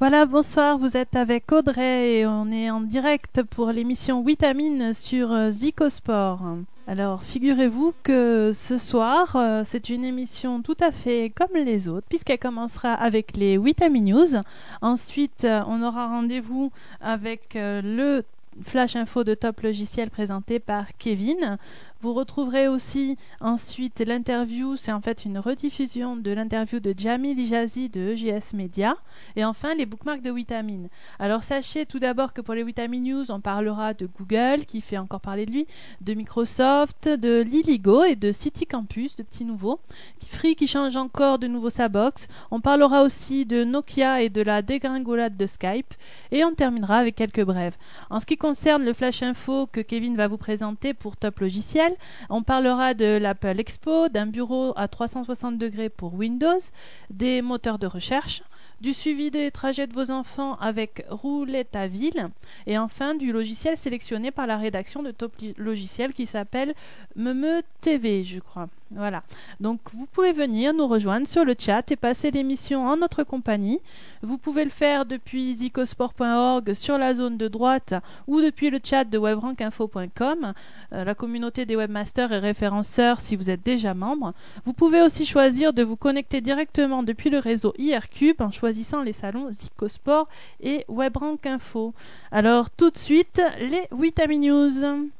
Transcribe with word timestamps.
Voilà, 0.00 0.26
bonsoir, 0.26 0.76
vous 0.76 0.96
êtes 0.96 1.14
avec 1.14 1.52
Audrey 1.52 2.18
et 2.18 2.26
on 2.26 2.50
est 2.50 2.68
en 2.68 2.80
direct 2.80 3.44
pour 3.44 3.70
l'émission 3.70 4.24
Vitamine 4.24 4.92
sur 4.92 5.32
euh, 5.32 5.52
Zicosport. 5.52 6.40
Alors, 6.88 7.22
figurez-vous 7.22 7.94
que 8.02 8.50
ce 8.52 8.76
soir, 8.76 9.36
euh, 9.36 9.62
c'est 9.64 9.90
une 9.90 10.04
émission 10.04 10.62
tout 10.62 10.76
à 10.80 10.90
fait 10.90 11.32
comme 11.32 11.54
les 11.54 11.88
autres, 11.88 12.06
puisqu'elle 12.08 12.40
commencera 12.40 12.92
avec 12.92 13.36
les 13.36 13.56
Vitamine 13.56 14.06
News. 14.06 14.42
Ensuite, 14.82 15.44
euh, 15.44 15.62
on 15.68 15.80
aura 15.80 16.08
rendez-vous 16.08 16.72
avec 17.00 17.54
le 17.54 18.24
Flash 18.62 18.96
Info 18.96 19.22
de 19.22 19.34
Top 19.34 19.60
Logiciel 19.60 20.10
présenté 20.10 20.58
par 20.58 20.86
Kevin. 20.98 21.56
Vous 22.04 22.12
retrouverez 22.12 22.68
aussi 22.68 23.16
ensuite 23.40 24.00
l'interview, 24.06 24.76
c'est 24.76 24.92
en 24.92 25.00
fait 25.00 25.24
une 25.24 25.38
rediffusion 25.38 26.16
de 26.16 26.32
l'interview 26.32 26.78
de 26.78 26.92
Jamil 26.94 27.40
Ijazi 27.40 27.88
de 27.88 28.10
EGS 28.10 28.52
Media. 28.52 28.98
Et 29.36 29.44
enfin, 29.46 29.74
les 29.74 29.86
bookmarks 29.86 30.20
de 30.20 30.30
Vitamine. 30.30 30.90
Alors 31.18 31.42
sachez 31.44 31.86
tout 31.86 31.98
d'abord 31.98 32.34
que 32.34 32.42
pour 32.42 32.52
les 32.52 32.62
Vitamine 32.62 33.04
News, 33.04 33.30
on 33.30 33.40
parlera 33.40 33.94
de 33.94 34.04
Google, 34.04 34.66
qui 34.66 34.82
fait 34.82 34.98
encore 34.98 35.22
parler 35.22 35.46
de 35.46 35.52
lui, 35.52 35.66
de 36.02 36.12
Microsoft, 36.12 37.08
de 37.08 37.40
Liligo 37.40 38.04
et 38.04 38.16
de 38.16 38.32
City 38.32 38.66
Campus, 38.66 39.16
de 39.16 39.22
petits 39.22 39.46
nouveaux. 39.46 39.80
Free 40.28 40.56
qui 40.56 40.66
change 40.66 40.98
encore 40.98 41.38
de 41.38 41.46
nouveau 41.46 41.70
sa 41.70 41.88
box. 41.88 42.28
On 42.50 42.60
parlera 42.60 43.00
aussi 43.00 43.46
de 43.46 43.64
Nokia 43.64 44.20
et 44.20 44.28
de 44.28 44.42
la 44.42 44.60
dégringolade 44.60 45.38
de 45.38 45.46
Skype. 45.46 45.94
Et 46.32 46.44
on 46.44 46.52
terminera 46.52 46.98
avec 46.98 47.14
quelques 47.14 47.44
brèves. 47.44 47.78
En 48.10 48.20
ce 48.20 48.26
qui 48.26 48.36
concerne 48.36 48.84
le 48.84 48.92
Flash 48.92 49.22
Info 49.22 49.66
que 49.66 49.80
Kevin 49.80 50.16
va 50.16 50.28
vous 50.28 50.36
présenter 50.36 50.92
pour 50.92 51.16
Top 51.16 51.40
Logiciel, 51.40 51.93
on 52.30 52.42
parlera 52.42 52.94
de 52.94 53.18
l'Apple 53.18 53.58
Expo, 53.58 54.08
d'un 54.08 54.26
bureau 54.26 54.72
à 54.76 54.88
360 54.88 55.58
degrés 55.58 55.88
pour 55.88 56.14
Windows, 56.14 56.58
des 57.10 57.42
moteurs 57.42 57.78
de 57.78 57.86
recherche, 57.86 58.42
du 58.80 58.92
suivi 58.92 59.30
des 59.30 59.50
trajets 59.50 59.86
de 59.86 59.94
vos 59.94 60.10
enfants 60.10 60.56
avec 60.56 61.04
Roulette 61.08 61.74
à 61.74 61.86
Ville, 61.86 62.28
et 62.66 62.78
enfin 62.78 63.14
du 63.14 63.32
logiciel 63.32 63.78
sélectionné 63.78 64.30
par 64.30 64.46
la 64.46 64.58
rédaction 64.58 65.02
de 65.02 65.10
Top 65.10 65.32
Logiciel 65.56 66.12
qui 66.12 66.26
s'appelle 66.26 66.74
Meme 67.16 67.62
TV, 67.80 68.24
je 68.24 68.40
crois. 68.40 68.68
Voilà. 68.90 69.22
Donc 69.60 69.80
vous 69.92 70.06
pouvez 70.06 70.32
venir 70.32 70.72
nous 70.74 70.86
rejoindre 70.86 71.26
sur 71.26 71.44
le 71.44 71.54
chat 71.58 71.90
et 71.90 71.96
passer 71.96 72.30
l'émission 72.30 72.86
en 72.86 72.96
notre 72.96 73.24
compagnie. 73.24 73.80
Vous 74.22 74.38
pouvez 74.38 74.64
le 74.64 74.70
faire 74.70 75.06
depuis 75.06 75.54
zicosport.org 75.54 76.74
sur 76.74 76.98
la 76.98 77.14
zone 77.14 77.36
de 77.36 77.48
droite 77.48 77.94
ou 78.26 78.40
depuis 78.40 78.70
le 78.70 78.78
chat 78.82 79.04
de 79.04 79.18
webrankinfo.com. 79.18 80.52
Euh, 80.92 81.04
la 81.04 81.14
communauté 81.14 81.66
des 81.66 81.76
webmasters 81.76 82.32
est 82.32 82.38
référenceur 82.38 83.20
si 83.20 83.36
vous 83.36 83.50
êtes 83.50 83.64
déjà 83.64 83.94
membre. 83.94 84.32
Vous 84.64 84.74
pouvez 84.74 85.00
aussi 85.00 85.26
choisir 85.26 85.72
de 85.72 85.82
vous 85.82 85.96
connecter 85.96 86.40
directement 86.40 87.02
depuis 87.02 87.30
le 87.30 87.38
réseau 87.38 87.72
IRCube 87.78 88.40
en 88.42 88.50
choisissant 88.50 89.02
les 89.02 89.12
salons 89.12 89.50
Zicosport 89.50 90.28
et 90.60 90.84
Webrankinfo. 90.88 91.94
Alors 92.30 92.70
tout 92.70 92.90
de 92.90 92.98
suite, 92.98 93.42
les 93.58 93.88
Vitamin 93.92 94.38
News. 94.38 95.10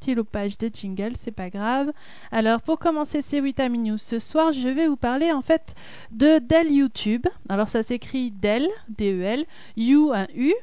Petit 0.00 0.14
loupage 0.14 0.56
de 0.56 0.70
jingle, 0.72 1.12
c'est 1.16 1.32
pas 1.32 1.50
grave. 1.50 1.92
Alors 2.32 2.62
pour 2.62 2.78
commencer 2.78 3.20
ces 3.20 3.42
Vitamin 3.42 3.78
News 3.78 3.98
ce 3.98 4.18
soir, 4.18 4.52
je 4.52 4.68
vais 4.68 4.86
vous 4.86 4.96
parler 4.96 5.32
en 5.32 5.42
fait 5.42 5.74
de 6.12 6.38
Dell 6.38 6.72
YouTube. 6.72 7.26
Alors 7.50 7.68
ça 7.68 7.82
s'écrit 7.82 8.30
Dell, 8.30 8.66
D-E-L, 8.88 9.44
U, 9.76 10.12
un 10.14 10.26
U, 10.34 10.54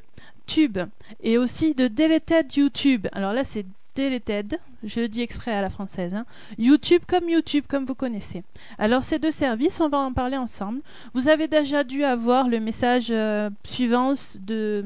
Tube. 0.48 0.80
Et 1.22 1.38
aussi 1.38 1.76
de 1.76 1.88
Deleted 1.88 2.56
YouTube. 2.56 3.08
Alors 3.12 3.34
là 3.34 3.44
c'est 3.44 3.66
Deleted, 3.96 4.58
je 4.84 5.02
le 5.02 5.10
dis 5.10 5.22
exprès 5.22 5.52
à 5.52 5.62
la 5.62 5.70
française. 5.70 6.14
Hein. 6.14 6.26
YouTube 6.58 7.02
comme 7.06 7.30
YouTube, 7.30 7.66
comme 7.68 7.86
vous 7.86 7.96
connaissez. 7.96 8.44
Alors 8.78 9.04
ces 9.04 9.20
deux 9.20 9.32
services, 9.32 9.82
on 9.82 9.90
va 9.90 9.98
en 9.98 10.14
parler 10.14 10.38
ensemble. 10.38 10.82
Vous 11.14 11.28
avez 11.28 11.48
déjà 11.48 11.84
dû 11.84 12.04
avoir 12.06 12.48
le 12.48 12.60
message 12.60 13.08
euh, 13.12 13.50
suivant 13.64 14.14
de 14.40 14.86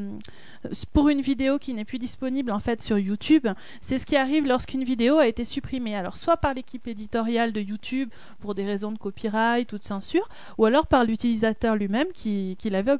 pour 0.93 1.09
une 1.09 1.21
vidéo 1.21 1.59
qui 1.59 1.73
n'est 1.73 1.85
plus 1.85 1.99
disponible 1.99 2.51
en 2.51 2.59
fait 2.59 2.81
sur 2.81 2.97
YouTube. 2.97 3.47
C'est 3.81 3.97
ce 3.97 4.05
qui 4.05 4.15
arrive 4.15 4.45
lorsqu'une 4.45 4.83
vidéo 4.83 5.17
a 5.17 5.27
été 5.27 5.43
supprimée. 5.43 5.95
Alors 5.95 6.17
soit 6.17 6.37
par 6.37 6.53
l'équipe 6.53 6.87
éditoriale 6.87 7.51
de 7.51 7.61
YouTube 7.61 8.09
pour 8.39 8.55
des 8.55 8.65
raisons 8.65 8.91
de 8.91 8.97
copyright 8.97 9.71
ou 9.73 9.77
de 9.77 9.83
censure, 9.83 10.27
ou 10.57 10.65
alors 10.65 10.87
par 10.87 11.03
l'utilisateur 11.03 11.75
lui-même 11.75 12.07
qui, 12.13 12.57
l'avait 12.65 12.97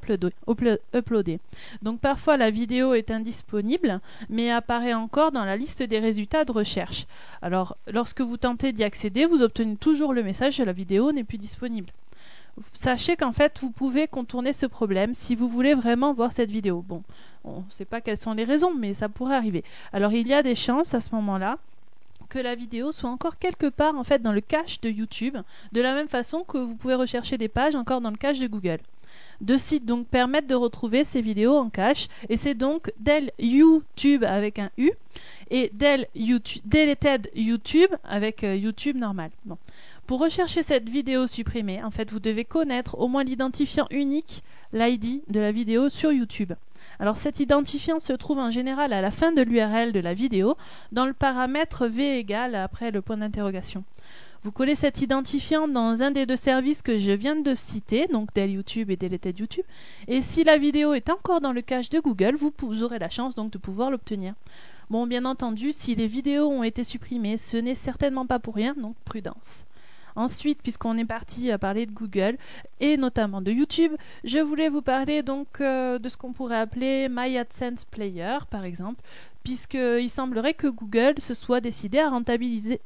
uploadé. 0.93 1.39
Donc 1.81 1.99
parfois 1.99 2.37
la 2.37 2.49
vidéo 2.49 2.93
est 2.93 3.11
indisponible, 3.11 3.99
mais 4.29 4.51
apparaît 4.51 4.93
encore 4.93 5.31
dans 5.31 5.45
la 5.45 5.57
liste 5.57 5.83
des 5.83 5.99
résultats 5.99 6.45
de 6.45 6.51
recherche. 6.51 7.05
Alors 7.41 7.77
lorsque 7.91 8.21
vous 8.21 8.37
tentez 8.37 8.71
d'y 8.71 8.83
accéder, 8.83 9.25
vous 9.25 9.41
obtenez 9.41 9.75
toujours 9.75 10.13
le 10.13 10.23
message 10.23 10.57
que 10.57 10.63
la 10.63 10.73
vidéo 10.73 11.11
n'est 11.11 11.23
plus 11.23 11.37
disponible 11.37 11.91
sachez 12.73 13.16
qu'en 13.16 13.31
fait, 13.31 13.59
vous 13.61 13.71
pouvez 13.71 14.07
contourner 14.07 14.53
ce 14.53 14.66
problème 14.66 15.13
si 15.13 15.35
vous 15.35 15.47
voulez 15.47 15.73
vraiment 15.73 16.13
voir 16.13 16.31
cette 16.31 16.51
vidéo. 16.51 16.83
Bon, 16.88 17.03
on 17.43 17.59
ne 17.59 17.69
sait 17.69 17.85
pas 17.85 18.01
quelles 18.01 18.17
sont 18.17 18.33
les 18.33 18.43
raisons, 18.43 18.73
mais 18.73 18.93
ça 18.93 19.09
pourrait 19.09 19.35
arriver. 19.35 19.63
Alors, 19.93 20.13
il 20.13 20.27
y 20.27 20.33
a 20.33 20.43
des 20.43 20.55
chances 20.55 20.93
à 20.93 21.01
ce 21.01 21.13
moment-là 21.16 21.57
que 22.29 22.39
la 22.39 22.55
vidéo 22.55 22.91
soit 22.91 23.09
encore 23.09 23.38
quelque 23.38 23.67
part 23.67 23.95
en 23.95 24.03
fait 24.03 24.21
dans 24.21 24.31
le 24.31 24.41
cache 24.41 24.81
de 24.81 24.89
YouTube, 24.89 25.38
de 25.71 25.81
la 25.81 25.93
même 25.93 26.07
façon 26.07 26.43
que 26.43 26.57
vous 26.57 26.75
pouvez 26.75 26.95
rechercher 26.95 27.38
des 27.38 27.47
pages 27.47 27.75
encore 27.75 28.01
dans 28.01 28.09
le 28.09 28.17
cache 28.17 28.39
de 28.39 28.47
Google. 28.47 28.79
Deux 29.41 29.57
sites 29.57 29.85
donc 29.85 30.07
permettent 30.07 30.47
de 30.47 30.55
retrouver 30.55 31.03
ces 31.03 31.22
vidéos 31.22 31.55
en 31.55 31.69
cache 31.69 32.07
et 32.29 32.37
c'est 32.37 32.53
donc 32.53 32.91
Del 32.99 33.31
YouTube 33.39 34.23
avec 34.23 34.59
un 34.59 34.69
U 34.77 34.91
et 35.49 35.69
Del 35.73 36.07
YouTube, 36.16 36.61
Deleted 36.66 37.29
YouTube 37.35 37.91
avec 38.03 38.43
euh, 38.43 38.55
YouTube 38.55 38.97
normal. 38.97 39.31
Pour 40.07 40.19
rechercher 40.19 40.61
cette 40.61 40.88
vidéo 40.88 41.25
supprimée, 41.25 41.83
en 41.83 41.89
fait, 41.89 42.11
vous 42.11 42.19
devez 42.19 42.45
connaître 42.45 42.99
au 42.99 43.07
moins 43.07 43.23
l'identifiant 43.23 43.88
unique, 43.89 44.43
l'ID 44.71 45.23
de 45.27 45.39
la 45.39 45.51
vidéo 45.51 45.89
sur 45.89 46.11
YouTube. 46.11 46.53
Alors 46.99 47.17
cet 47.17 47.39
identifiant 47.39 47.99
se 47.99 48.13
trouve 48.13 48.38
en 48.38 48.51
général 48.51 48.93
à 48.93 49.01
la 49.01 49.09
fin 49.09 49.31
de 49.31 49.41
l'URL 49.41 49.93
de 49.93 49.99
la 49.99 50.13
vidéo, 50.13 50.57
dans 50.91 51.07
le 51.07 51.13
paramètre 51.13 51.88
v 51.88 52.19
égale 52.19 52.53
après 52.53 52.91
le 52.91 53.01
point 53.01 53.17
d'interrogation. 53.17 53.83
Vous 54.43 54.51
collez 54.51 54.75
cet 54.75 55.01
identifiant 55.01 55.67
dans 55.67 56.03
un 56.03 56.11
des 56.11 56.27
deux 56.27 56.35
services 56.35 56.83
que 56.83 56.97
je 56.97 57.11
viens 57.11 57.35
de 57.35 57.55
citer, 57.55 58.05
donc 58.05 58.31
Del 58.35 58.51
YouTube 58.51 58.91
et 58.91 58.97
Deleted 58.97 59.39
YouTube, 59.39 59.66
et 60.07 60.22
si 60.22 60.43
la 60.43 60.59
vidéo 60.59 60.93
est 60.93 61.09
encore 61.09 61.41
dans 61.41 61.51
le 61.51 61.63
cache 61.63 61.89
de 61.89 61.99
Google, 61.99 62.35
vous 62.35 62.83
aurez 62.83 62.99
la 62.99 63.09
chance 63.09 63.33
donc 63.33 63.49
de 63.49 63.57
pouvoir 63.57 63.89
l'obtenir. 63.89 64.35
Bon, 64.91 65.07
bien 65.07 65.25
entendu, 65.25 65.72
si 65.72 65.95
les 65.95 66.05
vidéos 66.05 66.47
ont 66.47 66.61
été 66.61 66.83
supprimées, 66.83 67.37
ce 67.37 67.57
n'est 67.57 67.73
certainement 67.73 68.27
pas 68.27 68.37
pour 68.37 68.53
rien, 68.53 68.75
donc 68.75 68.95
prudence. 69.03 69.66
Ensuite, 70.15 70.61
puisqu'on 70.61 70.97
est 70.97 71.05
parti 71.05 71.51
à 71.51 71.57
parler 71.57 71.85
de 71.85 71.91
Google 71.91 72.37
et 72.79 72.95
notamment 72.95 73.41
de 73.41 73.51
YouTube, 73.51 73.93
je 74.23 74.39
voulais 74.39 74.69
vous 74.69 74.81
parler 74.81 75.23
donc 75.23 75.59
euh, 75.59 75.99
de 75.99 76.07
ce 76.07 76.15
qu'on 76.15 76.31
pourrait 76.31 76.59
appeler 76.59 77.07
My 77.09 77.37
AdSense 77.37 77.83
Player, 77.83 78.37
par 78.49 78.63
exemple, 78.63 79.01
puisqu'il 79.43 80.09
semblerait 80.09 80.53
que 80.53 80.67
Google 80.67 81.15
se 81.19 81.33
soit 81.33 81.59
décidé 81.59 81.99
à 81.99 82.09
rentabiliser, 82.09 82.79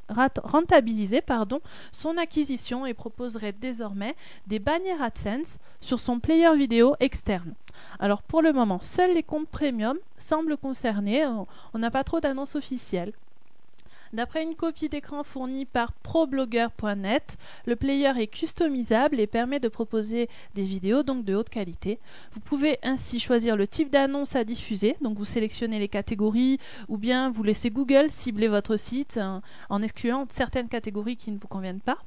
rentabiliser 0.44 1.22
pardon, 1.22 1.62
son 1.92 2.18
acquisition 2.18 2.86
et 2.86 2.94
proposerait 2.94 3.54
désormais 3.54 4.16
des 4.48 4.60
bannières 4.60 5.02
AdSense 5.02 5.60
sur 5.82 6.00
son 6.00 6.20
player 6.20 6.56
vidéo 6.56 6.96
externe. 7.00 7.54
Alors 8.00 8.24
pour 8.24 8.42
le 8.42 8.54
moment, 8.54 8.80
seuls 8.82 9.14
les 9.14 9.24
comptes 9.24 9.48
premium 9.48 9.98
semblent 10.18 10.58
concernés, 10.58 11.26
on 11.26 11.78
n'a 11.78 11.92
pas 11.92 12.04
trop 12.04 12.20
d'annonces 12.20 12.56
officielles. 12.56 13.14
D'après 14.12 14.42
une 14.42 14.56
copie 14.56 14.90
d'écran 14.90 15.24
fournie 15.24 15.66
par 15.66 15.94
problogger.net, 15.94 17.38
le 17.68 17.76
player 17.76 18.12
est 18.18 18.28
customisable 18.28 19.20
et 19.20 19.28
permet 19.28 19.60
de 19.60 19.68
proposer 19.68 20.28
des 20.56 20.64
vidéos 20.64 21.04
donc 21.04 21.26
de 21.26 21.36
haute 21.36 21.50
qualité. 21.50 22.00
Vous 22.32 22.40
pouvez 22.40 22.80
ainsi 22.82 23.20
choisir 23.20 23.56
le 23.56 23.68
type 23.68 23.92
d'annonce 23.92 24.36
à 24.36 24.44
diffuser, 24.44 24.96
donc 25.02 25.18
vous 25.18 25.26
sélectionnez 25.26 25.78
les 25.78 25.88
catégories 25.88 26.60
ou 26.88 26.98
bien 26.98 27.30
vous 27.30 27.44
laissez 27.44 27.70
Google 27.70 28.10
cibler 28.10 28.48
votre 28.48 28.78
site 28.78 29.18
hein, 29.18 29.44
en 29.70 29.84
excluant 29.84 30.26
certaines 30.30 30.70
catégories 30.70 31.16
qui 31.16 31.30
ne 31.30 31.38
vous 31.38 31.48
conviennent 31.48 31.82
pas. 31.82 31.98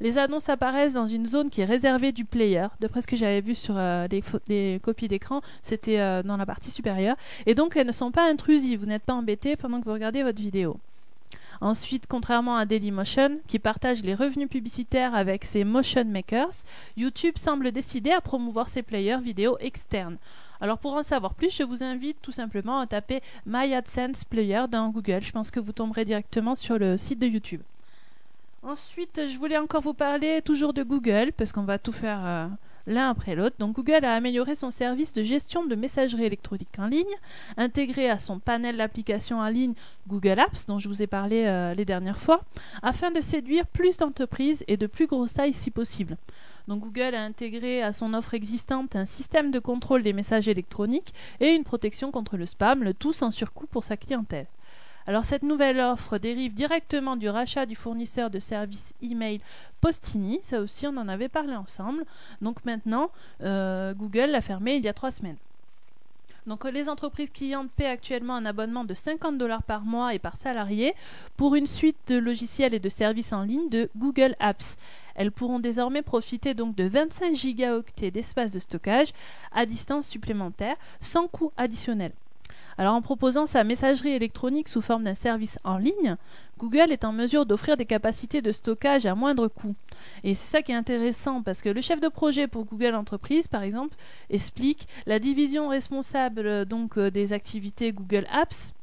Les 0.00 0.16
annonces 0.16 0.48
apparaissent 0.48 0.94
dans 0.94 1.06
une 1.06 1.26
zone 1.26 1.50
qui 1.50 1.60
est 1.60 1.66
réservée 1.66 2.12
du 2.12 2.24
player. 2.24 2.66
D'après 2.80 3.02
ce 3.02 3.06
que 3.06 3.16
j'avais 3.16 3.40
vu 3.40 3.54
sur 3.54 3.74
euh, 3.76 4.06
les, 4.48 4.80
copies 4.82 5.08
d'écran, 5.08 5.42
c'était 5.60 6.00
euh, 6.00 6.22
dans 6.22 6.36
la 6.36 6.46
partie 6.46 6.70
supérieure. 6.70 7.16
Et 7.46 7.54
donc 7.54 7.76
elles 7.76 7.86
ne 7.86 7.92
sont 7.92 8.10
pas 8.10 8.28
intrusives. 8.28 8.80
Vous 8.80 8.86
n'êtes 8.86 9.04
pas 9.04 9.14
embêté 9.14 9.56
pendant 9.56 9.80
que 9.80 9.84
vous 9.84 9.92
regardez 9.92 10.22
votre 10.22 10.40
vidéo. 10.40 10.78
Ensuite, 11.62 12.08
contrairement 12.08 12.56
à 12.56 12.66
Dailymotion, 12.66 13.38
qui 13.46 13.60
partage 13.60 14.02
les 14.02 14.16
revenus 14.16 14.48
publicitaires 14.48 15.14
avec 15.14 15.44
ses 15.44 15.62
motion 15.62 16.04
makers, 16.04 16.64
YouTube 16.96 17.38
semble 17.38 17.70
décider 17.70 18.10
à 18.10 18.20
promouvoir 18.20 18.68
ses 18.68 18.82
players 18.82 19.20
vidéo 19.22 19.56
externes. 19.60 20.16
Alors 20.60 20.78
pour 20.78 20.94
en 20.94 21.04
savoir 21.04 21.34
plus, 21.34 21.54
je 21.56 21.62
vous 21.62 21.84
invite 21.84 22.20
tout 22.20 22.32
simplement 22.32 22.80
à 22.80 22.88
taper 22.88 23.22
My 23.46 23.72
AdSense 23.74 24.24
Player 24.24 24.64
dans 24.68 24.88
Google. 24.88 25.22
Je 25.22 25.30
pense 25.30 25.52
que 25.52 25.60
vous 25.60 25.70
tomberez 25.70 26.04
directement 26.04 26.56
sur 26.56 26.80
le 26.80 26.98
site 26.98 27.20
de 27.20 27.28
YouTube. 27.28 27.62
Ensuite, 28.64 29.20
je 29.24 29.38
voulais 29.38 29.56
encore 29.56 29.82
vous 29.82 29.94
parler 29.94 30.42
toujours 30.42 30.72
de 30.72 30.82
Google, 30.82 31.30
parce 31.36 31.52
qu'on 31.52 31.62
va 31.62 31.78
tout 31.78 31.92
faire 31.92 32.20
euh, 32.24 32.48
l'un 32.86 33.10
après 33.10 33.34
l'autre. 33.34 33.56
Donc 33.58 33.76
Google 33.76 34.04
a 34.04 34.14
amélioré 34.14 34.54
son 34.54 34.70
service 34.70 35.12
de 35.12 35.22
gestion 35.22 35.64
de 35.64 35.74
messagerie 35.74 36.24
électronique 36.24 36.78
en 36.78 36.86
ligne, 36.86 37.04
intégré 37.56 38.08
à 38.08 38.18
son 38.18 38.38
panel 38.38 38.76
d'applications 38.76 39.40
en 39.40 39.48
ligne 39.48 39.74
Google 40.08 40.40
Apps, 40.40 40.66
dont 40.66 40.78
je 40.78 40.88
vous 40.88 41.02
ai 41.02 41.06
parlé 41.06 41.44
euh, 41.46 41.74
les 41.74 41.84
dernières 41.84 42.18
fois, 42.18 42.42
afin 42.82 43.10
de 43.10 43.20
séduire 43.20 43.66
plus 43.66 43.96
d'entreprises 43.96 44.64
et 44.68 44.76
de 44.76 44.86
plus 44.86 45.06
grosse 45.06 45.34
taille 45.34 45.54
si 45.54 45.70
possible. 45.70 46.16
Donc 46.68 46.80
Google 46.80 47.14
a 47.14 47.22
intégré 47.22 47.82
à 47.82 47.92
son 47.92 48.14
offre 48.14 48.34
existante 48.34 48.94
un 48.94 49.04
système 49.04 49.50
de 49.50 49.58
contrôle 49.58 50.02
des 50.02 50.12
messages 50.12 50.48
électroniques 50.48 51.12
et 51.40 51.54
une 51.54 51.64
protection 51.64 52.10
contre 52.10 52.36
le 52.36 52.46
spam, 52.46 52.84
le 52.84 52.94
tout 52.94 53.12
sans 53.12 53.30
surcoût 53.30 53.66
pour 53.66 53.84
sa 53.84 53.96
clientèle. 53.96 54.46
Alors 55.06 55.24
cette 55.24 55.42
nouvelle 55.42 55.80
offre 55.80 56.18
dérive 56.18 56.54
directement 56.54 57.16
du 57.16 57.28
rachat 57.28 57.66
du 57.66 57.74
fournisseur 57.74 58.30
de 58.30 58.38
services 58.38 58.94
email 59.02 59.40
Postini, 59.80 60.38
ça 60.42 60.60
aussi 60.60 60.86
on 60.86 60.96
en 60.96 61.08
avait 61.08 61.28
parlé 61.28 61.56
ensemble. 61.56 62.04
Donc 62.40 62.64
maintenant, 62.64 63.10
euh, 63.42 63.94
Google 63.94 64.30
l'a 64.30 64.40
fermé 64.40 64.76
il 64.76 64.84
y 64.84 64.88
a 64.88 64.94
trois 64.94 65.10
semaines. 65.10 65.38
Donc 66.46 66.64
les 66.64 66.88
entreprises 66.88 67.30
clientes 67.30 67.70
paient 67.76 67.86
actuellement 67.86 68.34
un 68.34 68.44
abonnement 68.44 68.84
de 68.84 68.94
50 68.94 69.38
dollars 69.38 69.62
par 69.62 69.82
mois 69.82 70.12
et 70.14 70.18
par 70.18 70.36
salarié 70.36 70.94
pour 71.36 71.54
une 71.54 71.66
suite 71.66 71.98
de 72.08 72.18
logiciels 72.18 72.74
et 72.74 72.80
de 72.80 72.88
services 72.88 73.32
en 73.32 73.42
ligne 73.42 73.68
de 73.68 73.88
Google 73.96 74.34
Apps. 74.40 74.76
Elles 75.14 75.30
pourront 75.30 75.60
désormais 75.60 76.02
profiter 76.02 76.54
donc 76.54 76.74
de 76.74 76.84
25 76.84 77.34
gigaoctets 77.34 78.10
d'espace 78.10 78.50
de 78.50 78.58
stockage 78.58 79.12
à 79.52 79.66
distance 79.66 80.08
supplémentaire 80.08 80.76
sans 81.00 81.28
coût 81.28 81.52
additionnel. 81.56 82.12
Alors 82.78 82.94
en 82.94 83.02
proposant 83.02 83.46
sa 83.46 83.64
messagerie 83.64 84.12
électronique 84.12 84.68
sous 84.68 84.80
forme 84.80 85.04
d'un 85.04 85.14
service 85.14 85.58
en 85.64 85.78
ligne, 85.78 86.16
Google 86.58 86.92
est 86.92 87.04
en 87.04 87.12
mesure 87.12 87.46
d'offrir 87.46 87.76
des 87.76 87.86
capacités 87.86 88.40
de 88.40 88.52
stockage 88.52 89.06
à 89.06 89.14
moindre 89.14 89.48
coût. 89.48 89.74
Et 90.24 90.34
c'est 90.34 90.48
ça 90.48 90.62
qui 90.62 90.72
est 90.72 90.76
intéressant 90.76 91.42
parce 91.42 91.62
que 91.62 91.68
le 91.68 91.80
chef 91.80 92.00
de 92.00 92.08
projet 92.08 92.46
pour 92.46 92.64
Google 92.64 92.94
Entreprise, 92.94 93.48
par 93.48 93.62
exemple, 93.62 93.96
explique 94.30 94.88
la 95.06 95.18
division 95.18 95.68
responsable 95.68 96.64
donc 96.64 96.98
euh, 96.98 97.10
des 97.10 97.32
activités 97.32 97.92
Google 97.92 98.26
Apps 98.30 98.74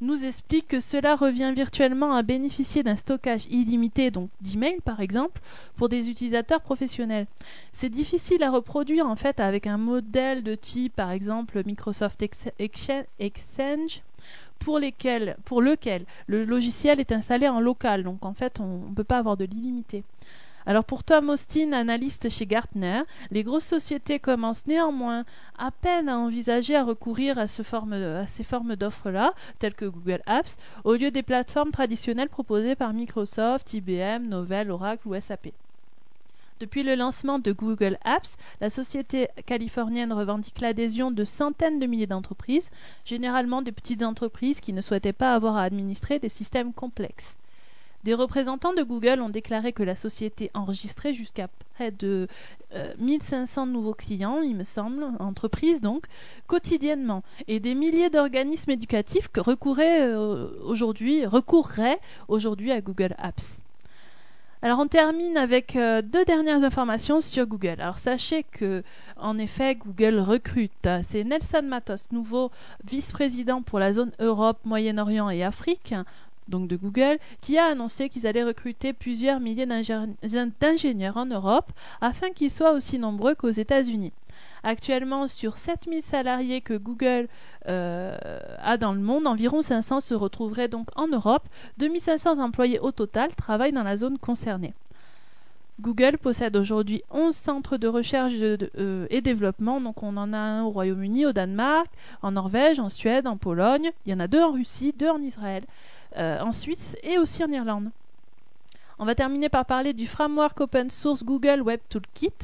nous 0.00 0.24
explique 0.24 0.68
que 0.68 0.80
cela 0.80 1.14
revient 1.14 1.52
virtuellement 1.54 2.14
à 2.14 2.22
bénéficier 2.22 2.82
d'un 2.82 2.96
stockage 2.96 3.46
illimité, 3.50 4.10
donc 4.10 4.30
d'emails 4.40 4.80
par 4.84 5.00
exemple, 5.00 5.40
pour 5.76 5.88
des 5.88 6.08
utilisateurs 6.10 6.60
professionnels. 6.60 7.26
C'est 7.72 7.90
difficile 7.90 8.42
à 8.42 8.50
reproduire 8.50 9.06
en 9.06 9.16
fait 9.16 9.40
avec 9.40 9.66
un 9.66 9.76
modèle 9.76 10.42
de 10.42 10.54
type 10.54 10.94
par 10.96 11.10
exemple 11.10 11.62
Microsoft 11.64 12.22
Exchange 12.58 14.02
pour, 14.58 14.80
pour 15.44 15.62
lequel 15.62 16.04
le 16.26 16.44
logiciel 16.44 17.00
est 17.00 17.12
installé 17.12 17.48
en 17.48 17.60
local, 17.60 18.04
donc 18.04 18.24
en 18.24 18.34
fait 18.34 18.60
on 18.60 18.88
ne 18.88 18.94
peut 18.94 19.04
pas 19.04 19.18
avoir 19.18 19.36
de 19.36 19.44
l'illimité. 19.44 20.04
Alors 20.66 20.84
pour 20.84 21.04
Tom 21.04 21.30
Austin, 21.30 21.72
analyste 21.72 22.28
chez 22.28 22.46
Gartner, 22.46 23.02
les 23.30 23.42
grosses 23.42 23.64
sociétés 23.64 24.18
commencent 24.18 24.66
néanmoins 24.66 25.24
à 25.58 25.70
peine 25.70 26.08
à 26.08 26.18
envisager 26.18 26.76
à 26.76 26.84
recourir 26.84 27.38
à, 27.38 27.46
ces 27.46 27.64
formes 27.64 28.76
d'offres-là, 28.76 29.32
telles 29.58 29.74
que 29.74 29.86
Google 29.86 30.20
Apps, 30.26 30.58
au 30.84 30.94
lieu 30.94 31.10
des 31.10 31.22
plateformes 31.22 31.70
traditionnelles 31.70 32.28
proposées 32.28 32.74
par 32.74 32.92
Microsoft, 32.92 33.72
IBM, 33.72 34.28
Novell, 34.28 34.70
Oracle 34.70 35.08
ou 35.08 35.18
SAP. 35.18 35.48
Depuis 36.60 36.82
le 36.82 36.94
lancement 36.94 37.38
de 37.38 37.52
Google 37.52 37.96
Apps, 38.04 38.36
la 38.60 38.68
société 38.68 39.28
californienne 39.46 40.12
revendique 40.12 40.60
l'adhésion 40.60 41.10
de 41.10 41.24
centaines 41.24 41.78
de 41.78 41.86
milliers 41.86 42.06
d'entreprises, 42.06 42.70
généralement 43.06 43.62
des 43.62 43.72
petites 43.72 44.02
entreprises 44.02 44.60
qui 44.60 44.74
ne 44.74 44.82
souhaitaient 44.82 45.14
pas 45.14 45.34
avoir 45.34 45.56
à 45.56 45.62
administrer 45.62 46.18
des 46.18 46.28
systèmes 46.28 46.74
complexes. 46.74 47.38
Des 48.04 48.14
représentants 48.14 48.72
de 48.72 48.82
Google 48.82 49.20
ont 49.20 49.28
déclaré 49.28 49.72
que 49.72 49.82
la 49.82 49.94
société 49.94 50.50
enregistrait 50.54 51.12
jusqu'à 51.12 51.48
près 51.74 51.90
de 51.90 52.28
1500 52.98 53.62
euh, 53.66 53.70
nouveaux 53.70 53.94
clients, 53.94 54.40
il 54.40 54.56
me 54.56 54.64
semble, 54.64 55.04
entreprises 55.18 55.80
donc, 55.80 56.06
quotidiennement, 56.46 57.22
et 57.46 57.60
des 57.60 57.74
milliers 57.74 58.10
d'organismes 58.10 58.70
éducatifs 58.70 59.28
que 59.28 59.40
recouraient 59.40 60.00
euh, 60.00 60.48
aujourd'hui, 60.64 61.26
recourraient 61.26 62.00
aujourd'hui 62.28 62.72
à 62.72 62.80
Google 62.80 63.14
Apps. 63.18 63.62
Alors 64.62 64.78
on 64.78 64.86
termine 64.88 65.38
avec 65.38 65.74
euh, 65.74 66.02
deux 66.02 66.24
dernières 66.26 66.64
informations 66.64 67.22
sur 67.22 67.46
Google. 67.46 67.80
Alors 67.80 67.98
sachez 67.98 68.42
que 68.42 68.82
en 69.16 69.38
effet 69.38 69.74
Google 69.74 70.18
recrute. 70.18 70.86
C'est 71.02 71.24
Nelson 71.24 71.62
Matos, 71.62 72.12
nouveau 72.12 72.50
vice-président 72.84 73.62
pour 73.62 73.78
la 73.78 73.94
zone 73.94 74.12
Europe, 74.18 74.58
Moyen-Orient 74.66 75.30
et 75.30 75.42
Afrique, 75.42 75.94
donc 76.50 76.68
de 76.68 76.76
Google, 76.76 77.18
qui 77.40 77.58
a 77.58 77.66
annoncé 77.66 78.08
qu'ils 78.08 78.26
allaient 78.26 78.44
recruter 78.44 78.92
plusieurs 78.92 79.40
milliers 79.40 79.66
d'ingénieurs 79.66 81.16
en 81.16 81.26
Europe 81.26 81.72
afin 82.00 82.30
qu'ils 82.30 82.50
soient 82.50 82.72
aussi 82.72 82.98
nombreux 82.98 83.34
qu'aux 83.34 83.48
États-Unis. 83.50 84.12
Actuellement, 84.62 85.26
sur 85.26 85.58
7000 85.58 86.02
salariés 86.02 86.60
que 86.60 86.74
Google 86.74 87.28
euh, 87.68 88.38
a 88.62 88.76
dans 88.76 88.92
le 88.92 89.00
monde, 89.00 89.26
environ 89.26 89.62
500 89.62 90.00
se 90.00 90.14
retrouveraient 90.14 90.68
donc 90.68 90.88
en 90.96 91.08
Europe. 91.08 91.48
2500 91.78 92.38
employés 92.38 92.78
au 92.78 92.92
total 92.92 93.34
travaillent 93.34 93.72
dans 93.72 93.82
la 93.82 93.96
zone 93.96 94.18
concernée. 94.18 94.74
Google 95.80 96.18
possède 96.18 96.56
aujourd'hui 96.56 97.02
11 97.10 97.34
centres 97.34 97.78
de 97.78 97.88
recherche 97.88 98.34
euh, 98.38 99.06
et 99.08 99.22
développement. 99.22 99.80
Donc 99.80 100.02
on 100.02 100.16
en 100.16 100.32
a 100.32 100.38
un 100.38 100.64
au 100.64 100.70
Royaume-Uni, 100.70 101.24
au 101.24 101.32
Danemark, 101.32 101.90
en 102.22 102.32
Norvège, 102.32 102.78
en 102.78 102.90
Suède, 102.90 103.26
en 103.26 103.38
Pologne. 103.38 103.90
Il 104.04 104.12
y 104.12 104.14
en 104.14 104.20
a 104.20 104.28
deux 104.28 104.42
en 104.42 104.52
Russie, 104.52 104.94
deux 104.96 105.08
en 105.08 105.22
Israël. 105.22 105.64
Euh, 106.16 106.40
en 106.40 106.52
Suisse 106.52 106.96
et 107.02 107.18
aussi 107.18 107.44
en 107.44 107.52
Irlande. 107.52 107.90
On 109.02 109.06
va 109.06 109.14
terminer 109.14 109.48
par 109.48 109.64
parler 109.64 109.94
du 109.94 110.06
framework 110.06 110.60
open 110.60 110.90
source 110.90 111.24
Google 111.24 111.62
Web 111.62 111.80
Toolkit, 111.88 112.34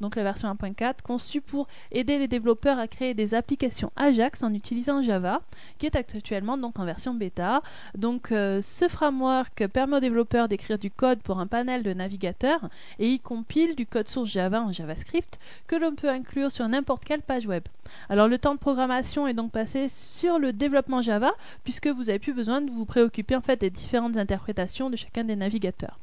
donc 0.00 0.16
la 0.16 0.22
version 0.22 0.48
1.4, 0.48 1.02
conçue 1.02 1.42
pour 1.42 1.66
aider 1.92 2.18
les 2.18 2.28
développeurs 2.28 2.78
à 2.78 2.88
créer 2.88 3.12
des 3.12 3.34
applications 3.34 3.92
Ajax 3.94 4.42
en 4.42 4.54
utilisant 4.54 5.02
Java, 5.02 5.42
qui 5.76 5.84
est 5.84 5.96
actuellement 5.96 6.56
donc 6.56 6.78
en 6.78 6.86
version 6.86 7.12
bêta. 7.12 7.60
Donc 7.94 8.32
euh, 8.32 8.62
ce 8.62 8.88
framework 8.88 9.66
permet 9.66 9.98
aux 9.98 10.00
développeurs 10.00 10.48
d'écrire 10.48 10.78
du 10.78 10.90
code 10.90 11.18
pour 11.18 11.40
un 11.40 11.46
panel 11.46 11.82
de 11.82 11.92
navigateurs 11.92 12.70
et 12.98 13.08
il 13.08 13.20
compile 13.20 13.74
du 13.74 13.84
code 13.84 14.08
source 14.08 14.30
Java 14.30 14.62
en 14.62 14.72
JavaScript 14.72 15.38
que 15.66 15.76
l'on 15.76 15.94
peut 15.94 16.08
inclure 16.08 16.50
sur 16.50 16.66
n'importe 16.68 17.04
quelle 17.04 17.20
page 17.20 17.46
web. 17.46 17.64
Alors 18.08 18.28
le 18.28 18.38
temps 18.38 18.54
de 18.54 18.60
programmation 18.60 19.26
est 19.26 19.34
donc 19.34 19.52
passé 19.52 19.88
sur 19.88 20.38
le 20.38 20.52
développement 20.52 21.02
Java 21.02 21.32
puisque 21.64 21.88
vous 21.88 22.04
n'avez 22.04 22.18
plus 22.18 22.32
besoin 22.32 22.60
de 22.60 22.70
vous 22.70 22.84
préoccuper 22.84 23.36
en 23.36 23.40
fait 23.40 23.60
des 23.60 23.70
différentes 23.70 24.16
interprétations 24.16 24.90
de 24.90 24.96
chacun 24.96 25.24
des 25.24 25.36
navigateurs. 25.36 25.98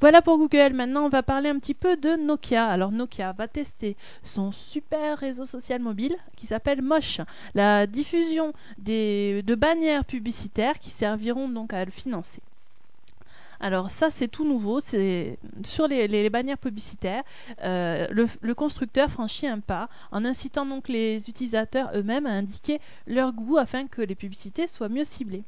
Voilà 0.00 0.22
pour 0.22 0.38
Google. 0.38 0.74
Maintenant, 0.74 1.06
on 1.06 1.08
va 1.08 1.24
parler 1.24 1.48
un 1.48 1.58
petit 1.58 1.74
peu 1.74 1.96
de 1.96 2.14
Nokia. 2.14 2.68
Alors, 2.68 2.92
Nokia 2.92 3.32
va 3.32 3.48
tester 3.48 3.96
son 4.22 4.52
super 4.52 5.18
réseau 5.18 5.44
social 5.44 5.80
mobile 5.80 6.16
qui 6.36 6.46
s'appelle 6.46 6.82
Mosh. 6.82 7.20
La 7.54 7.88
diffusion 7.88 8.52
de 8.78 9.54
bannières 9.56 10.04
publicitaires 10.04 10.78
qui 10.78 10.90
serviront 10.90 11.48
donc 11.48 11.72
à 11.72 11.84
le 11.84 11.90
financer. 11.90 12.42
Alors 13.60 13.90
ça 13.90 14.10
c'est 14.10 14.28
tout 14.28 14.46
nouveau, 14.46 14.80
c'est 14.80 15.38
sur 15.64 15.88
les, 15.88 16.30
bannières 16.30 16.58
publicitaires, 16.58 17.22
euh, 17.64 18.06
le, 18.10 18.54
constructeur 18.54 19.10
franchit 19.10 19.46
un 19.46 19.60
pas 19.60 19.88
en 20.12 20.24
incitant 20.24 20.66
donc 20.66 20.88
les 20.88 21.28
utilisateurs 21.28 21.90
eux-mêmes 21.94 22.26
à 22.26 22.30
indiquer 22.30 22.80
leur 23.06 23.32
goût 23.32 23.58
afin 23.58 23.86
que 23.86 24.02
les 24.02 24.14
publicités 24.14 24.68
soient 24.68 24.88
mieux 24.88 25.04
ciblées. 25.04 25.44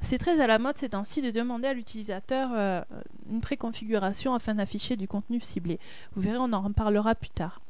C'est 0.00 0.18
très 0.18 0.40
à 0.40 0.46
la 0.46 0.58
mode 0.58 0.76
ces 0.76 0.90
temps-ci 0.90 1.22
de 1.22 1.30
demander 1.30 1.68
à 1.68 1.72
l'utilisateur 1.72 2.50
euh, 2.52 2.82
une 3.30 3.40
préconfiguration 3.40 4.34
afin 4.34 4.54
d'afficher 4.54 4.96
du 4.96 5.08
contenu 5.08 5.40
ciblé. 5.40 5.78
Vous 6.14 6.22
verrez, 6.22 6.38
on 6.38 6.52
en 6.52 6.60
reparlera 6.60 7.14
plus 7.14 7.30
tard. 7.30 7.60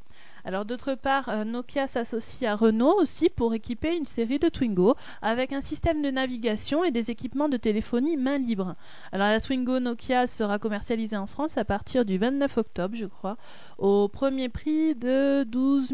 Alors 0.46 0.64
d'autre 0.64 0.94
part, 0.94 1.28
euh, 1.28 1.42
Nokia 1.42 1.88
s'associe 1.88 2.48
à 2.48 2.54
Renault 2.54 2.94
aussi 3.00 3.28
pour 3.28 3.52
équiper 3.52 3.96
une 3.96 4.04
série 4.04 4.38
de 4.38 4.48
Twingo 4.48 4.94
avec 5.20 5.52
un 5.52 5.60
système 5.60 6.02
de 6.02 6.10
navigation 6.12 6.84
et 6.84 6.92
des 6.92 7.10
équipements 7.10 7.48
de 7.48 7.56
téléphonie 7.56 8.16
main 8.16 8.38
libre. 8.38 8.76
Alors 9.10 9.26
la 9.26 9.40
Twingo 9.40 9.80
Nokia 9.80 10.28
sera 10.28 10.60
commercialisée 10.60 11.16
en 11.16 11.26
France 11.26 11.58
à 11.58 11.64
partir 11.64 12.04
du 12.04 12.16
29 12.16 12.58
octobre, 12.58 12.94
je 12.94 13.06
crois, 13.06 13.36
au 13.78 14.06
premier 14.06 14.48
prix 14.48 14.94
de 14.94 15.42
12 15.42 15.92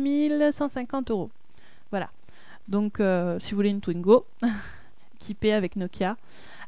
150 0.52 1.10
euros. 1.10 1.30
Voilà. 1.90 2.10
Donc 2.68 3.00
euh, 3.00 3.38
si 3.38 3.52
vous 3.52 3.56
voulez 3.56 3.70
une 3.70 3.80
Twingo, 3.80 4.26
avec 5.52 5.76
Nokia. 5.76 6.16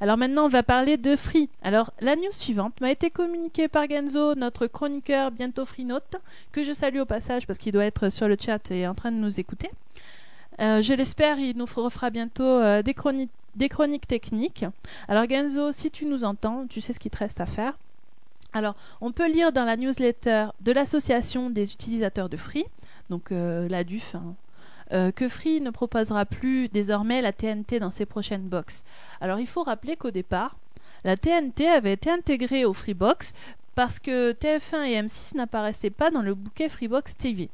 Alors 0.00 0.16
maintenant, 0.16 0.44
on 0.46 0.48
va 0.48 0.62
parler 0.62 0.96
de 0.96 1.16
Free. 1.16 1.48
Alors 1.62 1.92
la 2.00 2.16
news 2.16 2.32
suivante 2.32 2.80
m'a 2.80 2.90
été 2.90 3.10
communiquée 3.10 3.68
par 3.68 3.88
Genzo, 3.88 4.34
notre 4.34 4.66
chroniqueur 4.66 5.30
bientôt 5.30 5.64
Free 5.64 5.84
Note, 5.84 6.16
que 6.52 6.62
je 6.62 6.72
salue 6.72 6.98
au 6.98 7.04
passage 7.04 7.46
parce 7.46 7.58
qu'il 7.58 7.72
doit 7.72 7.84
être 7.84 8.08
sur 8.10 8.28
le 8.28 8.36
chat 8.38 8.70
et 8.70 8.86
en 8.86 8.94
train 8.94 9.12
de 9.12 9.16
nous 9.16 9.40
écouter. 9.40 9.70
Euh, 10.60 10.82
je 10.82 10.94
l'espère, 10.94 11.38
il 11.38 11.56
nous 11.56 11.66
refera 11.66 12.10
bientôt 12.10 12.44
euh, 12.44 12.82
des, 12.82 12.94
chroniques, 12.94 13.30
des 13.56 13.68
chroniques 13.68 14.06
techniques. 14.06 14.64
Alors 15.08 15.28
Genzo, 15.28 15.72
si 15.72 15.90
tu 15.90 16.06
nous 16.06 16.24
entends, 16.24 16.66
tu 16.68 16.80
sais 16.80 16.92
ce 16.92 17.00
qu'il 17.00 17.10
te 17.10 17.18
reste 17.18 17.40
à 17.40 17.46
faire. 17.46 17.74
Alors, 18.52 18.76
on 19.00 19.10
peut 19.10 19.28
lire 19.28 19.50
dans 19.50 19.64
la 19.64 19.76
newsletter 19.76 20.46
de 20.60 20.70
l'association 20.72 21.50
des 21.50 21.72
utilisateurs 21.72 22.28
de 22.28 22.36
Free, 22.36 22.64
donc 23.10 23.32
euh, 23.32 23.68
la 23.68 23.82
DUF, 23.82 24.14
hein, 24.14 24.34
euh, 24.94 25.10
que 25.10 25.28
Free 25.28 25.60
ne 25.60 25.70
proposera 25.70 26.24
plus 26.24 26.68
désormais 26.68 27.22
la 27.22 27.32
TNT 27.32 27.80
dans 27.80 27.90
ses 27.90 28.06
prochaines 28.06 28.48
box. 28.48 28.84
Alors 29.20 29.40
il 29.40 29.46
faut 29.46 29.62
rappeler 29.62 29.96
qu'au 29.96 30.10
départ, 30.10 30.56
la 31.04 31.16
TNT 31.16 31.66
avait 31.68 31.92
été 31.92 32.10
intégrée 32.10 32.64
au 32.64 32.72
Freebox 32.72 33.32
parce 33.74 33.98
que 33.98 34.32
TF1 34.32 34.84
et 34.86 35.02
M6 35.02 35.36
n'apparaissaient 35.36 35.90
pas 35.90 36.10
dans 36.10 36.22
le 36.22 36.34
bouquet 36.34 36.68
Freebox 36.68 37.16
TV. 37.16 37.50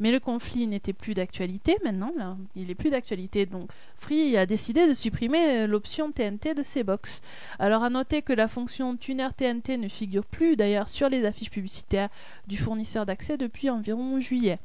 Mais 0.00 0.10
le 0.10 0.20
conflit 0.20 0.66
n'était 0.66 0.92
plus 0.92 1.14
d'actualité 1.14 1.76
maintenant, 1.84 2.12
il 2.56 2.70
est 2.70 2.74
plus 2.74 2.90
d'actualité, 2.90 3.44
donc 3.44 3.70
Free 3.96 4.36
a 4.36 4.46
décidé 4.46 4.86
de 4.86 4.94
supprimer 4.94 5.66
l'option 5.66 6.10
TNT 6.12 6.54
de 6.54 6.62
ses 6.62 6.82
box. 6.82 7.20
Alors 7.58 7.84
à 7.84 7.90
noter 7.90 8.22
que 8.22 8.32
la 8.32 8.48
fonction 8.48 8.96
tuner 8.96 9.28
TNT 9.36 9.76
ne 9.76 9.88
figure 9.88 10.24
plus 10.24 10.56
d'ailleurs 10.56 10.88
sur 10.88 11.08
les 11.08 11.24
affiches 11.24 11.50
publicitaires 11.50 12.08
du 12.46 12.56
fournisseur 12.56 13.04
d'accès 13.04 13.36
depuis 13.36 13.68
environ 13.68 14.18
juillet. 14.18 14.58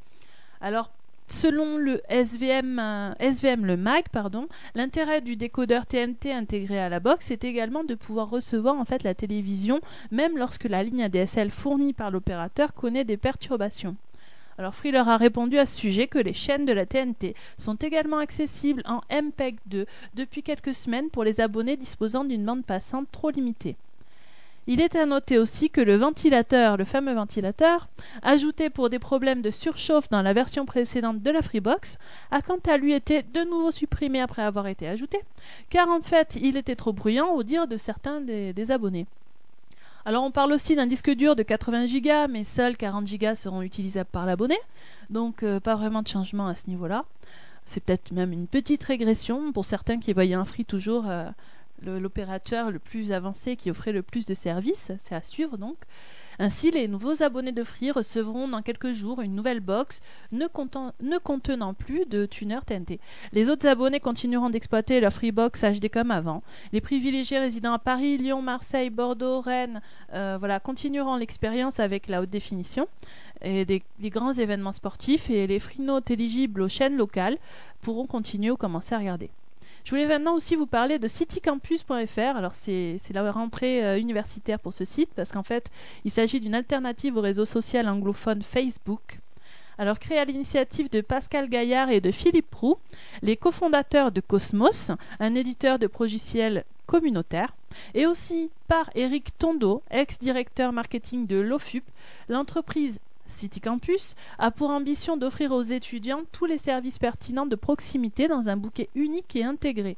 Alors 0.62 0.91
Selon 1.39 1.77
le 1.77 2.01
SVM, 2.09 2.79
euh, 2.79 3.13
le 3.19 3.75
MAG, 3.75 4.05
pardon, 4.09 4.47
l'intérêt 4.75 5.19
du 5.19 5.35
décodeur 5.35 5.85
TNT 5.85 6.31
intégré 6.31 6.79
à 6.79 6.87
la 6.87 7.01
box 7.01 7.31
est 7.31 7.43
également 7.43 7.83
de 7.83 7.95
pouvoir 7.95 8.29
recevoir 8.29 8.75
en 8.75 8.85
fait 8.85 9.03
la 9.03 9.13
télévision 9.13 9.81
même 10.11 10.37
lorsque 10.37 10.65
la 10.65 10.83
ligne 10.83 11.03
ADSL 11.03 11.49
fournie 11.49 11.91
par 11.91 12.11
l'opérateur 12.11 12.73
connaît 12.73 13.03
des 13.03 13.17
perturbations. 13.17 13.97
Alors 14.57 14.75
Free 14.75 14.91
leur 14.91 15.09
a 15.09 15.17
répondu 15.17 15.57
à 15.57 15.65
ce 15.65 15.75
sujet 15.75 16.07
que 16.07 16.19
les 16.19 16.33
chaînes 16.33 16.65
de 16.65 16.71
la 16.71 16.85
TNT 16.85 17.35
sont 17.57 17.75
également 17.75 18.19
accessibles 18.19 18.83
en 18.85 19.01
MPEG 19.11 19.57
2 19.65 19.85
depuis 20.13 20.43
quelques 20.43 20.75
semaines 20.75 21.09
pour 21.09 21.25
les 21.25 21.41
abonnés 21.41 21.75
disposant 21.75 22.23
d'une 22.23 22.45
bande 22.45 22.63
passante 22.63 23.07
trop 23.11 23.31
limitée. 23.31 23.75
Il 24.65 24.79
est 24.79 24.96
à 24.96 25.05
noter 25.05 25.38
aussi 25.38 25.70
que 25.70 25.82
le 25.82 25.98
ventilateur, 25.98 26.77
le 26.77 26.86
fameux 26.86 27.13
ventilateur, 27.13 27.89
ajouté 28.22 28.70
pour 28.70 28.89
des 28.89 29.00
problèmes 29.00 29.41
de 29.41 29.51
surchauffe 29.51 30.10
dans 30.10 30.22
la 30.22 30.32
version 30.32 30.65
précédente 30.65 31.22
de 31.22 31.32
la 31.32 31.41
Freebox, 31.41 31.98
a 32.32 32.41
quant 32.41 32.60
à 32.70 32.77
lui 32.77 32.93
été 32.93 33.24
de 33.24 33.41
nouveau 33.43 33.72
supprimé 33.72 34.22
après 34.22 34.41
avoir 34.41 34.67
été 34.67 34.88
ajouté, 34.88 35.20
car 35.70 35.89
en 35.89 36.00
fait 36.00 36.38
il 36.41 36.55
était 36.55 36.77
trop 36.77 36.93
bruyant 36.93 37.32
au 37.32 37.43
dire 37.43 37.67
de 37.67 37.75
certains 37.75 38.22
des, 38.22 38.72
abonnés. 38.72 39.05
Alors 40.05 40.24
on 40.24 40.32
parle 40.32 40.53
aussi 40.53 40.75
d'un 40.77 40.88
disque 40.88 41.12
dur 41.12 41.36
de 41.36 41.43
80 41.43 41.88
Go, 42.00 42.32
mais 42.32 42.46
seuls 42.46 42.77
40 42.77 43.05
Go 43.17 43.36
seront 43.36 43.62
utilisables 43.62 44.10
par 44.10 44.25
l'abonné, 44.25 44.58
donc 45.10 45.43
euh, 45.43 45.60
pas 45.60 45.75
vraiment 45.75 46.01
de 46.01 46.08
changement 46.08 46.48
à 46.48 46.55
ce 46.55 46.70
niveau-là. 46.70 47.03
C'est 47.65 47.84
peut-être 47.84 48.12
même 48.12 48.32
une 48.32 48.48
petite 48.48 48.84
régression 48.84 49.51
pour 49.51 49.65
certains 49.65 50.00
qui 50.00 50.13
voyaient 50.13 50.36
un 50.36 50.43
free 50.43 50.65
toujours 50.65 51.05
euh, 51.08 51.29
l'opérateur 51.82 52.72
le, 52.72 52.80
plus 52.80 53.12
avancé 53.12 53.56
qui 53.56 53.72
offrait 53.72 53.92
le 53.92 54.03
plus 54.03 54.25
de 54.25 54.34
services, 54.34 54.92
c'est 54.98 55.15
à 55.15 55.22
suivre 55.22 55.58
donc. 55.58 55.77
Ainsi, 56.39 56.72
les 56.72 56.88
nouveaux 56.88 57.22
abonnés 57.22 57.51
de 57.51 57.63
Free 57.63 57.92
recevront 57.92 58.48
dans 58.48 58.62
quelques 58.62 58.94
jours 58.94 59.22
une 59.22 59.36
nouvelle 59.36 59.60
box 59.60 60.01
ne, 60.32 60.48
contenant 60.48 61.74
plus 61.74 62.06
de 62.08 62.25
tuner 62.25 62.60
TNT. 62.65 63.00
Les 63.34 63.50
autres 63.50 63.68
abonnés 63.68 64.00
continueront 64.00 64.50
d'exploiter 64.50 65.00
leur 65.00 65.13
Freebox 65.13 65.63
HD 65.63 65.89
comme 65.89 66.12
avant. 66.12 66.42
Les 66.72 66.82
privilégiés 66.82 67.39
résidant 67.39 67.74
à 67.74 67.80
Paris, 67.80 68.18
Lyon, 68.18 68.42
Marseille, 68.42 68.89
Bordeaux, 68.89 69.42
Rennes, 69.42 69.82
euh, 70.13 70.38
voilà, 70.39 70.60
continueront 70.60 71.15
l'expérience 71.15 71.80
avec 71.80 72.08
la 72.08 72.22
haute 72.22 72.32
définition 72.32 72.88
et 73.44 73.65
des, 73.65 73.84
grands 74.10 74.34
événements 74.34 74.72
sportifs 74.72 75.30
et 75.30 75.48
les 75.48 75.62
notes 75.80 76.10
éligibles 76.10 76.62
aux 76.62 76.70
chaînes 76.70 76.98
locales 76.98 77.38
pourront 77.82 78.08
continuer 78.08 78.51
ou 78.51 78.58
commencer 78.58 78.96
à 78.96 79.00
regarder. 79.00 79.30
Je 79.83 79.89
voulais 79.89 80.05
maintenant 80.05 80.35
aussi 80.35 80.55
vous 80.55 80.65
parler 80.65 80.97
de 80.97 81.07
citycampus.fr. 81.07 82.37
Alors 82.37 82.55
c'est 82.55 82.97
la 83.11 83.31
rentrée 83.31 83.83
euh, 83.83 83.99
universitaire 83.99 84.59
pour 84.59 84.73
ce 84.73 84.85
site 84.85 85.09
parce 85.15 85.31
qu'en 85.31 85.43
fait 85.43 85.69
il 86.05 86.11
s'agit 86.11 86.39
d'une 86.39 86.55
alternative 86.55 87.17
au 87.17 87.21
réseau 87.21 87.45
social 87.45 87.89
anglophone 87.89 88.43
Facebook. 88.43 89.19
Alors 89.77 89.99
créé 89.99 90.19
à 90.19 90.25
l'initiative 90.25 90.89
de 90.89 91.01
Pascal 91.01 91.49
Gaillard 91.49 91.89
et 91.89 91.99
de 91.99 92.11
Philippe 92.11 92.49
Proux, 92.49 92.77
les 93.21 93.35
cofondateurs 93.35 94.11
de 94.11 94.21
Cosmos, 94.21 94.91
un 95.19 95.35
éditeur 95.35 95.79
de 95.79 95.87
progiciels 95.87 96.63
communautaire, 96.85 97.55
et 97.93 98.05
aussi 98.05 98.51
par 98.67 98.89
Eric 98.93 99.37
Tondo, 99.37 99.81
ex-directeur 99.89 100.71
marketing 100.71 101.27
de 101.27 101.39
l'OFUP, 101.39 101.83
l'entreprise 102.29 102.99
City 103.27 103.62
Campus 103.62 104.15
a 104.38 104.51
pour 104.51 104.70
ambition 104.70 105.18
d'offrir 105.18 105.51
aux 105.51 105.62
étudiants 105.62 106.24
tous 106.32 106.46
les 106.46 106.58
services 106.58 107.00
pertinents 107.00 107.46
de 107.46 107.56
proximité 107.56 108.27
dans 108.27 108.50
un 108.50 108.58
bouquet 108.58 108.89
unique 108.96 109.36
et 109.36 109.44
intégré. 109.44 109.98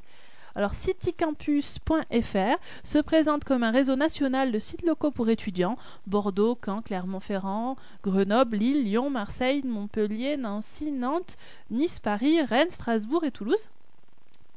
Alors 0.55 0.73
citycampus.fr 0.73 2.57
se 2.83 2.99
présente 2.99 3.43
comme 3.43 3.63
un 3.63 3.71
réseau 3.71 3.97
national 3.97 4.53
de 4.53 4.59
sites 4.59 4.85
locaux 4.85 5.11
pour 5.11 5.29
étudiants 5.29 5.77
Bordeaux, 6.07 6.57
Caen, 6.63 6.81
Clermont-Ferrand, 6.81 7.75
Grenoble, 8.03 8.55
Lille, 8.55 8.83
Lyon, 8.85 9.09
Marseille, 9.09 9.63
Montpellier, 9.65 10.37
Nancy, 10.37 10.91
Nantes, 10.91 11.35
Nice, 11.71 11.99
Paris, 11.99 12.41
Rennes, 12.41 12.69
Strasbourg 12.69 13.25
et 13.25 13.31
Toulouse. 13.31 13.67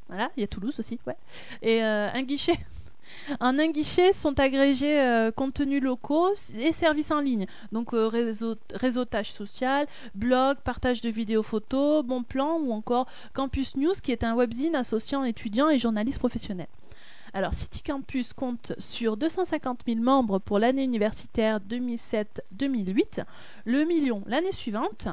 Voilà, 0.09 0.31
il 0.37 0.41
y 0.41 0.45
a 0.45 0.47
Toulouse 0.47 0.79
aussi, 0.79 1.01
ouais. 1.07 1.17
Et 1.63 1.83
euh, 1.83 2.11
un 2.13 2.23
guichet 2.23 2.59
en 3.41 3.59
un 3.59 3.69
guichet 3.69 4.13
sont 4.13 4.39
agrégés 4.41 5.01
euh, 5.01 5.31
contenus 5.31 5.83
locaux 5.83 6.33
et 6.59 6.73
services 6.73 7.11
en 7.11 7.21
ligne, 7.21 7.47
donc 7.73 7.95
euh, 7.95 8.11
réseautage 8.75 9.33
social, 9.33 9.87
blog, 10.15 10.59
partage 10.65 11.01
de 11.01 11.11
vidéos 11.11 11.43
photos, 11.43 12.05
bon 12.05 12.23
plan 12.23 12.59
ou 12.59 12.73
encore 12.73 13.07
Campus 13.33 13.77
News 13.77 13.95
qui 14.03 14.13
est 14.13 14.25
un 14.25 14.35
webzine 14.35 14.75
associant 14.75 15.25
étudiants 15.25 15.69
et 15.69 15.79
journalistes 15.79 16.19
professionnels. 16.19 16.69
Alors, 17.35 17.53
City 17.53 17.83
Campus 17.83 18.33
compte 18.33 18.73
sur 18.79 19.17
250 19.17 19.81
000 19.87 20.01
membres 20.01 20.39
pour 20.39 20.59
l'année 20.59 20.85
universitaire 20.85 21.61
2007-2008, 21.61 23.25
le 23.67 23.85
million 23.85 24.23
l'année 24.27 24.53
suivante, 24.53 25.09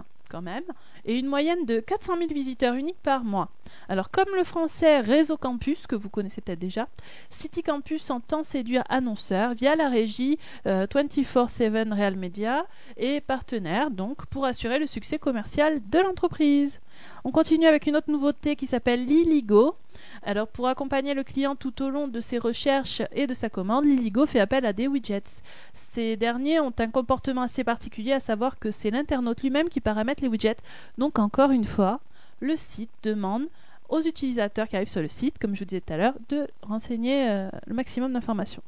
et 1.05 1.17
une 1.17 1.27
moyenne 1.27 1.65
de 1.65 1.79
400 1.79 2.17
000 2.17 2.33
visiteurs 2.33 2.75
uniques 2.75 3.01
par 3.01 3.23
mois. 3.23 3.49
Alors 3.89 4.11
comme 4.11 4.35
le 4.35 4.43
français 4.43 4.99
Réseau 4.99 5.37
Campus, 5.37 5.87
que 5.87 5.95
vous 5.95 6.09
connaissez 6.09 6.41
peut-être 6.41 6.59
déjà, 6.59 6.87
City 7.29 7.63
Campus 7.63 8.09
entend 8.09 8.43
séduire 8.43 8.83
annonceurs 8.89 9.53
via 9.53 9.75
la 9.75 9.89
régie 9.89 10.37
24-7 10.65 11.91
euh, 11.91 11.95
Real 11.95 12.15
Media 12.15 12.65
et 12.97 13.21
partenaires, 13.21 13.91
donc 13.91 14.25
pour 14.27 14.45
assurer 14.45 14.79
le 14.79 14.87
succès 14.87 15.19
commercial 15.19 15.81
de 15.89 15.99
l'entreprise. 15.99 16.79
On 17.23 17.31
continue 17.31 17.67
avec 17.67 17.87
une 17.87 17.95
autre 17.95 18.11
nouveauté 18.11 18.55
qui 18.55 18.65
s'appelle 18.65 19.05
Liligo. 19.05 19.75
Alors 20.23 20.47
pour 20.47 20.67
accompagner 20.67 21.13
le 21.13 21.23
client 21.23 21.55
tout 21.55 21.81
au 21.81 21.89
long 21.89 22.07
de 22.07 22.19
ses 22.19 22.37
recherches 22.37 23.01
et 23.11 23.27
de 23.27 23.33
sa 23.33 23.49
commande, 23.49 23.85
Liligo 23.85 24.25
fait 24.25 24.39
appel 24.39 24.65
à 24.65 24.73
des 24.73 24.87
widgets. 24.87 25.41
Ces 25.73 26.15
derniers 26.15 26.59
ont 26.59 26.73
un 26.77 26.89
comportement 26.89 27.43
assez 27.43 27.63
particulier, 27.63 28.13
à 28.13 28.19
savoir 28.19 28.59
que 28.59 28.71
c'est 28.71 28.91
l'internaute 28.91 29.41
lui-même 29.41 29.69
qui 29.69 29.79
paramètre 29.79 30.21
les 30.21 30.27
widgets. 30.27 30.57
Donc 30.97 31.19
encore 31.19 31.51
une 31.51 31.63
fois, 31.65 31.99
le 32.39 32.57
site 32.57 32.91
demande 33.03 33.47
aux 33.89 34.01
utilisateurs 34.01 34.67
qui 34.67 34.75
arrivent 34.75 34.87
sur 34.87 35.01
le 35.01 35.09
site, 35.09 35.37
comme 35.39 35.55
je 35.55 35.59
vous 35.59 35.65
disais 35.65 35.81
tout 35.81 35.93
à 35.93 35.97
l'heure, 35.97 36.15
de 36.29 36.47
renseigner 36.61 37.29
euh, 37.29 37.49
le 37.67 37.75
maximum 37.75 38.13
d'informations. 38.13 38.63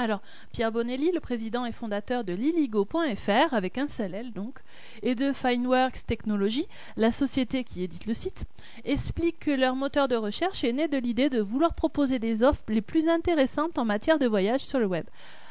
Alors, 0.00 0.22
Pierre 0.54 0.72
Bonelli, 0.72 1.12
le 1.12 1.20
président 1.20 1.66
et 1.66 1.72
fondateur 1.72 2.24
de 2.24 2.32
liligo.fr, 2.32 3.52
avec 3.52 3.76
un 3.76 3.86
seul 3.86 4.14
L 4.14 4.32
donc, 4.32 4.60
et 5.02 5.14
de 5.14 5.30
Fineworks 5.30 6.06
Technologies, 6.06 6.68
la 6.96 7.12
société 7.12 7.64
qui 7.64 7.82
édite 7.82 8.06
le 8.06 8.14
site, 8.14 8.46
explique 8.86 9.40
que 9.40 9.50
leur 9.50 9.76
moteur 9.76 10.08
de 10.08 10.16
recherche 10.16 10.64
est 10.64 10.72
né 10.72 10.88
de 10.88 10.96
l'idée 10.96 11.28
de 11.28 11.42
vouloir 11.42 11.74
proposer 11.74 12.18
des 12.18 12.42
offres 12.42 12.64
les 12.68 12.80
plus 12.80 13.08
intéressantes 13.08 13.76
en 13.76 13.84
matière 13.84 14.18
de 14.18 14.26
voyage 14.26 14.64
sur 14.64 14.78
le 14.78 14.86
web. 14.86 15.04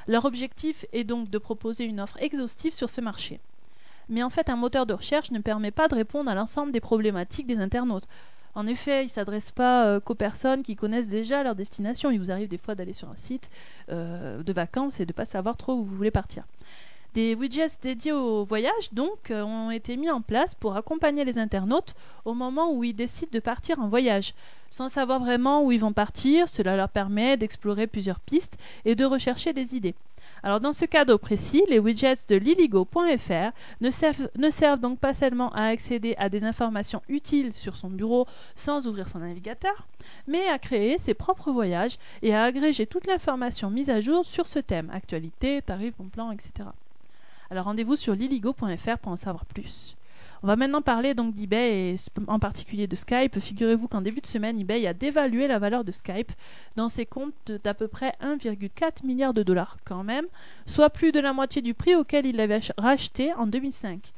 Leur 0.07 0.25
objectif 0.25 0.83
est 0.93 1.03
donc 1.03 1.29
de 1.29 1.37
proposer 1.37 1.83
une 1.83 1.99
offre 1.99 2.17
exhaustive 2.19 2.73
sur 2.73 2.89
ce 2.89 3.01
marché. 3.01 3.39
Mais 4.09 4.23
en 4.23 4.31
fait, 4.31 4.49
un 4.49 4.55
moteur 4.55 4.87
de 4.87 4.95
recherche 4.95 5.29
ne 5.29 5.37
permet 5.37 5.69
pas 5.69 5.87
de 5.87 5.93
répondre 5.93 6.31
à 6.31 6.33
l'ensemble 6.33 6.71
des 6.71 6.81
problématiques 6.81 7.45
des 7.45 7.59
internautes. 7.59 8.07
En 8.55 8.67
effet, 8.67 9.03
il 9.03 9.05
ne 9.05 9.11
s'adresse 9.11 9.51
pas 9.51 9.85
euh, 9.85 9.99
qu'aux 9.99 10.15
personnes 10.15 10.63
qui 10.63 10.75
connaissent 10.75 11.07
déjà 11.07 11.43
leur 11.43 11.55
destination. 11.55 12.11
Il 12.11 12.19
vous 12.19 12.31
arrive 12.31 12.47
des 12.47 12.57
fois 12.57 12.75
d'aller 12.75 12.93
sur 12.93 13.09
un 13.09 13.17
site 13.17 13.49
euh, 13.91 14.41
de 14.43 14.53
vacances 14.53 14.99
et 14.99 15.05
de 15.05 15.11
ne 15.11 15.15
pas 15.15 15.25
savoir 15.25 15.57
trop 15.57 15.73
où 15.73 15.83
vous 15.83 15.95
voulez 15.95 16.11
partir. 16.11 16.43
Des 17.15 17.33
widgets 17.33 17.79
dédiés 17.81 18.11
au 18.11 18.43
voyage, 18.43 18.93
donc, 18.93 19.31
euh, 19.31 19.43
ont 19.43 19.71
été 19.71 19.97
mis 19.97 20.11
en 20.11 20.21
place 20.21 20.53
pour 20.53 20.75
accompagner 20.77 21.25
les 21.25 21.39
internautes 21.39 21.95
au 22.23 22.35
moment 22.35 22.71
où 22.71 22.83
ils 22.83 22.93
décident 22.93 23.31
de 23.31 23.39
partir 23.39 23.79
en 23.79 23.87
voyage. 23.87 24.35
Sans 24.69 24.89
savoir 24.89 25.19
vraiment 25.19 25.63
où 25.63 25.71
ils 25.71 25.79
vont 25.79 25.93
partir, 25.93 26.47
cela 26.47 26.75
leur 26.75 26.89
permet 26.89 27.35
d'explorer 27.35 27.87
plusieurs 27.87 28.19
pistes 28.19 28.59
et 28.85 28.93
de 28.93 29.05
rechercher 29.05 29.53
des 29.53 29.75
idées. 29.75 29.95
Alors 30.43 30.59
dans 30.59 30.73
ce 30.73 30.85
cadeau 30.85 31.17
précis, 31.17 31.63
les 31.69 31.79
widgets 31.79 32.27
de 32.27 32.35
liligo.fr 32.35 33.51
ne 33.81 34.49
servent, 34.49 34.79
donc 34.79 34.99
pas 34.99 35.13
seulement 35.13 35.51
à 35.53 35.63
accéder 35.63 36.15
à 36.17 36.29
des 36.29 36.43
informations 36.43 37.01
utiles 37.09 37.53
sur 37.53 37.75
son 37.75 37.89
bureau 37.89 38.27
sans 38.55 38.87
ouvrir 38.87 39.09
son 39.09 39.19
navigateur, 39.19 39.87
mais 40.27 40.47
à 40.47 40.59
créer 40.59 40.97
ses 40.97 41.13
propres 41.13 41.51
voyages 41.51 41.97
et 42.21 42.33
à 42.33 42.43
agréger 42.43 42.85
toute 42.85 43.07
l'information 43.07 43.69
mise 43.69 43.89
à 43.89 44.01
jour 44.01 44.25
sur 44.25 44.47
ce 44.47 44.59
thème, 44.59 44.89
actualité, 44.93 45.61
tarifs, 45.61 45.95
bon 45.97 46.07
plan, 46.07 46.31
etc. 46.31 46.69
Alors 47.51 47.65
rendez-vous 47.65 47.95
sur 47.95 48.13
liligo.fr 48.15 48.97
pour 49.01 49.11
en 49.11 49.17
savoir 49.17 49.45
plus. 49.45 49.97
On 50.41 50.47
va 50.47 50.55
maintenant 50.55 50.81
parler 50.81 51.13
donc 51.13 51.35
d'eBay 51.35 51.93
et 51.93 51.95
en 52.27 52.39
particulier 52.39 52.87
de 52.87 52.95
Skype. 52.95 53.39
Figurez-vous 53.39 53.89
qu'en 53.89 54.01
début 54.01 54.21
de 54.21 54.27
semaine, 54.27 54.57
eBay 54.57 54.87
a 54.87 54.93
dévalué 54.93 55.47
la 55.47 55.59
valeur 55.59 55.83
de 55.83 55.91
Skype 55.91 56.31
dans 56.77 56.87
ses 56.87 57.05
comptes 57.05 57.51
d'à 57.63 57.73
peu 57.73 57.89
près 57.89 58.13
1,4 58.21 59.05
milliard 59.05 59.33
de 59.33 59.43
dollars 59.43 59.77
quand 59.83 60.03
même, 60.03 60.25
soit 60.65 60.89
plus 60.89 61.11
de 61.11 61.19
la 61.19 61.33
moitié 61.33 61.61
du 61.61 61.73
prix 61.73 61.95
auquel 61.95 62.25
il 62.25 62.37
l'avait 62.37 62.61
racheté 62.77 63.33
en 63.33 63.47
2005. 63.47 64.13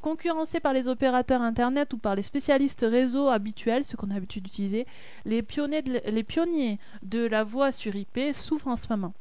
Concurrencé 0.00 0.60
par 0.60 0.74
les 0.74 0.86
opérateurs 0.86 1.42
Internet 1.42 1.92
ou 1.92 1.98
par 1.98 2.14
les 2.14 2.22
spécialistes 2.22 2.86
réseau 2.88 3.28
habituels, 3.28 3.84
ce 3.84 3.96
qu'on 3.96 4.10
a 4.10 4.14
l'habitude 4.14 4.44
d'utiliser, 4.44 4.86
les 5.24 5.44
les 6.06 6.22
pionniers 6.22 6.78
de 7.02 7.26
la 7.26 7.42
voix 7.42 7.72
sur 7.72 7.96
IP 7.96 8.20
souffrent 8.32 8.68
en 8.68 8.76
ce 8.76 8.86
moment. 8.90 9.12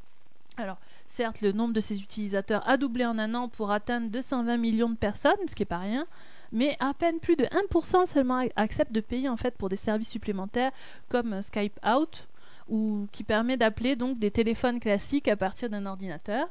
Alors, 0.58 0.78
certes, 1.08 1.42
le 1.42 1.52
nombre 1.52 1.74
de 1.74 1.80
ses 1.80 2.00
utilisateurs 2.00 2.68
a 2.70 2.78
doublé 2.78 3.06
en 3.06 3.18
un 3.18 3.34
an 3.34 3.48
pour 3.48 3.72
atteindre 3.72 4.10
220 4.10 4.58
millions 4.58 4.90
de 4.90 4.96
personnes, 4.96 5.32
ce 5.48 5.56
qui 5.56 5.64
n'est 5.64 5.68
pas 5.68 5.80
rien, 5.80 6.06
mais 6.54 6.78
à 6.80 6.94
peine 6.94 7.20
plus 7.20 7.36
de 7.36 7.46
1% 7.46 8.06
seulement 8.06 8.46
acceptent 8.56 8.94
de 8.94 9.02
payer 9.02 9.28
en 9.28 9.36
fait 9.38 9.56
pour 9.56 9.68
des 9.68 9.76
services 9.76 10.10
supplémentaires 10.10 10.72
comme 11.10 11.42
Skype 11.42 11.78
Out 11.86 12.28
ou 12.70 13.08
qui 13.12 13.24
permet 13.24 13.58
d'appeler 13.58 13.96
donc 13.96 14.20
des 14.20 14.32
téléphones 14.32 14.80
classiques 14.80 15.28
à 15.28 15.36
partir 15.36 15.70
d'un 15.70 15.86
ordinateur. 15.86 16.48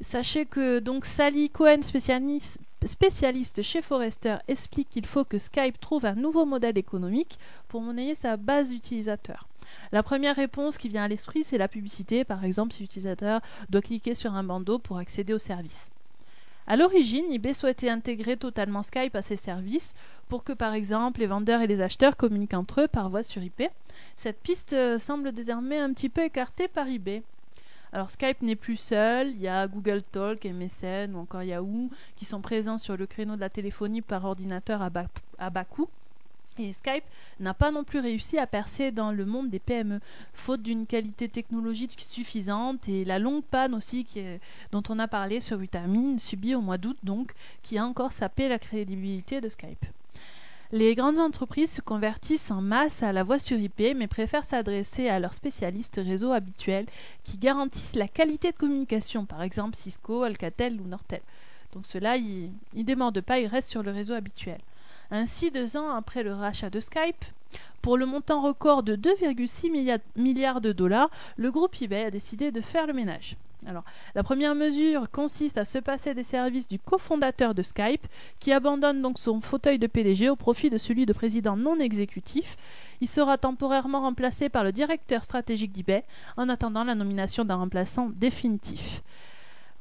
Sachez 0.00 0.44
que 0.44 0.78
donc 0.78 1.06
Sally 1.06 1.48
Cohen, 1.48 1.82
spécialiste, 1.82 2.58
spécialiste 2.84 3.62
chez 3.62 3.80
Forrester, 3.80 4.36
explique 4.46 4.90
qu'il 4.90 5.06
faut 5.06 5.24
que 5.24 5.38
Skype 5.38 5.80
trouve 5.80 6.04
un 6.04 6.14
nouveau 6.14 6.44
modèle 6.44 6.76
économique 6.76 7.38
pour 7.68 7.80
monnayer 7.80 8.14
sa 8.14 8.36
base 8.36 8.68
d'utilisateurs. 8.68 9.48
La 9.92 10.02
première 10.02 10.36
réponse 10.36 10.76
qui 10.76 10.88
vient 10.88 11.04
à 11.04 11.08
l'esprit, 11.08 11.42
c'est 11.42 11.58
la 11.58 11.66
publicité. 11.66 12.24
Par 12.24 12.44
exemple, 12.44 12.74
si 12.74 12.82
l'utilisateur 12.82 13.40
doit 13.70 13.82
cliquer 13.82 14.14
sur 14.14 14.34
un 14.34 14.44
bandeau 14.44 14.78
pour 14.78 14.98
accéder 14.98 15.32
au 15.32 15.38
service. 15.38 15.90
À 16.68 16.76
l'origine, 16.76 17.30
eBay 17.30 17.54
souhaitait 17.54 17.90
intégrer 17.90 18.36
totalement 18.36 18.82
Skype 18.82 19.14
à 19.14 19.22
ses 19.22 19.36
services 19.36 19.94
pour 20.28 20.42
que, 20.42 20.52
par 20.52 20.74
exemple, 20.74 21.20
les 21.20 21.26
vendeurs 21.26 21.60
et 21.60 21.68
les 21.68 21.80
acheteurs 21.80 22.16
communiquent 22.16 22.54
entre 22.54 22.82
eux 22.82 22.88
par 22.88 23.08
voie 23.08 23.22
sur 23.22 23.42
IP. 23.42 23.62
Cette 24.16 24.40
piste 24.40 24.72
euh, 24.72 24.98
semble 24.98 25.30
désormais 25.30 25.78
un 25.78 25.92
petit 25.92 26.08
peu 26.08 26.24
écartée 26.24 26.66
par 26.66 26.88
eBay. 26.88 27.22
Alors 27.92 28.10
Skype 28.10 28.42
n'est 28.42 28.56
plus 28.56 28.76
seul, 28.76 29.30
il 29.30 29.40
y 29.40 29.48
a 29.48 29.68
Google 29.68 30.02
Talk, 30.02 30.44
MSN 30.44 31.14
ou 31.14 31.18
encore 31.18 31.44
Yahoo 31.44 31.88
qui 32.16 32.24
sont 32.24 32.40
présents 32.40 32.78
sur 32.78 32.96
le 32.96 33.06
créneau 33.06 33.36
de 33.36 33.40
la 33.40 33.48
téléphonie 33.48 34.02
par 34.02 34.24
ordinateur 34.24 34.82
à 34.82 34.90
bas 34.90 35.64
coût. 35.64 35.88
Et 36.58 36.72
Skype 36.72 37.04
n'a 37.38 37.52
pas 37.52 37.70
non 37.70 37.84
plus 37.84 38.00
réussi 38.00 38.38
à 38.38 38.46
percer 38.46 38.90
dans 38.90 39.12
le 39.12 39.26
monde 39.26 39.50
des 39.50 39.58
PME, 39.58 40.00
faute 40.32 40.62
d'une 40.62 40.86
qualité 40.86 41.28
technologique 41.28 42.00
suffisante 42.00 42.88
et 42.88 43.04
la 43.04 43.18
longue 43.18 43.44
panne 43.44 43.74
aussi 43.74 44.06
dont 44.72 44.82
on 44.88 44.98
a 44.98 45.06
parlé 45.08 45.40
sur 45.40 45.58
Vitamine, 45.58 46.18
subie 46.18 46.54
au 46.54 46.62
mois 46.62 46.78
d'août 46.78 46.96
donc, 47.02 47.32
qui 47.62 47.76
a 47.76 47.84
encore 47.84 48.12
sapé 48.12 48.48
la 48.48 48.58
crédibilité 48.58 49.40
de 49.40 49.48
Skype. 49.48 49.84
Les 50.72 50.96
grandes 50.96 51.18
entreprises 51.18 51.70
se 51.70 51.80
convertissent 51.80 52.50
en 52.50 52.60
masse 52.60 53.02
à 53.02 53.12
la 53.12 53.22
voix 53.22 53.38
sur 53.38 53.58
IP, 53.58 53.94
mais 53.94 54.08
préfèrent 54.08 54.44
s'adresser 54.44 55.08
à 55.08 55.20
leurs 55.20 55.34
spécialistes 55.34 56.00
réseau 56.02 56.32
habituels 56.32 56.86
qui 57.22 57.38
garantissent 57.38 57.94
la 57.94 58.08
qualité 58.08 58.50
de 58.50 58.56
communication, 58.56 59.26
par 59.26 59.42
exemple 59.42 59.76
Cisco, 59.76 60.22
Alcatel 60.22 60.80
ou 60.80 60.88
Nortel. 60.88 61.20
Donc 61.72 61.86
ceux-là, 61.86 62.16
ils 62.16 62.50
ne 62.74 62.82
démordent 62.82 63.20
pas, 63.20 63.38
ils 63.38 63.46
restent 63.46 63.68
sur 63.68 63.82
le 63.82 63.92
réseau 63.92 64.14
habituel. 64.14 64.60
Ainsi, 65.10 65.50
deux 65.50 65.76
ans 65.76 65.90
après 65.90 66.22
le 66.22 66.32
rachat 66.32 66.70
de 66.70 66.80
Skype, 66.80 67.24
pour 67.82 67.96
le 67.96 68.06
montant 68.06 68.42
record 68.42 68.82
de 68.82 68.96
2,6 68.96 70.00
milliards 70.16 70.60
de 70.60 70.72
dollars, 70.72 71.10
le 71.36 71.50
groupe 71.50 71.80
eBay 71.80 72.06
a 72.06 72.10
décidé 72.10 72.50
de 72.50 72.60
faire 72.60 72.86
le 72.86 72.92
ménage. 72.92 73.36
Alors, 73.64 73.84
la 74.14 74.22
première 74.22 74.54
mesure 74.54 75.10
consiste 75.10 75.58
à 75.58 75.64
se 75.64 75.78
passer 75.78 76.14
des 76.14 76.22
services 76.22 76.68
du 76.68 76.78
cofondateur 76.78 77.54
de 77.54 77.62
Skype, 77.62 78.06
qui 78.38 78.52
abandonne 78.52 79.02
donc 79.02 79.18
son 79.18 79.40
fauteuil 79.40 79.78
de 79.78 79.86
PDG 79.86 80.28
au 80.28 80.36
profit 80.36 80.70
de 80.70 80.78
celui 80.78 81.06
de 81.06 81.12
président 81.12 81.56
non 81.56 81.78
exécutif. 81.78 82.56
Il 83.00 83.08
sera 83.08 83.38
temporairement 83.38 84.02
remplacé 84.02 84.48
par 84.48 84.62
le 84.62 84.72
directeur 84.72 85.24
stratégique 85.24 85.72
d'eBay, 85.72 86.04
en 86.36 86.48
attendant 86.48 86.84
la 86.84 86.94
nomination 86.94 87.44
d'un 87.44 87.56
remplaçant 87.56 88.10
définitif. 88.14 89.02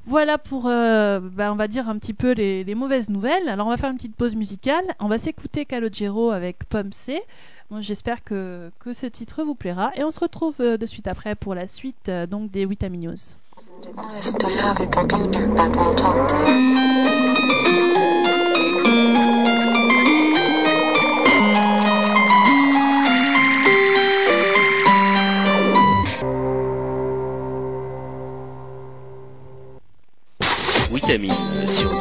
Voilà 0.08 0.38
pour, 0.38 0.68
euh, 0.68 1.20
bah, 1.20 1.52
on 1.52 1.56
va 1.56 1.68
dire 1.68 1.90
un 1.90 1.98
petit 1.98 2.14
peu 2.14 2.32
les, 2.34 2.76
mauvaises 2.76 3.10
nouvelles. 3.10 3.50
Alors 3.50 3.68
on 3.68 3.72
va 3.72 3.78
faire 3.78 3.90
une 3.90 3.98
petite 3.98 4.16
pause 4.16 4.36
musicale. 4.36 4.86
On 5.00 5.08
va 5.08 5.18
s'écouter 5.18 5.66
Calogero 5.66 6.32
avec 6.32 6.66
Pomme 6.70 6.94
C. 6.94 7.20
J'espère 7.80 8.24
que, 8.24 8.72
ce 8.94 9.08
titre 9.08 9.44
vous 9.44 9.56
plaira. 9.56 9.92
Et 9.96 10.04
on 10.04 10.12
se 10.12 10.20
retrouve 10.20 10.56
euh, 10.60 10.78
de 10.78 10.86
suite 10.86 11.08
après 11.08 11.36
pour 11.36 11.56
la 11.56 11.68
suite 11.68 12.10
euh, 12.10 12.28
donc 12.28 12.52
des. 12.52 12.66
Sur. 31.76 31.92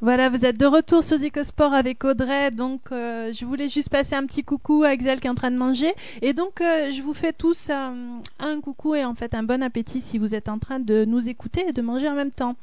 Voilà, 0.00 0.30
vous 0.30 0.46
êtes 0.46 0.56
de 0.56 0.66
retour 0.66 1.02
sur 1.02 1.18
Zicosport 1.18 1.74
avec 1.74 2.04
Audrey. 2.04 2.50
Donc, 2.50 2.80
euh, 2.92 3.32
je 3.32 3.44
voulais 3.44 3.68
juste 3.68 3.90
passer 3.90 4.14
un 4.14 4.24
petit 4.24 4.42
coucou 4.42 4.84
à 4.84 4.92
Excel 4.92 5.20
qui 5.20 5.26
est 5.26 5.30
en 5.30 5.34
train 5.34 5.50
de 5.50 5.56
manger. 5.56 5.92
Et 6.22 6.32
donc, 6.32 6.60
euh, 6.60 6.90
je 6.90 7.02
vous 7.02 7.12
fais 7.12 7.32
tous 7.32 7.68
euh, 7.70 7.90
un 8.38 8.60
coucou 8.60 8.94
et 8.94 9.04
en 9.04 9.14
fait 9.14 9.34
un 9.34 9.42
bon 9.42 9.62
appétit 9.62 10.00
si 10.00 10.16
vous 10.16 10.34
êtes 10.34 10.48
en 10.48 10.58
train 10.58 10.80
de 10.80 11.04
nous 11.04 11.28
écouter 11.28 11.66
et 11.68 11.72
de 11.72 11.82
manger 11.82 12.08
en 12.08 12.14
même 12.14 12.30
temps. 12.30 12.56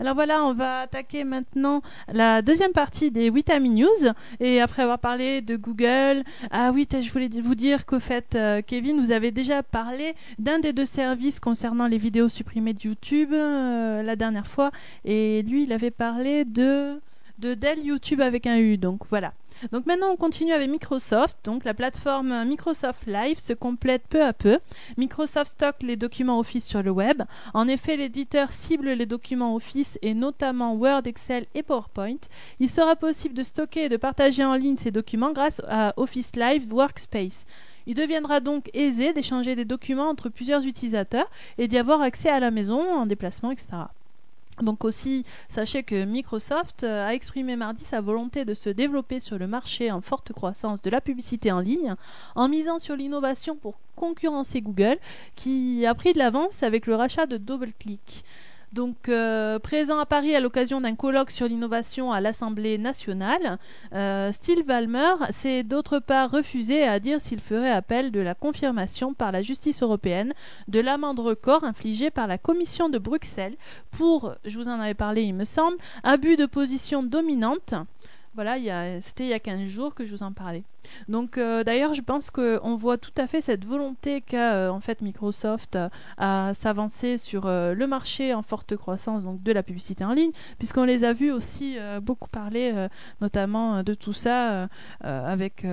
Alors 0.00 0.14
voilà, 0.14 0.42
on 0.46 0.54
va 0.54 0.80
attaquer 0.80 1.24
maintenant 1.24 1.82
la 2.10 2.40
deuxième 2.40 2.72
partie 2.72 3.10
des 3.10 3.28
Witami 3.28 3.68
News. 3.68 4.12
Et 4.40 4.58
après 4.62 4.80
avoir 4.80 4.98
parlé 4.98 5.42
de 5.42 5.56
Google, 5.56 6.24
ah 6.50 6.70
oui, 6.72 6.88
je 6.90 7.12
voulais 7.12 7.28
vous 7.28 7.54
dire 7.54 7.84
qu'au 7.84 8.00
fait, 8.00 8.34
euh, 8.34 8.62
Kevin, 8.66 8.98
vous 8.98 9.10
avez 9.10 9.30
déjà 9.30 9.62
parlé 9.62 10.14
d'un 10.38 10.58
des 10.58 10.72
deux 10.72 10.86
services 10.86 11.38
concernant 11.38 11.86
les 11.86 11.98
vidéos 11.98 12.30
supprimées 12.30 12.72
de 12.72 12.80
YouTube 12.80 13.34
euh, 13.34 14.02
la 14.02 14.16
dernière 14.16 14.46
fois. 14.46 14.70
Et 15.04 15.42
lui, 15.42 15.64
il 15.64 15.72
avait 15.74 15.90
parlé 15.90 16.46
de 16.46 16.98
de 17.38 17.52
Dell 17.52 17.84
YouTube 17.84 18.22
avec 18.22 18.46
un 18.46 18.56
U. 18.56 18.78
Donc 18.78 19.02
voilà. 19.10 19.34
Donc 19.72 19.86
maintenant 19.86 20.10
on 20.10 20.16
continue 20.16 20.52
avec 20.52 20.70
Microsoft. 20.70 21.38
Donc 21.44 21.64
la 21.64 21.74
plateforme 21.74 22.44
Microsoft 22.44 23.06
Live 23.06 23.38
se 23.38 23.52
complète 23.52 24.02
peu 24.08 24.22
à 24.22 24.32
peu. 24.32 24.58
Microsoft 24.96 25.52
stocke 25.52 25.82
les 25.82 25.96
documents 25.96 26.38
Office 26.38 26.66
sur 26.66 26.82
le 26.82 26.90
web. 26.90 27.22
En 27.54 27.68
effet, 27.68 27.96
l'éditeur 27.96 28.52
cible 28.52 28.90
les 28.90 29.06
documents 29.06 29.54
Office 29.54 29.98
et 30.02 30.14
notamment 30.14 30.74
Word, 30.74 31.02
Excel 31.06 31.46
et 31.54 31.62
PowerPoint. 31.62 32.20
Il 32.58 32.68
sera 32.68 32.96
possible 32.96 33.34
de 33.34 33.42
stocker 33.42 33.84
et 33.84 33.88
de 33.88 33.96
partager 33.96 34.44
en 34.44 34.54
ligne 34.54 34.76
ces 34.76 34.90
documents 34.90 35.32
grâce 35.32 35.60
à 35.68 35.94
Office 35.96 36.32
Live 36.36 36.72
Workspace. 36.72 37.46
Il 37.86 37.94
deviendra 37.94 38.40
donc 38.40 38.70
aisé 38.74 39.12
d'échanger 39.12 39.56
des 39.56 39.64
documents 39.64 40.08
entre 40.08 40.28
plusieurs 40.28 40.66
utilisateurs 40.66 41.30
et 41.58 41.68
d'y 41.68 41.78
avoir 41.78 42.02
accès 42.02 42.28
à 42.28 42.40
la 42.40 42.50
maison, 42.50 42.80
en 42.80 43.06
déplacement, 43.06 43.50
etc. 43.50 43.68
Donc 44.62 44.84
aussi, 44.84 45.24
sachez 45.48 45.82
que 45.82 46.04
Microsoft 46.04 46.84
euh, 46.84 47.06
a 47.06 47.14
exprimé 47.14 47.56
mardi 47.56 47.84
sa 47.84 48.00
volonté 48.00 48.44
de 48.44 48.54
se 48.54 48.70
développer 48.70 49.20
sur 49.20 49.38
le 49.38 49.46
marché 49.46 49.90
en 49.90 50.00
forte 50.00 50.32
croissance 50.32 50.82
de 50.82 50.90
la 50.90 51.00
publicité 51.00 51.52
en 51.52 51.60
ligne, 51.60 51.94
en 52.34 52.48
misant 52.48 52.78
sur 52.78 52.96
l'innovation 52.96 53.56
pour 53.56 53.78
concurrencer 53.96 54.60
Google, 54.60 54.98
qui 55.36 55.86
a 55.86 55.94
pris 55.94 56.12
de 56.12 56.18
l'avance 56.18 56.62
avec 56.62 56.86
le 56.86 56.94
rachat 56.94 57.26
de 57.26 57.36
DoubleClick. 57.36 58.24
Donc, 58.72 59.08
euh, 59.08 59.58
présent 59.58 59.98
à 59.98 60.06
Paris 60.06 60.36
à 60.36 60.40
l'occasion 60.40 60.80
d'un 60.80 60.94
colloque 60.94 61.32
sur 61.32 61.48
l'innovation 61.48 62.12
à 62.12 62.20
l'Assemblée 62.20 62.78
nationale, 62.78 63.58
euh, 63.92 64.30
s'est 64.32 65.62
d'autre 65.64 65.98
part 65.98 66.30
refusé 66.30 66.84
à 66.84 67.00
dire 67.00 67.20
s'il 67.20 67.40
ferait 67.40 67.72
appel 67.72 68.12
de 68.12 68.20
la 68.20 68.36
confirmation 68.36 69.12
par 69.12 69.32
la 69.32 69.42
justice 69.42 69.82
européenne 69.82 70.32
de 70.68 70.78
l'amende 70.78 71.18
record 71.18 71.64
infligée 71.64 72.10
par 72.10 72.28
la 72.28 72.38
Commission 72.38 72.88
de 72.88 72.98
Bruxelles 72.98 73.56
pour, 73.90 74.34
je 74.44 74.56
vous 74.56 74.68
en 74.68 74.78
avais 74.78 74.94
parlé 74.94 75.22
il 75.22 75.34
me 75.34 75.44
semble, 75.44 75.76
abus 76.04 76.36
de 76.36 76.46
position 76.46 77.02
dominante 77.02 77.74
voilà, 78.34 78.56
c'était 79.00 79.24
il 79.24 79.30
y 79.30 79.32
a 79.32 79.40
15 79.40 79.64
jours 79.66 79.94
que 79.94 80.04
je 80.04 80.14
vous 80.14 80.22
en 80.22 80.32
parlais. 80.32 80.62
Donc 81.08 81.36
euh, 81.36 81.64
d'ailleurs, 81.64 81.94
je 81.94 82.02
pense 82.02 82.30
qu'on 82.30 82.76
voit 82.76 82.96
tout 82.96 83.12
à 83.16 83.26
fait 83.26 83.40
cette 83.40 83.64
volonté 83.64 84.20
qu'a 84.20 84.54
euh, 84.54 84.68
en 84.68 84.80
fait 84.80 85.00
Microsoft 85.02 85.76
euh, 85.76 85.88
à 86.16 86.52
s'avancer 86.54 87.18
sur 87.18 87.46
le 87.46 87.86
marché 87.86 88.32
en 88.32 88.42
forte 88.42 88.76
croissance 88.76 89.24
donc 89.24 89.42
de 89.42 89.52
la 89.52 89.62
publicité 89.62 90.04
en 90.04 90.12
ligne, 90.12 90.30
puisqu'on 90.58 90.84
les 90.84 91.04
a 91.04 91.12
vus 91.12 91.32
aussi 91.32 91.76
beaucoup 92.02 92.28
parler 92.28 92.88
notamment 93.20 93.82
de 93.82 93.94
tout 93.94 94.12
ça 94.12 94.68
avec 95.02 95.66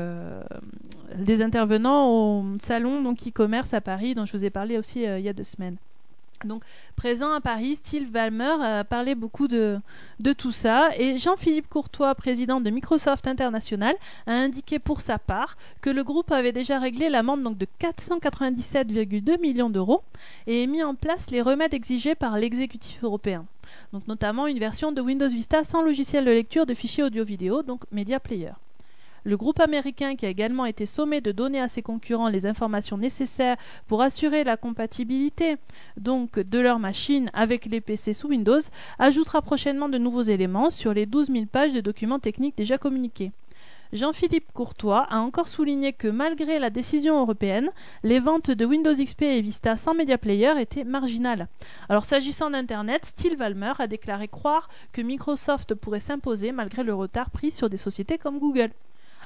des 1.15 1.41
intervenants 1.41 2.09
au 2.09 2.45
salon 2.59 3.01
donc 3.01 3.27
e-commerce 3.27 3.73
à 3.73 3.81
Paris 3.81 4.15
dont 4.15 4.25
je 4.25 4.35
vous 4.37 4.45
ai 4.45 4.49
parlé 4.49 4.77
aussi 4.77 5.03
il 5.03 5.21
y 5.21 5.29
a 5.29 5.33
deux 5.33 5.43
semaines. 5.43 5.77
Donc, 6.45 6.63
présent 6.95 7.33
à 7.33 7.41
Paris, 7.41 7.75
Steve 7.77 8.11
Ballmer 8.11 8.55
a 8.61 8.83
parlé 8.83 9.15
beaucoup 9.15 9.47
de, 9.47 9.79
tout 10.37 10.51
ça. 10.51 10.89
Et 10.97 11.17
Jean-Philippe 11.17 11.67
Courtois, 11.67 12.13
président 12.15 12.61
de 12.61 12.69
Microsoft 12.69 13.27
International, 13.27 13.95
a 14.27 14.33
indiqué 14.33 14.77
pour 14.77 15.01
sa 15.01 15.17
part 15.17 15.57
que 15.81 15.89
le 15.89 16.03
groupe 16.03 16.31
avait 16.31 16.51
déjà 16.51 16.79
réglé 16.79 17.09
l'amende 17.09 17.57
de 17.57 17.67
497,2 17.79 19.39
millions 19.39 19.69
d'euros 19.69 20.03
et 20.45 20.67
mis 20.67 20.83
en 20.83 20.95
place 20.95 21.31
les 21.31 21.41
remèdes 21.41 21.73
exigés 21.73 22.15
par 22.15 22.37
l'exécutif 22.37 23.03
européen. 23.03 23.45
Donc, 23.91 24.07
notamment 24.07 24.47
une 24.47 24.59
version 24.59 24.91
de 24.91 25.01
Windows 25.01 25.29
Vista 25.29 25.63
sans 25.63 25.81
logiciel 25.81 26.25
de 26.25 26.31
lecture 26.31 26.65
de 26.65 26.73
fichiers 26.73 27.03
audio-vidéo, 27.03 27.63
donc 27.63 27.81
Media 27.91 28.19
Player. 28.19 28.53
Le 29.27 29.35
groupe 29.35 29.59
américain, 29.59 30.15
qui 30.15 30.25
a 30.25 30.29
également 30.29 30.65
été 30.65 30.85
sommé 30.85 31.19
de 31.19 31.33
donner 31.33 31.59
à 31.59 31.67
ses 31.67 31.81
concurrents 31.81 32.29
les 32.29 32.45
informations 32.45 32.97
nécessaires 32.97 33.57
pour 33.85 34.01
assurer 34.01 34.45
la 34.45 34.55
compatibilité 34.55 35.57
donc 35.97 36.39
de 36.39 36.59
leurs 36.59 36.79
machines 36.79 37.29
avec 37.33 37.65
les 37.65 37.81
PC 37.81 38.13
sous 38.13 38.29
Windows, 38.29 38.61
ajoutera 38.99 39.41
prochainement 39.41 39.89
de 39.89 39.97
nouveaux 39.97 40.21
éléments 40.21 40.69
sur 40.69 40.93
les 40.93 41.05
12 41.05 41.27
000 41.27 41.45
pages 41.47 41.73
de 41.73 41.81
documents 41.81 42.19
techniques 42.19 42.55
déjà 42.55 42.77
communiqués. 42.77 43.33
Jean-Philippe 43.91 44.53
Courtois 44.53 45.05
a 45.09 45.19
encore 45.19 45.49
souligné 45.49 45.91
que 45.91 46.07
malgré 46.07 46.57
la 46.57 46.69
décision 46.69 47.19
européenne, 47.19 47.69
les 48.03 48.21
ventes 48.21 48.51
de 48.51 48.65
Windows 48.65 48.95
XP 48.95 49.23
et 49.23 49.41
Vista 49.41 49.75
sans 49.75 49.93
Media 49.93 50.17
Player 50.17 50.53
étaient 50.57 50.85
marginales. 50.85 51.49
Alors 51.89 52.05
s'agissant 52.05 52.49
d'Internet, 52.49 53.03
Steve 53.03 53.37
Ballmer 53.37 53.73
a 53.79 53.87
déclaré 53.87 54.29
croire 54.29 54.69
que 54.93 55.01
Microsoft 55.01 55.75
pourrait 55.75 55.99
s'imposer 55.99 56.53
malgré 56.53 56.83
le 56.83 56.93
retard 56.93 57.29
pris 57.29 57.51
sur 57.51 57.69
des 57.69 57.75
sociétés 57.75 58.17
comme 58.17 58.39
Google. 58.39 58.71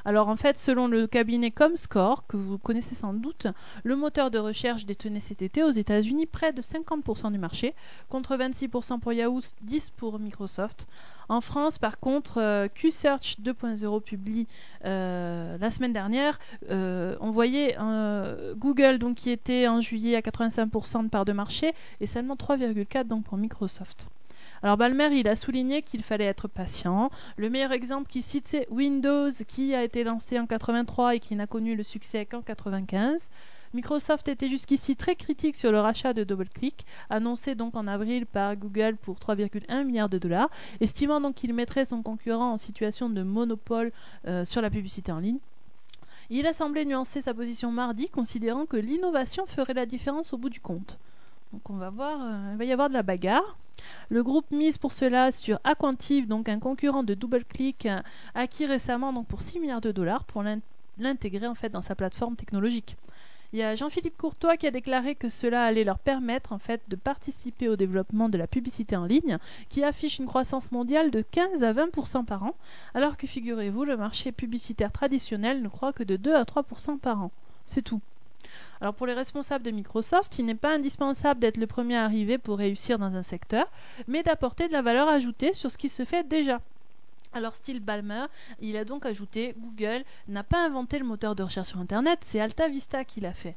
Alors 0.05 0.27
en 0.27 0.35
fait, 0.35 0.57
selon 0.57 0.87
le 0.87 1.07
cabinet 1.07 1.51
Comscore, 1.51 2.25
que 2.27 2.37
vous 2.37 2.57
connaissez 2.57 2.95
sans 2.95 3.13
doute, 3.13 3.47
le 3.83 3.95
moteur 3.95 4.31
de 4.31 4.39
recherche 4.39 4.85
détenait 4.85 5.19
cet 5.19 5.41
été 5.41 5.63
aux 5.63 5.71
États-Unis 5.71 6.25
près 6.25 6.53
de 6.53 6.61
50% 6.61 7.31
du 7.31 7.37
marché, 7.37 7.73
contre 8.09 8.35
26% 8.35 8.99
pour 8.99 9.13
Yahoo, 9.13 9.39
10% 9.39 9.91
pour 9.95 10.19
Microsoft. 10.19 10.87
En 11.29 11.41
France, 11.41 11.77
par 11.77 11.99
contre, 11.99 12.39
euh, 12.39 12.67
QSearch 12.67 13.37
2.0 13.41 14.01
publie 14.01 14.47
euh, 14.85 15.57
la 15.57 15.71
semaine 15.71 15.93
dernière, 15.93 16.39
euh, 16.69 17.15
on 17.21 17.31
voyait 17.31 17.77
Google 18.55 18.97
donc 18.97 19.15
qui 19.15 19.29
était 19.29 19.67
en 19.67 19.81
juillet 19.81 20.15
à 20.15 20.21
85% 20.21 21.05
de 21.05 21.09
part 21.09 21.25
de 21.25 21.31
marché 21.31 21.73
et 21.99 22.07
seulement 22.07 22.35
3,4 22.35 23.07
donc 23.07 23.23
pour 23.23 23.37
Microsoft. 23.37 24.09
Alors 24.63 24.78
Balmer, 24.78 25.10
il 25.13 25.28
a 25.28 25.36
souligné 25.36 25.82
qu'il 25.82 26.04
fallait 26.04 26.26
être 26.26 26.47
patient. 26.47 27.10
Le 27.36 27.50
meilleur 27.50 27.71
exemple 27.71 28.08
qu'il 28.08 28.21
cite, 28.21 28.45
c'est 28.45 28.67
Windows, 28.69 29.32
qui 29.47 29.74
a 29.74 29.84
été 29.84 30.04
lancé 30.04 30.39
en 30.39 30.45
83 30.45 31.15
et 31.15 31.19
qui 31.19 31.36
n'a 31.36 31.47
connu 31.47 31.76
le 31.76 31.82
succès 31.82 32.28
qu'en 32.28 32.41
95. 32.41 33.30
Microsoft 33.74 34.28
était 34.28 34.50
jusqu'ici 34.50 34.95
très 34.95 35.15
critique 35.15 35.56
sur 35.56 35.71
le 35.71 35.80
rachat 35.80 36.13
de 36.13 36.24
DoubleClick, 36.24 36.86
annoncé 37.10 37.56
donc 37.56 37.76
en 37.76 37.88
avril 37.88 38.28
par 38.28 38.56
Google 38.56 38.97
pour 38.97 39.17
3,1 39.17 39.84
milliards 39.84 40.10
de 40.10 40.19
dollars, 40.19 40.50
estimant 40.80 41.21
donc 41.21 41.36
qu'il 41.36 41.54
mettrait 41.54 41.86
son 41.86 42.04
concurrent 42.04 42.52
en 42.52 42.58
situation 42.58 43.10
de 43.10 43.24
monopole 43.24 43.91
euh, 44.28 44.45
sur 44.45 44.62
la 44.62 44.69
publicité 44.69 45.12
en 45.12 45.19
ligne. 45.19 45.39
Il 46.30 46.45
a 46.45 46.54
semblé 46.54 46.86
nuancer 46.86 47.21
sa 47.21 47.34
position 47.34 47.71
mardi, 47.71 48.10
considérant 48.10 48.65
que 48.65 48.78
l'innovation 48.78 49.45
ferait 49.47 49.74
la 49.74 49.86
différence 49.86 50.34
au 50.34 50.38
bout 50.38 50.50
du 50.50 50.60
compte. 50.60 51.00
Donc 51.53 51.69
on 51.69 51.75
va 51.75 51.89
voir, 51.89 52.19
euh, 52.21 52.49
il 52.53 52.57
va 52.57 52.65
y 52.65 52.71
avoir 52.71 52.89
de 52.89 52.93
la 52.93 53.03
bagarre. 53.03 53.57
Le 54.09 54.23
groupe 54.23 54.49
mise 54.51 54.77
pour 54.77 54.93
cela 54.93 55.31
sur 55.31 55.59
Aquantive, 55.63 56.27
donc 56.27 56.47
un 56.49 56.59
concurrent 56.59 57.03
de 57.03 57.13
DoubleClick, 57.13 57.87
acquis 58.35 58.65
récemment 58.65 59.11
donc 59.11 59.27
pour 59.27 59.41
6 59.41 59.59
milliards 59.59 59.81
de 59.81 59.91
dollars 59.91 60.23
pour 60.23 60.43
l'intégrer 60.97 61.47
en 61.47 61.55
fait 61.55 61.69
dans 61.69 61.81
sa 61.81 61.95
plateforme 61.95 62.35
technologique. 62.35 62.95
Il 63.53 63.59
y 63.59 63.63
a 63.63 63.75
Jean-Philippe 63.75 64.17
Courtois 64.17 64.55
qui 64.55 64.65
a 64.65 64.71
déclaré 64.71 65.15
que 65.15 65.27
cela 65.27 65.65
allait 65.65 65.83
leur 65.83 65.99
permettre 65.99 66.53
en 66.53 66.57
fait 66.57 66.81
de 66.87 66.95
participer 66.95 67.67
au 67.67 67.75
développement 67.75 68.29
de 68.29 68.37
la 68.37 68.47
publicité 68.47 68.95
en 68.95 69.03
ligne, 69.03 69.39
qui 69.67 69.83
affiche 69.83 70.19
une 70.19 70.25
croissance 70.25 70.71
mondiale 70.71 71.11
de 71.11 71.21
15 71.21 71.61
à 71.63 71.73
20% 71.73 72.23
par 72.23 72.43
an, 72.43 72.55
alors 72.93 73.17
que 73.17 73.27
figurez-vous, 73.27 73.83
le 73.83 73.97
marché 73.97 74.31
publicitaire 74.31 74.93
traditionnel 74.93 75.61
ne 75.61 75.67
croit 75.67 75.91
que 75.91 76.03
de 76.03 76.15
2 76.15 76.33
à 76.33 76.43
3% 76.43 76.97
par 76.99 77.23
an. 77.23 77.31
C'est 77.65 77.81
tout. 77.81 77.99
Alors 78.80 78.93
pour 78.93 79.08
les 79.08 79.13
responsables 79.13 79.63
de 79.63 79.71
Microsoft, 79.71 80.39
il 80.39 80.45
n'est 80.45 80.56
pas 80.56 80.74
indispensable 80.74 81.39
d'être 81.39 81.58
le 81.58 81.67
premier 81.67 81.97
arrivé 81.97 82.38
pour 82.38 82.58
réussir 82.58 83.00
dans 83.00 83.15
un 83.15 83.24
secteur, 83.24 83.67
mais 84.08 84.24
d'apporter 84.24 84.67
de 84.67 84.74
la 84.74 84.82
valeur 84.82 85.08
ajoutée 85.08 85.54
sur 85.54 85.71
ce 85.71 85.78
qui 85.78 85.89
se 85.89 86.06
fait 86.06 86.28
déjà. 86.28 86.62
Alors 87.34 87.56
Steve 87.56 87.82
Ballmer, 87.82 88.26
il 88.60 88.76
a 88.76 88.84
donc 88.84 89.06
ajouté 89.06 89.56
Google 89.58 90.04
n'a 90.28 90.43
pas 90.43 90.65
inventé 90.65 91.00
le 91.00 91.06
moteur 91.06 91.34
de 91.34 91.43
recherche 91.43 91.69
sur 91.69 91.80
Internet, 91.80 92.19
c'est 92.21 92.41
Alta 92.41 92.67
Vista 92.67 93.06
qui 93.06 93.21
l'a 93.21 93.34
fait. 93.34 93.56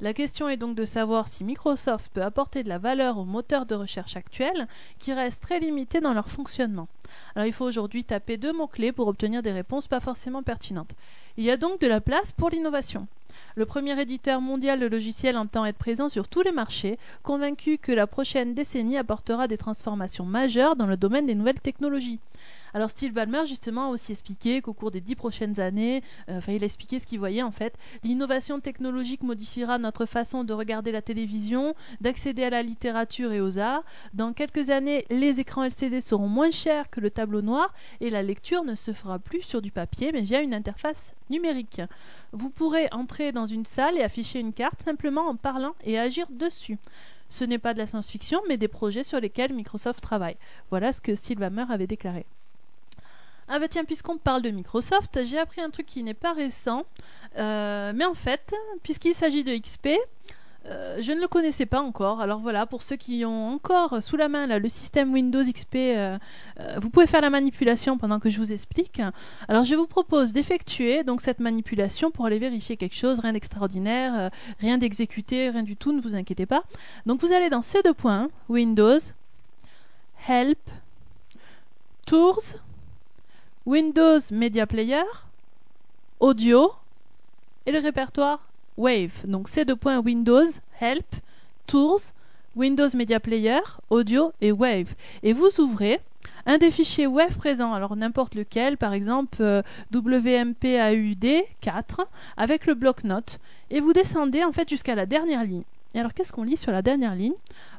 La 0.00 0.12
question 0.12 0.48
est 0.48 0.56
donc 0.56 0.74
de 0.74 0.84
savoir 0.84 1.28
si 1.28 1.44
Microsoft 1.44 2.10
peut 2.12 2.22
apporter 2.22 2.62
de 2.62 2.68
la 2.68 2.78
valeur 2.78 3.16
aux 3.16 3.24
moteurs 3.24 3.64
de 3.64 3.74
recherche 3.74 4.16
actuels 4.16 4.66
qui 4.98 5.12
restent 5.12 5.42
très 5.42 5.60
limités 5.60 6.00
dans 6.00 6.12
leur 6.12 6.28
fonctionnement. 6.28 6.88
Alors 7.34 7.46
il 7.46 7.52
faut 7.52 7.64
aujourd'hui 7.64 8.04
taper 8.04 8.36
deux 8.36 8.52
mots-clés 8.52 8.92
pour 8.92 9.08
obtenir 9.08 9.42
des 9.42 9.52
réponses 9.52 9.86
pas 9.86 10.00
forcément 10.00 10.42
pertinentes. 10.42 10.94
Il 11.36 11.44
y 11.44 11.50
a 11.50 11.56
donc 11.56 11.80
de 11.80 11.86
la 11.86 12.00
place 12.00 12.32
pour 12.32 12.50
l'innovation. 12.50 13.06
Le 13.56 13.66
premier 13.66 14.00
éditeur 14.00 14.40
mondial 14.40 14.80
de 14.80 14.86
logiciels 14.86 15.36
entend 15.36 15.64
être 15.64 15.78
présent 15.78 16.08
sur 16.08 16.28
tous 16.28 16.42
les 16.42 16.52
marchés, 16.52 16.98
convaincu 17.22 17.78
que 17.78 17.92
la 17.92 18.06
prochaine 18.06 18.54
décennie 18.54 18.96
apportera 18.96 19.48
des 19.48 19.58
transformations 19.58 20.24
majeures 20.24 20.76
dans 20.76 20.86
le 20.86 20.96
domaine 20.96 21.26
des 21.26 21.34
nouvelles 21.34 21.60
technologies. 21.60 22.20
Alors 22.74 22.90
Steve 22.90 23.12
Ballmer 23.12 23.46
justement 23.46 23.86
a 23.86 23.88
aussi 23.90 24.10
expliqué 24.10 24.60
qu'au 24.60 24.72
cours 24.72 24.90
des 24.90 25.00
dix 25.00 25.14
prochaines 25.14 25.60
années, 25.60 26.02
euh, 26.28 26.38
enfin 26.38 26.52
il 26.52 26.62
a 26.64 26.66
expliqué 26.66 26.98
ce 26.98 27.06
qu'il 27.06 27.20
voyait 27.20 27.42
en 27.42 27.52
fait, 27.52 27.78
l'innovation 28.02 28.58
technologique 28.58 29.22
modifiera 29.22 29.78
notre 29.78 30.06
façon 30.06 30.42
de 30.42 30.52
regarder 30.52 30.90
la 30.90 31.00
télévision, 31.00 31.76
d'accéder 32.00 32.42
à 32.42 32.50
la 32.50 32.64
littérature 32.64 33.32
et 33.32 33.40
aux 33.40 33.60
arts. 33.60 33.84
Dans 34.12 34.32
quelques 34.32 34.70
années, 34.70 35.04
les 35.08 35.38
écrans 35.38 35.62
LCD 35.62 36.00
seront 36.00 36.26
moins 36.26 36.50
chers 36.50 36.90
que 36.90 36.98
le 36.98 37.10
tableau 37.10 37.42
noir 37.42 37.72
et 38.00 38.10
la 38.10 38.24
lecture 38.24 38.64
ne 38.64 38.74
se 38.74 38.92
fera 38.92 39.20
plus 39.20 39.42
sur 39.42 39.62
du 39.62 39.70
papier 39.70 40.10
mais 40.10 40.22
via 40.22 40.40
une 40.40 40.52
interface 40.52 41.14
numérique. 41.30 41.80
Vous 42.32 42.50
pourrez 42.50 42.88
entrer 42.90 43.30
dans 43.30 43.46
une 43.46 43.66
salle 43.66 43.96
et 43.96 44.02
afficher 44.02 44.40
une 44.40 44.52
carte 44.52 44.82
simplement 44.82 45.28
en 45.28 45.36
parlant 45.36 45.76
et 45.84 45.96
agir 45.96 46.26
dessus. 46.28 46.78
Ce 47.28 47.44
n'est 47.44 47.58
pas 47.58 47.72
de 47.72 47.78
la 47.78 47.86
science-fiction, 47.86 48.40
mais 48.48 48.56
des 48.56 48.68
projets 48.68 49.02
sur 49.04 49.20
lesquels 49.20 49.54
Microsoft 49.54 50.00
travaille. 50.00 50.36
Voilà 50.70 50.92
ce 50.92 51.00
que 51.00 51.14
Steve 51.14 51.38
Ballmer 51.38 51.66
avait 51.70 51.86
déclaré. 51.86 52.26
Ah 53.48 53.58
bah 53.58 53.68
tiens, 53.68 53.84
puisqu'on 53.84 54.16
parle 54.16 54.40
de 54.40 54.50
Microsoft, 54.50 55.20
j'ai 55.24 55.38
appris 55.38 55.60
un 55.60 55.68
truc 55.68 55.86
qui 55.86 56.02
n'est 56.02 56.14
pas 56.14 56.32
récent, 56.32 56.84
euh, 57.36 57.92
mais 57.94 58.06
en 58.06 58.14
fait, 58.14 58.54
puisqu'il 58.82 59.14
s'agit 59.14 59.44
de 59.44 59.54
XP, 59.54 59.88
euh, 60.66 60.96
je 61.02 61.12
ne 61.12 61.20
le 61.20 61.28
connaissais 61.28 61.66
pas 61.66 61.82
encore. 61.82 62.22
Alors 62.22 62.38
voilà, 62.40 62.64
pour 62.64 62.82
ceux 62.82 62.96
qui 62.96 63.22
ont 63.26 63.48
encore 63.52 64.02
sous 64.02 64.16
la 64.16 64.30
main 64.30 64.46
le 64.46 64.68
système 64.70 65.12
Windows 65.12 65.42
XP, 65.42 65.74
euh, 65.74 66.18
vous 66.80 66.88
pouvez 66.88 67.06
faire 67.06 67.20
la 67.20 67.28
manipulation 67.28 67.98
pendant 67.98 68.18
que 68.18 68.30
je 68.30 68.38
vous 68.38 68.50
explique. 68.50 69.02
Alors 69.46 69.64
je 69.64 69.74
vous 69.74 69.86
propose 69.86 70.32
d'effectuer 70.32 71.04
donc 71.04 71.20
cette 71.20 71.38
manipulation 71.38 72.10
pour 72.10 72.24
aller 72.24 72.38
vérifier 72.38 72.78
quelque 72.78 72.96
chose, 72.96 73.18
rien 73.18 73.34
d'extraordinaire, 73.34 74.30
rien 74.60 74.78
d'exécuté, 74.78 75.50
rien 75.50 75.64
du 75.64 75.76
tout, 75.76 75.92
ne 75.92 76.00
vous 76.00 76.14
inquiétez 76.14 76.46
pas. 76.46 76.62
Donc 77.04 77.20
vous 77.20 77.32
allez 77.34 77.50
dans 77.50 77.62
ces 77.62 77.82
deux 77.82 77.94
points, 77.94 78.28
Windows, 78.48 79.00
Help, 80.26 80.58
Tours, 82.06 82.40
Windows 83.66 84.18
Media 84.30 84.66
Player, 84.66 85.04
Audio 86.20 86.70
et 87.64 87.72
le 87.72 87.78
répertoire 87.78 88.46
Wave. 88.76 89.24
Donc 89.24 89.48
ces 89.48 89.64
deux 89.64 89.74
points 89.74 90.00
Windows, 90.00 90.44
Help, 90.80 91.06
Tools, 91.66 92.12
Windows 92.56 92.90
Media 92.94 93.20
Player, 93.20 93.60
Audio 93.88 94.32
et 94.42 94.52
Wave. 94.52 94.94
Et 95.22 95.32
vous 95.32 95.48
ouvrez 95.60 95.98
un 96.44 96.58
des 96.58 96.70
fichiers 96.70 97.06
Wave 97.06 97.38
présents, 97.38 97.72
alors 97.72 97.96
n'importe 97.96 98.34
lequel, 98.34 98.76
par 98.76 98.92
exemple 98.92 99.38
euh, 99.40 99.62
WMPAUD 99.94 101.26
4, 101.62 102.06
avec 102.36 102.66
le 102.66 102.74
bloc-notes, 102.74 103.38
et 103.70 103.80
vous 103.80 103.94
descendez 103.94 104.44
en 104.44 104.52
fait 104.52 104.68
jusqu'à 104.68 104.94
la 104.94 105.06
dernière 105.06 105.42
ligne. 105.42 105.62
Et 105.94 106.00
alors 106.00 106.12
qu'est-ce 106.12 106.34
qu'on 106.34 106.42
lit 106.42 106.58
sur 106.58 106.70
la 106.70 106.82
dernière 106.82 107.14
ligne? 107.14 107.32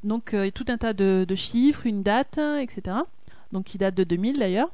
Donc 0.03 0.33
euh, 0.33 0.49
tout 0.49 0.65
un 0.69 0.77
tas 0.77 0.93
de, 0.93 1.27
de 1.27 1.35
chiffres, 1.35 1.85
une 1.85 2.01
date, 2.01 2.39
etc. 2.59 2.97
Donc 3.51 3.65
qui 3.65 3.77
date 3.77 3.93
de 3.93 4.03
2000 4.03 4.39
d'ailleurs. 4.39 4.71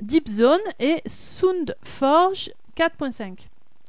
Deep 0.00 0.28
Zone 0.28 0.60
et 0.78 1.02
SoundForge 1.06 2.52
4.5. 2.76 3.48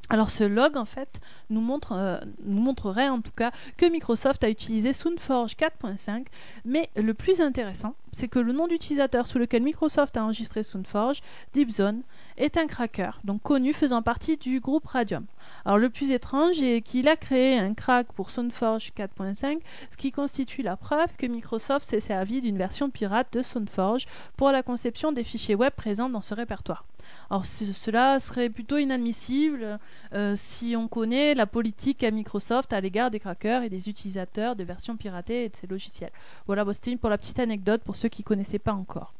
Alors 0.09 0.29
ce 0.29 0.43
log 0.43 0.75
en 0.75 0.85
fait 0.85 1.21
euh, 1.49 2.19
nous 2.43 2.61
montrerait 2.61 3.09
en 3.09 3.21
tout 3.21 3.31
cas 3.31 3.51
que 3.77 3.85
Microsoft 3.85 4.43
a 4.43 4.49
utilisé 4.49 4.91
SoundForge 4.91 5.55
4.5, 5.55 6.25
mais 6.65 6.89
le 6.95 7.13
plus 7.13 7.39
intéressant, 7.39 7.95
c'est 8.11 8.27
que 8.27 8.39
le 8.39 8.51
nom 8.51 8.67
d'utilisateur 8.67 9.27
sous 9.27 9.39
lequel 9.39 9.63
Microsoft 9.63 10.17
a 10.17 10.23
enregistré 10.23 10.61
SoundForge, 10.61 11.21
DeepZone, 11.53 12.01
est 12.37 12.57
un 12.57 12.67
cracker, 12.67 13.11
donc 13.23 13.41
connu 13.41 13.71
faisant 13.71 14.01
partie 14.01 14.35
du 14.35 14.59
groupe 14.59 14.85
Radium. 14.85 15.25
Alors 15.63 15.77
le 15.77 15.89
plus 15.89 16.11
étrange 16.11 16.61
est 16.61 16.81
qu'il 16.81 17.07
a 17.07 17.15
créé 17.15 17.57
un 17.57 17.73
crack 17.73 18.11
pour 18.11 18.29
SoundForge 18.29 18.91
4.5, 18.95 19.59
ce 19.89 19.97
qui 19.97 20.11
constitue 20.11 20.63
la 20.63 20.75
preuve 20.75 21.15
que 21.17 21.27
Microsoft 21.27 21.89
s'est 21.89 22.01
servi 22.01 22.41
d'une 22.41 22.57
version 22.57 22.89
pirate 22.89 23.31
de 23.31 23.41
SoundForge 23.41 24.05
pour 24.35 24.51
la 24.51 24.63
conception 24.63 25.13
des 25.13 25.23
fichiers 25.23 25.55
web 25.55 25.73
présents 25.73 26.09
dans 26.09 26.21
ce 26.21 26.33
répertoire. 26.33 26.85
Alors 27.29 27.45
cela 27.45 28.19
serait 28.19 28.49
plutôt 28.49 28.77
inadmissible 28.77 29.79
euh, 30.13 30.35
si 30.35 30.75
on 30.75 30.87
connaît 30.87 31.33
la 31.33 31.45
politique 31.45 32.03
à 32.03 32.11
Microsoft 32.11 32.73
à 32.73 32.81
l'égard 32.81 33.11
des 33.11 33.19
crackers 33.19 33.63
et 33.63 33.69
des 33.69 33.89
utilisateurs 33.89 34.55
de 34.55 34.63
versions 34.63 34.95
piratées 34.95 35.45
et 35.45 35.49
de 35.49 35.55
ses 35.55 35.67
logiciels. 35.67 36.11
Voilà, 36.47 36.65
c'était 36.73 36.95
pour 36.95 37.09
la 37.09 37.17
petite 37.17 37.39
anecdote 37.39 37.81
pour 37.83 37.95
ceux 37.95 38.09
qui 38.09 38.21
ne 38.21 38.25
connaissaient 38.25 38.59
pas 38.59 38.73
encore. 38.73 39.13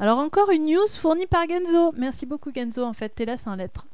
Alors 0.00 0.18
encore 0.18 0.50
une 0.50 0.64
news 0.64 0.88
fournie 0.88 1.26
par 1.26 1.48
Genzo. 1.48 1.92
Merci 1.96 2.26
beaucoup 2.26 2.50
Genzo, 2.54 2.84
en 2.84 2.92
fait, 2.92 3.10
t'es 3.10 3.24
là 3.24 3.36
sans 3.36 3.54
lettres. 3.54 3.86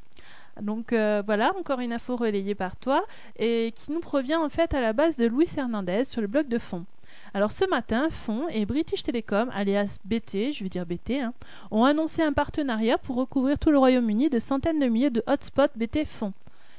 Donc 0.61 0.93
euh, 0.93 1.23
voilà, 1.25 1.53
encore 1.59 1.81
une 1.81 1.93
info 1.93 2.17
relayée 2.17 2.55
par 2.55 2.77
toi 2.77 3.03
et 3.39 3.73
qui 3.75 3.93
nous 3.93 4.01
provient 4.01 4.41
en 4.41 4.49
fait 4.49 4.75
à 4.75 4.81
la 4.81 4.93
base 4.93 5.17
de 5.17 5.27
Luis 5.27 5.49
Hernandez 5.57 6.05
sur 6.05 6.21
le 6.21 6.27
blog 6.27 6.49
de 6.49 6.59
fond. 6.59 6.85
Alors 7.33 7.53
ce 7.53 7.65
matin, 7.69 8.11
Fond 8.11 8.49
et 8.49 8.67
British 8.67 9.05
Telecom, 9.05 9.51
alias 9.55 9.99
BT, 10.05 10.51
je 10.51 10.65
veux 10.65 10.69
dire 10.69 10.85
BT, 10.85 11.21
hein, 11.21 11.33
ont 11.71 11.85
annoncé 11.85 12.23
un 12.23 12.33
partenariat 12.33 12.99
pour 12.99 13.15
recouvrir 13.15 13.57
tout 13.57 13.71
le 13.71 13.79
Royaume-Uni 13.79 14.31
de 14.31 14.41
centaines 14.41 14.81
de 14.81 14.87
milliers 14.87 15.11
de 15.11 15.23
hotspots 15.29 15.71
BT 15.77 16.05
Fond. 16.07 16.33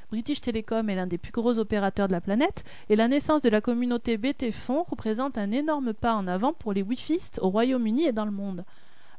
British 0.09 0.41
Telecom 0.41 0.89
est 0.89 0.95
l'un 0.95 1.07
des 1.07 1.17
plus 1.17 1.31
gros 1.31 1.57
opérateurs 1.57 2.09
de 2.09 2.11
la 2.11 2.19
planète 2.19 2.65
et 2.89 2.97
la 2.97 3.07
naissance 3.07 3.41
de 3.41 3.49
la 3.49 3.61
communauté 3.61 4.17
BT 4.17 4.51
Fond 4.51 4.83
représente 4.83 5.37
un 5.37 5.51
énorme 5.51 5.93
pas 5.93 6.15
en 6.15 6.27
avant 6.27 6.51
pour 6.51 6.73
les 6.73 6.81
Wi-Fi 6.81 7.21
au 7.39 7.49
Royaume-Uni 7.49 8.07
et 8.07 8.11
dans 8.11 8.25
le 8.25 8.31
monde. 8.31 8.65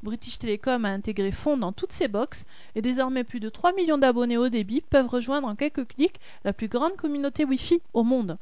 British 0.02 0.38
Telecom 0.38 0.84
a 0.84 0.90
intégré 0.90 1.32
Fond 1.32 1.56
dans 1.56 1.72
toutes 1.72 1.92
ses 1.92 2.08
box 2.08 2.44
et 2.74 2.82
désormais 2.82 3.24
plus 3.24 3.40
de 3.40 3.48
3 3.48 3.72
millions 3.72 3.96
d'abonnés 3.96 4.36
au 4.36 4.50
débit 4.50 4.82
peuvent 4.82 5.08
rejoindre 5.08 5.48
en 5.48 5.54
quelques 5.54 5.88
clics 5.88 6.20
la 6.44 6.52
plus 6.52 6.68
grande 6.68 6.96
communauté 6.96 7.46
Wi-Fi 7.46 7.80
au 7.94 8.02
monde. 8.02 8.36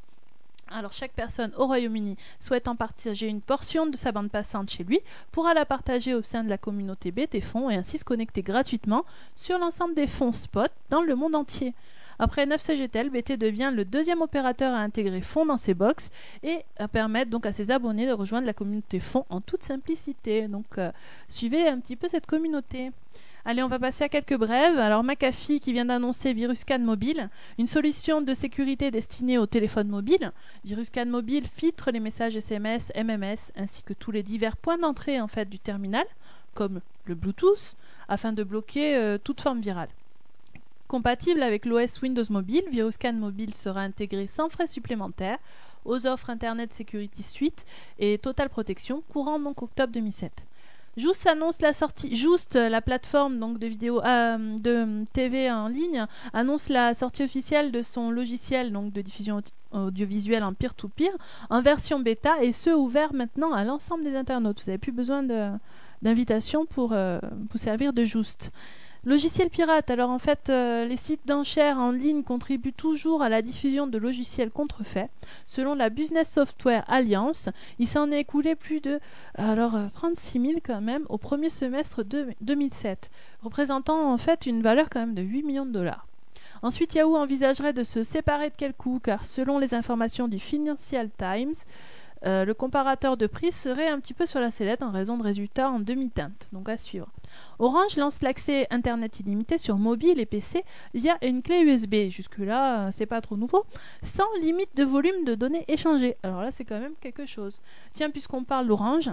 Alors 0.73 0.93
chaque 0.93 1.13
personne 1.13 1.53
au 1.57 1.67
Royaume-Uni 1.67 2.17
souhaitant 2.39 2.77
partager 2.77 3.27
une 3.27 3.41
portion 3.41 3.87
de 3.87 3.97
sa 3.97 4.13
bande 4.13 4.31
passante 4.31 4.71
chez 4.71 4.85
lui 4.85 5.01
pourra 5.33 5.53
la 5.53 5.65
partager 5.65 6.15
au 6.15 6.23
sein 6.23 6.45
de 6.45 6.49
la 6.49 6.59
communauté 6.59 7.11
BT 7.11 7.41
Fonds 7.41 7.71
et 7.71 7.75
ainsi 7.75 7.99
se 7.99 8.05
connecter 8.05 8.43
gratuitement 8.43 9.05
sur 9.35 9.59
l'ensemble 9.59 9.95
des 9.95 10.07
fonds 10.07 10.33
spot 10.33 10.71
dans 10.89 11.03
le 11.03 11.17
monde 11.17 11.35
entier. 11.35 11.75
Après 12.21 12.47
9CGTEL, 12.47 13.09
BT 13.09 13.37
devient 13.37 13.73
le 13.75 13.85
deuxième 13.85 14.21
opérateur 14.21 14.73
à 14.73 14.79
intégrer 14.79 15.23
fonds 15.23 15.47
dans 15.47 15.59
ses 15.59 15.75
box 15.75 16.11
et 16.45 16.61
à 16.79 16.87
permettre 16.87 17.31
donc 17.31 17.47
à 17.47 17.53
ses 17.53 17.73
abonnés 17.73 18.07
de 18.07 18.13
rejoindre 18.13 18.47
la 18.47 18.53
communauté 18.53 19.01
fonds 19.01 19.25
en 19.29 19.41
toute 19.41 19.65
simplicité. 19.65 20.47
Donc 20.47 20.79
euh, 20.79 20.93
suivez 21.29 21.67
un 21.67 21.81
petit 21.81 21.97
peu 21.97 22.07
cette 22.07 22.27
communauté. 22.27 22.93
Allez, 23.45 23.63
on 23.63 23.69
va 23.69 23.79
passer 23.79 24.05
à 24.05 24.09
quelques 24.09 24.37
brèves. 24.37 24.79
Alors, 24.79 25.03
McAfee 25.03 25.61
qui 25.61 25.73
vient 25.73 25.87
d'annoncer 25.87 26.35
VirusCan 26.35 26.81
Mobile, 26.81 27.31
une 27.59 27.67
solution 27.67 28.21
de 28.21 28.35
sécurité 28.35 28.91
destinée 28.91 29.39
aux 29.39 29.47
téléphones 29.47 29.89
mobiles. 29.89 30.33
VirusCan 30.65 31.07
Mobile 31.07 31.47
filtre 31.47 31.91
les 31.91 32.01
messages 32.01 32.37
SMS, 32.37 32.93
MMS 32.95 33.53
ainsi 33.57 33.83
que 33.83 33.95
tous 33.95 34.11
les 34.11 34.23
divers 34.23 34.59
points 34.59 34.77
d'entrée 34.77 35.21
en 35.21 35.29
fait 35.29 35.49
du 35.49 35.59
terminal, 35.59 36.05
comme 36.55 36.81
le 37.07 37.15
Bluetooth, 37.15 37.77
afin 38.09 38.33
de 38.33 38.45
bloquer 38.45 38.97
euh, 38.97 39.17
toute 39.17 39.41
forme 39.41 39.61
virale. 39.61 39.89
Compatible 40.87 41.43
avec 41.43 41.65
l'OS 41.65 42.03
Windows 42.03 42.25
Mobile, 42.29 42.65
VirusCan 42.71 43.15
Mobile 43.15 43.55
sera 43.55 43.81
intégré 43.81 44.27
sans 44.27 44.51
frais 44.51 44.67
supplémentaires 44.67 45.39
aux 45.87 46.07
offres 46.07 46.29
Internet 46.29 46.75
Security 46.75 47.23
Suite 47.23 47.65
et 47.99 48.19
Total 48.19 48.51
Protection 48.51 49.03
courant 49.09 49.39
donc 49.39 49.63
octobre 49.63 49.93
2007. 49.93 50.45
Just 50.97 51.27
annonce 51.27 51.61
la 51.61 51.73
sortie. 51.73 52.15
Just, 52.15 52.55
la 52.55 52.81
plateforme 52.81 53.39
donc 53.39 53.59
de 53.59 53.67
vidéo 53.67 54.03
euh, 54.05 54.57
de 54.59 55.05
TV 55.13 55.51
en 55.51 55.69
ligne, 55.69 56.05
annonce 56.33 56.69
la 56.69 56.95
sortie 56.95 57.23
officielle 57.23 57.73
de 57.73 57.83
son 57.83 58.11
logiciel 58.11 58.73
donc 58.73 58.93
de 58.93 59.01
diffusion 59.01 59.41
audiovisuelle 59.73 60.43
en 60.43 60.53
peer-to-peer 60.53 61.17
en 61.49 61.63
version 61.63 62.01
bêta 62.01 62.43
et 62.43 62.53
ce 62.53 62.71
ouvert 62.71 63.15
maintenant 63.15 63.53
à 63.53 63.65
l'ensemble 63.65 64.05
des 64.05 64.17
internautes. 64.17 64.61
Vous 64.61 64.67
n'avez 64.67 64.79
plus 64.79 64.93
besoin 64.93 65.23
d'invitation 66.03 66.67
pour 66.67 66.93
euh, 66.93 67.21
vous 67.51 67.59
servir 67.59 67.93
de 67.93 68.05
Just. 68.05 68.51
Logiciel 69.05 69.49
pirate. 69.49 69.91
Alors 69.91 70.11
en 70.11 70.19
fait, 70.19 70.51
euh, 70.51 70.85
les 70.85 70.99
sites 70.99 71.27
d'enchères 71.27 71.79
en 71.79 71.91
ligne 71.91 72.23
contribuent 72.23 72.75
toujours 72.75 73.23
à 73.23 73.31
la 73.31 73.41
diffusion 73.41 73.87
de 73.87 73.97
logiciels 73.97 74.51
contrefaits. 74.51 75.09
Selon 75.47 75.75
la 75.75 75.89
Business 75.89 76.31
Software 76.31 76.85
Alliance, 76.87 77.49
il 77.79 77.87
s'en 77.87 78.13
est 78.13 78.21
écoulé 78.21 78.55
plus 78.55 78.81
de 78.81 79.01
alors 79.37 79.79
36 79.95 80.39
euh, 80.39 80.43
000 80.43 80.59
quand 80.63 80.83
même 80.83 81.07
au 81.09 81.17
premier 81.17 81.49
semestre 81.49 82.05
de 82.05 82.27
2007, 82.43 83.11
représentant 83.43 84.13
en 84.13 84.19
fait 84.19 84.45
une 84.45 84.61
valeur 84.61 84.91
quand 84.91 85.01
même 85.01 85.15
de 85.15 85.23
8 85.23 85.45
millions 85.45 85.67
de 85.67 85.73
dollars. 85.73 86.07
Ensuite, 86.63 86.95
Yahoo 86.95 87.17
envisagerait 87.17 87.73
de 87.73 87.85
se 87.85 88.03
séparer 88.03 88.51
de 88.51 88.55
quel 88.55 88.75
coup, 88.75 89.01
car 89.03 89.25
selon 89.25 89.59
les 89.59 89.75
informations 89.75 90.29
du 90.29 90.39
Financial 90.39 91.09
Times, 91.17 91.55
euh, 92.27 92.45
le 92.45 92.55
comparateur 92.55 93.17
de 93.17 93.27
prix 93.27 93.53
serait 93.53 93.89
un 93.89 93.99
petit 94.01 94.15
peu 94.15 94.27
sur 94.27 94.41
la 94.41 94.51
sellette 94.51 94.83
en 94.83 94.91
raison 94.91 95.17
de 95.17 95.23
résultats 95.23 95.71
en 95.71 95.81
demi-teinte, 95.81 96.49
donc 96.53 96.69
à 96.69 96.77
suivre. 96.77 97.09
Orange 97.59 97.97
lance 97.97 98.23
l'accès 98.23 98.67
Internet 98.71 99.21
illimité 99.21 99.59
sur 99.59 99.77
mobile 99.77 100.19
et 100.19 100.27
PC 100.27 100.65
via 100.95 101.17
une 101.23 101.43
clé 101.43 101.61
USB. 101.61 102.11
Jusque-là, 102.11 102.87
euh, 102.87 102.91
c'est 102.93 103.07
pas 103.07 103.21
trop 103.21 103.37
nouveau, 103.37 103.65
sans 104.03 104.33
limite 104.41 104.77
de 104.77 104.85
volume 104.85 105.25
de 105.25 105.35
données 105.35 105.65
échangées. 105.69 106.17
Alors 106.23 106.43
là, 106.43 106.51
c'est 106.53 106.65
quand 106.65 106.81
même 106.81 106.95
quelque 107.01 107.27
chose. 107.27 107.61
Tiens, 107.95 108.11
puisqu'on 108.11 108.45
parle 108.45 108.67
d'Orange, 108.67 109.11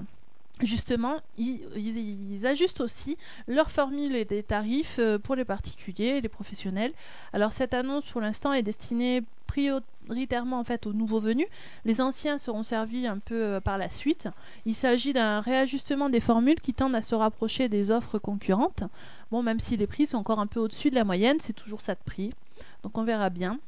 justement, 0.61 1.17
ils, 1.37 2.45
ajustent 2.45 2.81
aussi 2.81 3.17
leur 3.47 3.71
formule 3.71 4.15
et 4.15 4.25
des 4.25 4.43
tarifs 4.43 4.97
euh, 4.99 5.17
pour 5.17 5.35
les 5.35 5.45
particuliers 5.45 6.17
et 6.17 6.21
les 6.21 6.29
professionnels. 6.29 6.93
Alors 7.33 7.51
cette 7.51 7.73
annonce 7.73 8.05
pour 8.05 8.21
l'instant 8.21 8.53
est 8.53 8.63
destinée 8.63 9.23
prioritairement 9.47 10.63
aux 10.85 10.93
nouveaux 10.93 11.19
venus. 11.19 11.47
Les 11.85 12.01
anciens 12.01 12.37
seront 12.37 12.63
servis 12.63 13.07
un 13.07 13.19
peu 13.19 13.35
euh, 13.35 13.59
par 13.59 13.77
la 13.77 13.89
suite. 13.89 14.27
Il 14.65 14.75
s'agit 14.75 15.13
d'un 15.13 15.41
réajustement 15.41 16.09
des 16.09 16.19
formules 16.19 16.61
qui 16.61 16.73
tendent 16.73 16.95
à 16.95 17.01
se 17.01 17.15
rapprocher 17.15 17.69
des 17.69 17.91
offres 17.91 18.19
concurrentes. 18.19 18.83
Bon, 19.31 19.43
même 19.43 19.59
si 19.59 19.77
les 19.77 19.87
prix 19.87 20.05
sont 20.05 20.17
encore 20.17 20.39
un 20.39 20.47
peu 20.47 20.59
au-dessus 20.59 20.89
de 20.89 20.95
la 20.95 21.03
moyenne, 21.03 21.37
c'est 21.39 21.53
toujours 21.53 21.81
ça 21.81 21.95
de 21.95 22.03
prix. 22.05 22.31
Donc 22.83 22.97
on 22.97 23.03
verra 23.03 23.29
bien. 23.29 23.59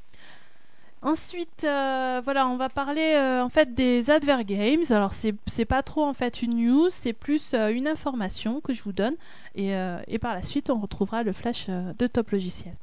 Ensuite, 1.01 1.63
euh, 1.63 2.19
voilà, 2.21 2.45
on 2.49 2.57
va 2.57 2.67
parler 2.67 3.13
euh, 3.15 3.41
en 3.41 3.47
fait 3.47 3.73
des 3.73 4.09
adver 4.09 4.43
games. 4.43 4.83
Alors 4.89 5.13
c'est 5.13 5.65
pas 5.65 5.81
trop 5.81 6.03
en 6.03 6.13
fait 6.13 6.41
une 6.41 6.57
news, 6.57 6.89
c'est 6.89 7.13
plus 7.13 7.53
euh, 7.53 7.69
une 7.69 7.87
information 7.87 8.59
que 8.59 8.73
je 8.73 8.83
vous 8.83 8.91
donne 8.91 9.15
et, 9.55 9.71
par 10.19 10.33
la 10.33 10.43
suite 10.43 10.69
on 10.69 10.79
retrouvera 10.79 11.23
le 11.23 11.31
flash 11.31 11.67
de 11.69 12.07
Top 12.07 12.31
Logiciel. 12.31 12.73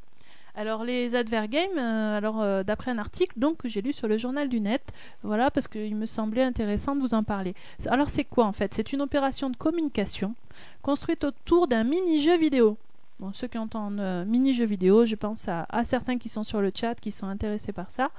Alors 0.54 0.84
les 0.84 1.14
adver 1.14 1.46
games, 1.48 1.76
alors 1.78 2.64
d'après 2.64 2.90
un 2.90 2.96
article 2.96 3.38
donc 3.38 3.58
que 3.58 3.68
j'ai 3.68 3.82
lu 3.82 3.92
sur 3.92 4.08
le 4.08 4.16
journal 4.16 4.48
du 4.48 4.60
net, 4.60 4.82
voilà 5.22 5.50
parce 5.50 5.68
qu'il 5.68 5.94
me 5.94 6.06
semblait 6.06 6.42
intéressant 6.42 6.96
de 6.96 7.00
vous 7.00 7.12
en 7.12 7.22
parler. 7.22 7.54
Alors 7.86 8.08
c'est 8.08 8.24
quoi 8.24 8.46
en 8.46 8.52
fait? 8.52 8.72
C'est 8.72 8.94
une 8.94 9.02
opération 9.02 9.50
de 9.50 9.56
communication 9.56 10.34
construite 10.80 11.24
autour 11.24 11.66
d'un 11.66 11.84
mini-jeu 11.84 12.38
vidéo. 12.38 12.78
Bon, 13.18 13.32
ceux 13.32 13.46
qui 13.46 13.56
entendent 13.56 13.98
euh, 13.98 14.26
mini-jeux 14.26 14.66
vidéo, 14.66 15.06
je 15.06 15.14
pense 15.14 15.48
à, 15.48 15.66
certains 15.84 16.18
qui 16.18 16.28
sont 16.28 16.44
sur 16.44 16.60
le 16.60 16.70
chat 16.74 16.96
qui 17.00 17.10
sont 17.10 17.26
intéressés 17.26 17.72
par 17.72 17.90
ça. 17.90 18.10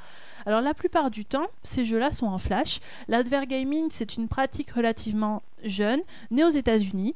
Alors 0.47 0.61
la 0.61 0.73
plupart 0.73 1.11
du 1.11 1.23
temps, 1.23 1.45
ces 1.61 1.85
jeux-là 1.85 2.11
sont 2.11 2.25
en 2.25 2.39
flash. 2.39 2.79
L'advergaming, 3.07 3.89
c'est 3.91 4.17
une 4.17 4.27
pratique 4.27 4.71
relativement 4.71 5.43
jeune, 5.63 5.99
née 6.31 6.43
aux 6.43 6.49
États-Unis. 6.49 7.13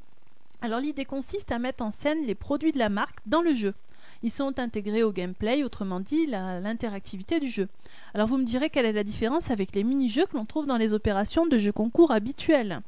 Alors 0.62 0.80
l'idée 0.80 1.06
consiste 1.06 1.52
à 1.52 1.58
mettre 1.58 1.84
en 1.84 1.89
scène 1.89 2.24
les 2.28 2.36
produits 2.36 2.72
de 2.72 2.78
la 2.78 2.89
marque 2.89 3.17
dans 3.26 3.41
le 3.41 3.56
jeu. 3.56 3.74
Ils 4.22 4.30
sont 4.30 4.60
intégrés 4.60 5.02
au 5.02 5.12
gameplay, 5.12 5.63
autrement 5.63 6.00
dit 6.00 6.28
l'interactivité 6.28 7.39
du 7.39 7.48
jeu. 7.48 7.67
Alors 8.13 8.28
vous 8.28 8.38
me 8.38 8.46
direz 8.46 8.70
quelle 8.70 8.86
est 8.86 8.94
la 8.94 9.04
différence 9.04 9.50
avec 9.50 9.74
les 9.74 9.84
mini-jeux 9.84 10.28
que 10.28 10.38
l'on 10.38 10.46
trouve 10.46 10.67
dans 10.67 10.78
les 10.78 10.94
opérations 10.94 11.48
de 11.48 11.58
jeux 11.58 11.72
concours 11.72 12.12
habituels. 12.12 12.82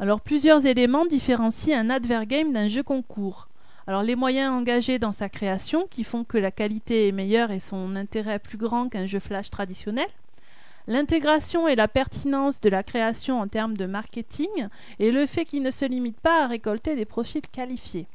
Alors 0.00 0.20
plusieurs 0.20 0.66
éléments 0.66 1.06
différencient 1.06 1.78
un 1.78 1.90
advergame 1.90 2.52
d'un 2.52 2.66
jeu 2.66 2.82
concours. 2.82 3.46
Alors 3.90 4.04
les 4.04 4.14
moyens 4.14 4.52
engagés 4.52 5.00
dans 5.00 5.10
sa 5.10 5.28
création 5.28 5.88
qui 5.90 6.04
font 6.04 6.22
que 6.22 6.38
la 6.38 6.52
qualité 6.52 7.08
est 7.08 7.12
meilleure 7.12 7.50
et 7.50 7.58
son 7.58 7.96
intérêt 7.96 8.38
plus 8.38 8.56
grand 8.56 8.88
qu'un 8.88 9.04
jeu 9.04 9.18
flash 9.18 9.50
traditionnel, 9.50 10.06
l'intégration 10.86 11.66
et 11.66 11.74
la 11.74 11.88
pertinence 11.88 12.60
de 12.60 12.70
la 12.70 12.84
création 12.84 13.40
en 13.40 13.48
termes 13.48 13.76
de 13.76 13.86
marketing 13.86 14.68
et 15.00 15.10
le 15.10 15.26
fait 15.26 15.44
qu'il 15.44 15.64
ne 15.64 15.72
se 15.72 15.84
limite 15.84 16.20
pas 16.20 16.44
à 16.44 16.46
récolter 16.46 16.94
des 16.94 17.04
profils 17.04 17.42
qualifiés. 17.42 18.06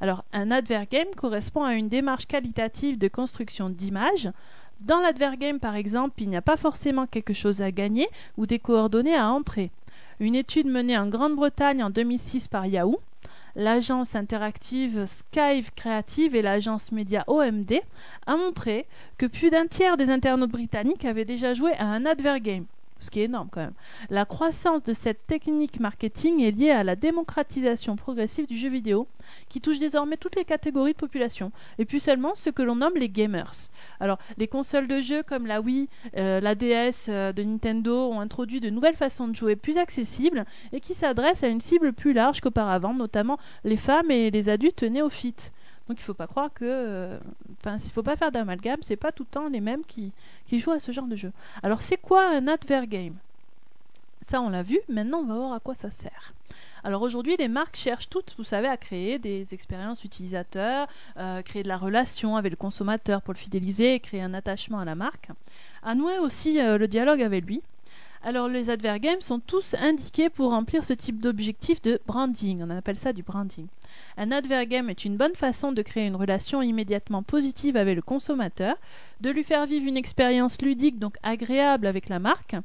Alors 0.00 0.24
un 0.32 0.50
advergame 0.50 1.14
correspond 1.14 1.62
à 1.62 1.74
une 1.74 1.90
démarche 1.90 2.24
qualitative 2.24 2.96
de 2.96 3.08
construction 3.08 3.68
d'images. 3.68 4.30
Dans 4.80 5.00
l'advergame 5.00 5.60
par 5.60 5.76
exemple, 5.76 6.22
il 6.22 6.30
n'y 6.30 6.38
a 6.38 6.40
pas 6.40 6.56
forcément 6.56 7.04
quelque 7.04 7.34
chose 7.34 7.60
à 7.60 7.70
gagner 7.70 8.08
ou 8.38 8.46
des 8.46 8.58
coordonnées 8.58 9.14
à 9.14 9.28
entrer. 9.28 9.72
Une 10.20 10.36
étude 10.36 10.68
menée 10.68 10.96
en 10.96 11.06
Grande-Bretagne 11.06 11.84
en 11.84 11.90
2006 11.90 12.48
par 12.48 12.64
Yahoo 12.64 12.98
l'agence 13.58 14.14
interactive 14.14 15.04
Skyve 15.04 15.72
Creative 15.74 16.34
et 16.36 16.42
l'agence 16.42 16.92
média 16.92 17.24
OMD, 17.26 17.74
a 18.26 18.36
montré 18.36 18.86
que 19.18 19.26
plus 19.26 19.50
d'un 19.50 19.66
tiers 19.66 19.96
des 19.96 20.10
internautes 20.10 20.52
britanniques 20.52 21.04
avaient 21.04 21.24
déjà 21.24 21.52
joué 21.54 21.72
à 21.72 21.84
un 21.84 22.06
advergame 22.06 22.66
ce 23.00 23.10
qui 23.10 23.20
est 23.20 23.24
énorme 23.24 23.48
quand 23.50 23.60
même. 23.60 23.74
La 24.10 24.24
croissance 24.24 24.82
de 24.82 24.92
cette 24.92 25.26
technique 25.26 25.80
marketing 25.80 26.42
est 26.42 26.50
liée 26.50 26.70
à 26.70 26.84
la 26.84 26.96
démocratisation 26.96 27.96
progressive 27.96 28.46
du 28.46 28.56
jeu 28.56 28.68
vidéo, 28.68 29.08
qui 29.48 29.60
touche 29.60 29.78
désormais 29.78 30.16
toutes 30.16 30.36
les 30.36 30.44
catégories 30.44 30.92
de 30.92 30.98
population, 30.98 31.52
et 31.78 31.84
plus 31.84 32.00
seulement 32.00 32.34
ce 32.34 32.50
que 32.50 32.62
l'on 32.62 32.76
nomme 32.76 32.96
les 32.96 33.08
gamers. 33.08 33.52
Alors, 34.00 34.18
les 34.36 34.48
consoles 34.48 34.88
de 34.88 35.00
jeux 35.00 35.22
comme 35.22 35.46
la 35.46 35.60
Wii, 35.60 35.88
euh, 36.16 36.40
la 36.40 36.54
DS 36.54 37.08
euh, 37.08 37.32
de 37.32 37.42
Nintendo 37.42 38.10
ont 38.10 38.20
introduit 38.20 38.60
de 38.60 38.70
nouvelles 38.70 38.96
façons 38.96 39.28
de 39.28 39.36
jouer 39.36 39.56
plus 39.56 39.78
accessibles 39.78 40.44
et 40.72 40.80
qui 40.80 40.94
s'adressent 40.94 41.42
à 41.42 41.48
une 41.48 41.60
cible 41.60 41.92
plus 41.92 42.12
large 42.12 42.40
qu'auparavant, 42.40 42.94
notamment 42.94 43.38
les 43.64 43.76
femmes 43.76 44.10
et 44.10 44.30
les 44.30 44.48
adultes 44.48 44.82
néophytes. 44.82 45.52
Donc 45.88 45.98
il 45.98 46.02
ne 46.02 46.04
faut 46.04 46.14
pas 46.14 46.26
croire 46.26 46.52
que. 46.52 46.64
Euh, 46.64 47.18
enfin, 47.60 47.76
il 47.78 47.86
ne 47.86 47.90
faut 47.90 48.02
pas 48.02 48.16
faire 48.16 48.30
d'amalgame, 48.30 48.78
c'est 48.82 48.96
pas 48.96 49.12
tout 49.12 49.24
le 49.24 49.30
temps 49.30 49.48
les 49.48 49.60
mêmes 49.60 49.84
qui, 49.84 50.12
jouent 50.52 50.72
à 50.72 50.80
ce 50.80 50.92
genre 50.92 51.06
de 51.06 51.16
jeu. 51.16 51.32
Alors 51.62 51.82
c'est 51.82 51.96
quoi 51.96 52.28
un 52.28 52.46
advergame 52.46 53.16
ça, 54.20 54.42
on 54.42 54.50
l'a 54.50 54.62
vu. 54.62 54.80
Maintenant, 54.88 55.20
on 55.20 55.24
va 55.24 55.34
voir 55.34 55.52
à 55.54 55.60
quoi 55.60 55.74
ça 55.74 55.90
sert. 55.90 56.34
Alors 56.84 57.02
aujourd'hui, 57.02 57.36
les 57.38 57.48
marques 57.48 57.76
cherchent 57.76 58.10
toutes, 58.10 58.34
vous 58.36 58.44
savez, 58.44 58.68
à 58.68 58.76
créer 58.76 59.18
des 59.18 59.54
expériences 59.54 60.04
utilisateurs, 60.04 60.88
euh, 61.16 61.40
créer 61.40 61.62
de 61.62 61.68
la 61.68 61.78
relation 61.78 62.36
avec 62.36 62.50
le 62.50 62.56
consommateur 62.56 63.22
pour 63.22 63.32
le 63.32 63.38
fidéliser, 63.38 64.00
créer 64.00 64.20
un 64.20 64.34
attachement 64.34 64.80
à 64.80 64.84
la 64.84 64.96
marque, 64.96 65.30
à 65.82 65.94
nouer 65.94 66.18
aussi 66.18 66.60
euh, 66.60 66.76
le 66.78 66.88
dialogue 66.88 67.22
avec 67.22 67.46
lui. 67.46 67.62
Alors 68.22 68.48
les 68.48 68.68
advergames 68.68 69.20
sont 69.20 69.38
tous 69.38 69.74
indiqués 69.74 70.28
pour 70.28 70.50
remplir 70.50 70.84
ce 70.84 70.92
type 70.92 71.20
d'objectif 71.20 71.80
de 71.82 72.00
branding. 72.06 72.62
On 72.62 72.70
appelle 72.70 72.98
ça 72.98 73.12
du 73.12 73.22
branding. 73.22 73.66
Un 74.16 74.32
advergame 74.32 74.90
est 74.90 75.04
une 75.04 75.16
bonne 75.16 75.36
façon 75.36 75.70
de 75.70 75.82
créer 75.82 76.06
une 76.06 76.16
relation 76.16 76.60
immédiatement 76.60 77.22
positive 77.22 77.76
avec 77.76 77.94
le 77.94 78.02
consommateur, 78.02 78.76
de 79.20 79.30
lui 79.30 79.44
faire 79.44 79.66
vivre 79.66 79.86
une 79.86 79.96
expérience 79.96 80.60
ludique 80.60 80.98
donc 80.98 81.16
agréable 81.22 81.86
avec 81.86 82.08
la 82.08 82.18
marque, 82.18 82.56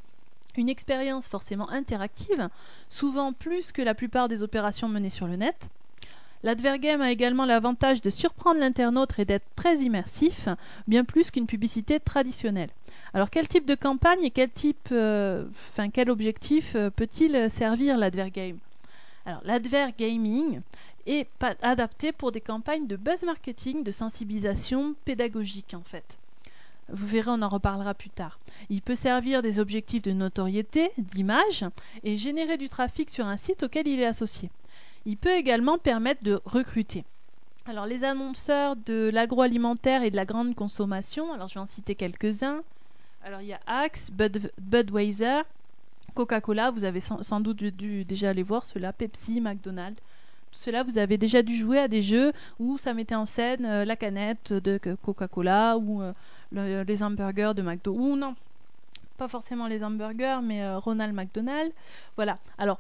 une 0.57 0.69
expérience 0.69 1.27
forcément 1.27 1.69
interactive, 1.69 2.49
souvent 2.89 3.31
plus 3.31 3.71
que 3.71 3.81
la 3.81 3.93
plupart 3.93 4.27
des 4.27 4.41
opérations 4.41 4.87
menées 4.87 5.09
sur 5.09 5.27
le 5.27 5.35
net. 5.35 5.69
L'advergame 6.43 7.01
a 7.01 7.11
également 7.11 7.45
l'avantage 7.45 8.01
de 8.01 8.09
surprendre 8.09 8.59
l'internaute 8.59 9.17
et 9.17 9.25
d'être 9.25 9.47
très 9.55 9.77
immersif, 9.77 10.49
bien 10.87 11.05
plus 11.05 11.31
qu'une 11.31 11.47
publicité 11.47 12.01
traditionnelle. 12.01 12.69
Alors 13.13 13.29
quel 13.29 13.47
type 13.47 13.65
de 13.65 13.75
campagne 13.75 14.23
et 14.23 14.31
quel 14.31 14.49
type, 14.49 14.89
euh, 14.91 15.45
quel 15.93 16.09
objectif 16.09 16.75
euh, 16.75 16.89
peut-il 16.89 17.49
servir 17.49 17.97
l'advergame? 17.97 18.57
Alors 19.25 19.41
l'advergaming 19.45 20.59
est 21.07 21.27
adapté 21.61 22.11
pour 22.11 22.31
des 22.33 22.41
campagnes 22.41 22.87
de 22.87 22.97
buzz 22.97 23.23
marketing, 23.23 23.83
de 23.83 23.91
sensibilisation 23.91 24.95
pédagogique 25.05 25.73
en 25.73 25.83
fait. 25.83 26.17
Vous 26.89 27.07
verrez, 27.07 27.31
on 27.31 27.41
en 27.41 27.49
reparlera 27.49 27.93
plus 27.93 28.09
tard. 28.09 28.37
Il 28.69 28.81
peut 28.81 28.95
servir 28.95 29.41
des 29.41 29.59
objectifs 29.59 30.03
de 30.03 30.11
notoriété, 30.11 30.91
d'image, 30.97 31.65
et 32.03 32.17
générer 32.17 32.57
du 32.57 32.67
trafic 32.67 33.09
sur 33.09 33.25
un 33.25 33.37
site 33.37 33.63
auquel 33.63 33.87
il 33.87 34.01
est 34.01 34.05
associé. 34.05 34.49
Il 35.05 35.17
peut 35.17 35.33
également 35.33 35.77
permettre 35.77 36.23
de 36.23 36.41
recruter. 36.45 37.03
Alors 37.65 37.85
les 37.85 38.03
annonceurs 38.03 38.75
de 38.75 39.09
l'agroalimentaire 39.13 40.03
et 40.03 40.11
de 40.11 40.15
la 40.15 40.25
grande 40.25 40.53
consommation, 40.53 41.33
alors 41.33 41.47
je 41.47 41.55
vais 41.55 41.59
en 41.61 41.65
citer 41.65 41.95
quelques-uns. 41.95 42.61
Alors 43.23 43.41
il 43.41 43.47
y 43.47 43.53
a 43.53 43.59
Axe, 43.67 44.11
Budweiser, 44.11 45.41
Coca-Cola, 46.13 46.71
vous 46.71 46.83
avez 46.83 46.99
sans, 46.99 47.39
doute 47.39 47.63
dû 47.63 48.03
déjà 48.05 48.29
aller 48.29 48.43
voir 48.43 48.65
cela, 48.65 48.91
Pepsi, 48.93 49.39
McDonald's. 49.39 50.01
Tout 50.51 50.59
cela, 50.59 50.83
vous 50.83 50.97
avez 50.97 51.17
déjà 51.17 51.41
dû 51.41 51.55
jouer 51.55 51.79
à 51.79 51.87
des 51.87 52.01
jeux 52.01 52.31
où 52.59 52.77
ça 52.77 52.93
mettait 52.93 53.15
en 53.15 53.25
scène 53.25 53.65
euh, 53.65 53.85
la 53.85 53.95
canette 53.95 54.53
de 54.53 54.77
Coca-Cola 55.01 55.77
ou 55.77 56.03
euh, 56.03 56.83
les 56.83 57.01
hamburgers 57.01 57.53
de 57.55 57.63
McDo. 57.63 57.93
Ou 57.93 58.15
non, 58.15 58.35
pas 59.17 59.27
forcément 59.27 59.67
les 59.67 59.83
hamburgers, 59.83 60.41
mais 60.43 60.63
euh, 60.63 60.77
Ronald 60.77 61.13
McDonald. 61.13 61.71
Voilà. 62.15 62.37
Alors, 62.57 62.79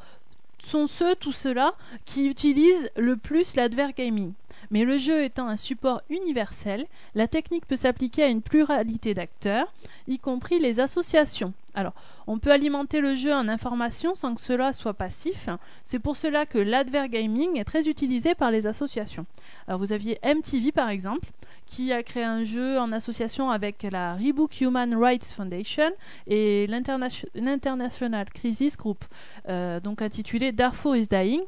sont 0.65 0.87
ceux, 0.87 1.15
tous 1.15 1.31
ceux-là, 1.31 1.73
qui 2.05 2.27
utilisent 2.27 2.89
le 2.95 3.17
plus 3.17 3.55
l'advergaming. 3.55 4.33
Mais 4.71 4.85
le 4.85 4.97
jeu 4.97 5.23
étant 5.23 5.47
un 5.47 5.57
support 5.57 6.01
universel, 6.09 6.87
la 7.15 7.27
technique 7.27 7.67
peut 7.67 7.75
s'appliquer 7.75 8.23
à 8.23 8.27
une 8.27 8.41
pluralité 8.41 9.13
d'acteurs, 9.13 9.73
y 10.07 10.19
compris 10.19 10.59
les 10.59 10.79
associations. 10.79 11.53
Alors, 11.75 11.93
on 12.27 12.37
peut 12.37 12.51
alimenter 12.51 13.01
le 13.01 13.15
jeu 13.15 13.33
en 13.33 13.47
informations 13.47 14.13
sans 14.13 14.35
que 14.35 14.41
cela 14.41 14.73
soit 14.73 14.93
passif. 14.93 15.49
C'est 15.83 15.99
pour 15.99 16.15
cela 16.15 16.45
que 16.45 16.59
l'advergaming 16.59 17.57
est 17.57 17.63
très 17.63 17.87
utilisé 17.87 18.35
par 18.35 18.51
les 18.51 18.67
associations. 18.67 19.25
Alors, 19.67 19.79
vous 19.79 19.91
aviez 19.91 20.19
MTV 20.23 20.71
par 20.71 20.89
exemple, 20.89 21.29
qui 21.65 21.91
a 21.91 22.03
créé 22.03 22.23
un 22.23 22.43
jeu 22.43 22.79
en 22.79 22.91
association 22.91 23.49
avec 23.49 23.83
la 23.83 24.15
Rebook 24.15 24.61
Human 24.61 24.95
Rights 24.95 25.33
Foundation 25.35 25.91
et 26.27 26.67
l'International 26.67 28.29
Crisis 28.29 28.77
Group, 28.77 29.05
euh, 29.49 29.79
donc 29.79 30.01
intitulé 30.01 30.51
Darfur 30.51 30.95
is 30.95 31.07
Dying. 31.07 31.41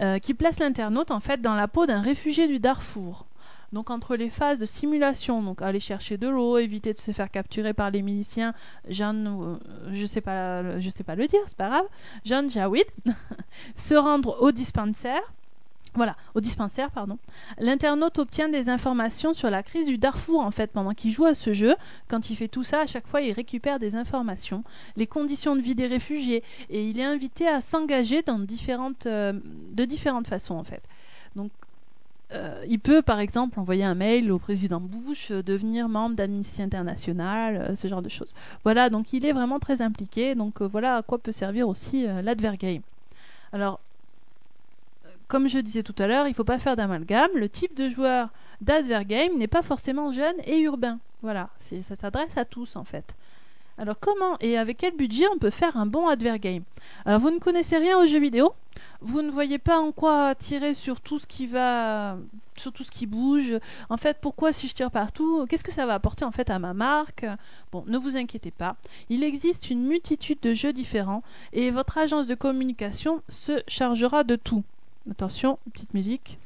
Euh, 0.00 0.18
qui 0.18 0.32
place 0.32 0.60
l'internaute 0.60 1.10
en 1.10 1.18
fait 1.18 1.40
dans 1.40 1.54
la 1.54 1.66
peau 1.66 1.86
d'un 1.86 2.00
réfugié 2.00 2.46
du 2.46 2.60
Darfour. 2.60 3.26
Donc 3.72 3.90
entre 3.90 4.16
les 4.16 4.30
phases 4.30 4.58
de 4.58 4.64
simulation, 4.64 5.42
donc 5.42 5.60
aller 5.60 5.80
chercher 5.80 6.16
de 6.16 6.28
l'eau, 6.28 6.56
éviter 6.58 6.92
de 6.92 6.98
se 6.98 7.10
faire 7.10 7.30
capturer 7.30 7.74
par 7.74 7.90
les 7.90 8.02
miliciens, 8.02 8.54
euh, 8.88 9.56
je 9.90 10.06
sais 10.06 10.20
pas, 10.20 10.78
je 10.78 10.88
sais 10.88 11.04
pas 11.04 11.16
le 11.16 11.26
dire, 11.26 11.40
c'est 11.46 11.56
pas 11.56 11.68
grave, 11.68 11.86
Jeanne 12.24 12.48
Jawid, 12.48 12.86
se 13.76 13.94
rendre 13.94 14.36
au 14.40 14.52
dispensaire, 14.52 15.20
voilà, 15.98 16.16
au 16.34 16.40
dispensaire, 16.40 16.90
pardon. 16.90 17.18
L'internaute 17.58 18.18
obtient 18.18 18.48
des 18.48 18.70
informations 18.70 19.34
sur 19.34 19.50
la 19.50 19.62
crise 19.62 19.86
du 19.86 19.98
Darfour, 19.98 20.40
en 20.40 20.50
fait, 20.50 20.68
pendant 20.68 20.94
qu'il 20.94 21.10
joue 21.10 21.26
à 21.26 21.34
ce 21.34 21.52
jeu. 21.52 21.74
Quand 22.08 22.30
il 22.30 22.36
fait 22.36 22.48
tout 22.48 22.64
ça, 22.64 22.80
à 22.80 22.86
chaque 22.86 23.06
fois, 23.06 23.20
il 23.20 23.32
récupère 23.32 23.78
des 23.78 23.96
informations, 23.96 24.64
les 24.96 25.06
conditions 25.06 25.56
de 25.56 25.60
vie 25.60 25.74
des 25.74 25.86
réfugiés, 25.86 26.42
et 26.70 26.88
il 26.88 26.98
est 26.98 27.04
invité 27.04 27.46
à 27.46 27.60
s'engager 27.60 28.22
euh, 28.28 29.32
de 29.72 29.84
différentes 29.84 30.28
façons, 30.28 30.54
en 30.54 30.64
fait. 30.64 30.82
Donc, 31.36 31.50
euh, 32.32 32.64
il 32.68 32.78
peut, 32.78 33.02
par 33.02 33.18
exemple, 33.18 33.58
envoyer 33.58 33.84
un 33.84 33.94
mail 33.94 34.30
au 34.30 34.38
président 34.38 34.80
Bush, 34.80 35.30
euh, 35.30 35.42
devenir 35.42 35.88
membre 35.88 36.14
d'Amnesty 36.14 36.62
International, 36.62 37.76
ce 37.76 37.88
genre 37.88 38.02
de 38.02 38.08
choses. 38.08 38.34
Voilà, 38.64 38.88
donc 38.88 39.12
il 39.12 39.26
est 39.26 39.32
vraiment 39.32 39.58
très 39.58 39.82
impliqué. 39.82 40.34
Donc 40.34 40.62
voilà 40.62 40.96
à 40.96 41.02
quoi 41.02 41.18
peut 41.18 41.32
servir 41.32 41.68
aussi 41.68 42.06
l'advergame. 42.22 42.82
Alors, 43.52 43.80
comme 45.28 45.48
je 45.48 45.58
disais 45.58 45.82
tout 45.82 45.94
à 45.98 46.06
l'heure, 46.06 46.26
il 46.26 46.30
ne 46.30 46.34
faut 46.34 46.44
pas 46.44 46.58
faire 46.58 46.74
d'amalgame. 46.74 47.30
Le 47.34 47.48
type 47.48 47.76
de 47.76 47.88
joueur 47.88 48.30
d'Advergame 48.60 49.36
n'est 49.36 49.46
pas 49.46 49.62
forcément 49.62 50.10
jeune 50.10 50.36
et 50.46 50.58
urbain. 50.60 50.98
Voilà, 51.22 51.50
ça 51.60 51.94
s'adresse 51.94 52.36
à 52.36 52.44
tous 52.44 52.76
en 52.76 52.84
fait. 52.84 53.14
Alors 53.76 54.00
comment 54.00 54.36
et 54.40 54.58
avec 54.58 54.78
quel 54.78 54.96
budget 54.96 55.26
on 55.32 55.38
peut 55.38 55.50
faire 55.50 55.76
un 55.76 55.86
bon 55.86 56.08
Advergame 56.08 56.64
Alors 57.04 57.20
vous 57.20 57.30
ne 57.30 57.38
connaissez 57.38 57.76
rien 57.76 57.98
aux 57.98 58.06
jeux 58.06 58.18
vidéo 58.18 58.52
Vous 59.00 59.22
ne 59.22 59.30
voyez 59.30 59.58
pas 59.58 59.78
en 59.78 59.92
quoi 59.92 60.34
tirer 60.34 60.74
sur 60.74 61.00
tout 61.00 61.18
ce 61.18 61.26
qui 61.26 61.46
va 61.46 62.16
sur 62.56 62.72
tout 62.72 62.82
ce 62.82 62.90
qui 62.90 63.06
bouge. 63.06 63.56
En 63.88 63.96
fait, 63.96 64.18
pourquoi 64.20 64.52
si 64.52 64.66
je 64.66 64.74
tire 64.74 64.90
partout? 64.90 65.46
Qu'est-ce 65.48 65.62
que 65.62 65.70
ça 65.70 65.86
va 65.86 65.94
apporter 65.94 66.24
en 66.24 66.32
fait 66.32 66.50
à 66.50 66.58
ma 66.58 66.74
marque? 66.74 67.24
Bon, 67.70 67.84
ne 67.86 67.98
vous 67.98 68.16
inquiétez 68.16 68.50
pas. 68.50 68.74
Il 69.10 69.22
existe 69.22 69.70
une 69.70 69.84
multitude 69.84 70.40
de 70.42 70.54
jeux 70.54 70.72
différents 70.72 71.22
et 71.52 71.70
votre 71.70 71.98
agence 71.98 72.26
de 72.26 72.34
communication 72.34 73.22
se 73.28 73.62
chargera 73.68 74.24
de 74.24 74.34
tout. 74.34 74.64
Attention, 75.10 75.58
petite 75.72 75.94
musique. 75.94 76.38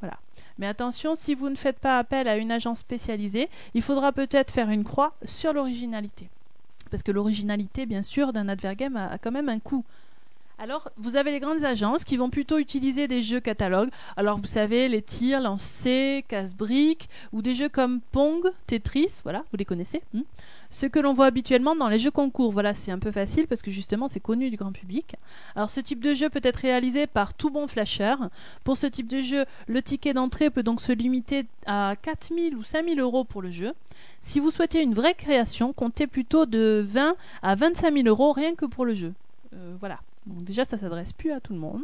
Voilà. 0.00 0.18
Mais 0.58 0.66
attention, 0.66 1.14
si 1.14 1.34
vous 1.34 1.48
ne 1.48 1.56
faites 1.56 1.78
pas 1.78 1.98
appel 1.98 2.28
à 2.28 2.36
une 2.36 2.50
agence 2.50 2.80
spécialisée, 2.80 3.48
il 3.74 3.82
faudra 3.82 4.12
peut-être 4.12 4.52
faire 4.52 4.70
une 4.70 4.84
croix 4.84 5.14
sur 5.24 5.52
l'originalité. 5.52 6.28
Parce 6.90 7.02
que 7.02 7.12
l'originalité, 7.12 7.86
bien 7.86 8.02
sûr, 8.02 8.32
d'un 8.32 8.48
advergame 8.48 8.96
a, 8.96 9.08
a 9.08 9.18
quand 9.18 9.32
même 9.32 9.48
un 9.48 9.58
coût. 9.58 9.84
Alors, 10.60 10.90
vous 10.96 11.16
avez 11.16 11.30
les 11.30 11.38
grandes 11.38 11.64
agences 11.64 12.02
qui 12.02 12.16
vont 12.16 12.30
plutôt 12.30 12.58
utiliser 12.58 13.06
des 13.06 13.22
jeux 13.22 13.38
catalogues. 13.38 13.90
Alors, 14.16 14.38
vous 14.38 14.48
savez, 14.48 14.88
les 14.88 15.02
tirs, 15.02 15.40
lancers, 15.40 16.22
casse-briques, 16.26 17.08
ou 17.32 17.42
des 17.42 17.54
jeux 17.54 17.68
comme 17.68 18.00
Pong, 18.10 18.44
Tetris, 18.66 19.20
voilà, 19.22 19.44
vous 19.52 19.56
les 19.56 19.64
connaissez. 19.64 20.02
Hmm. 20.14 20.22
Ce 20.70 20.86
que 20.86 20.98
l'on 20.98 21.12
voit 21.12 21.26
habituellement 21.26 21.76
dans 21.76 21.88
les 21.88 22.00
jeux 22.00 22.10
concours. 22.10 22.50
Voilà, 22.50 22.74
c'est 22.74 22.90
un 22.90 22.98
peu 22.98 23.12
facile 23.12 23.46
parce 23.46 23.62
que 23.62 23.70
justement, 23.70 24.08
c'est 24.08 24.18
connu 24.18 24.50
du 24.50 24.56
grand 24.56 24.72
public. 24.72 25.14
Alors, 25.54 25.70
ce 25.70 25.78
type 25.78 26.00
de 26.00 26.12
jeu 26.12 26.28
peut 26.28 26.40
être 26.42 26.56
réalisé 26.56 27.06
par 27.06 27.34
tout 27.34 27.50
bon 27.50 27.68
flasher. 27.68 28.14
Pour 28.64 28.76
ce 28.76 28.88
type 28.88 29.06
de 29.06 29.20
jeu, 29.20 29.44
le 29.68 29.80
ticket 29.80 30.12
d'entrée 30.12 30.50
peut 30.50 30.64
donc 30.64 30.80
se 30.80 30.90
limiter 30.90 31.46
à 31.66 31.94
4000 32.02 32.56
ou 32.56 32.64
5000 32.64 32.98
euros 32.98 33.22
pour 33.22 33.42
le 33.42 33.52
jeu. 33.52 33.74
Si 34.20 34.40
vous 34.40 34.50
souhaitez 34.50 34.82
une 34.82 34.94
vraie 34.94 35.14
création, 35.14 35.72
comptez 35.72 36.08
plutôt 36.08 36.46
de 36.46 36.84
20 36.84 37.14
à 37.42 37.54
25 37.54 37.94
000 37.94 38.08
euros 38.08 38.32
rien 38.32 38.56
que 38.56 38.66
pour 38.66 38.84
le 38.84 38.94
jeu. 38.94 39.14
Euh, 39.54 39.76
voilà. 39.78 40.00
Déjà, 40.28 40.64
ça 40.64 40.78
s'adresse 40.78 41.12
plus 41.12 41.32
à 41.32 41.40
tout 41.40 41.52
le 41.52 41.58
monde. 41.58 41.82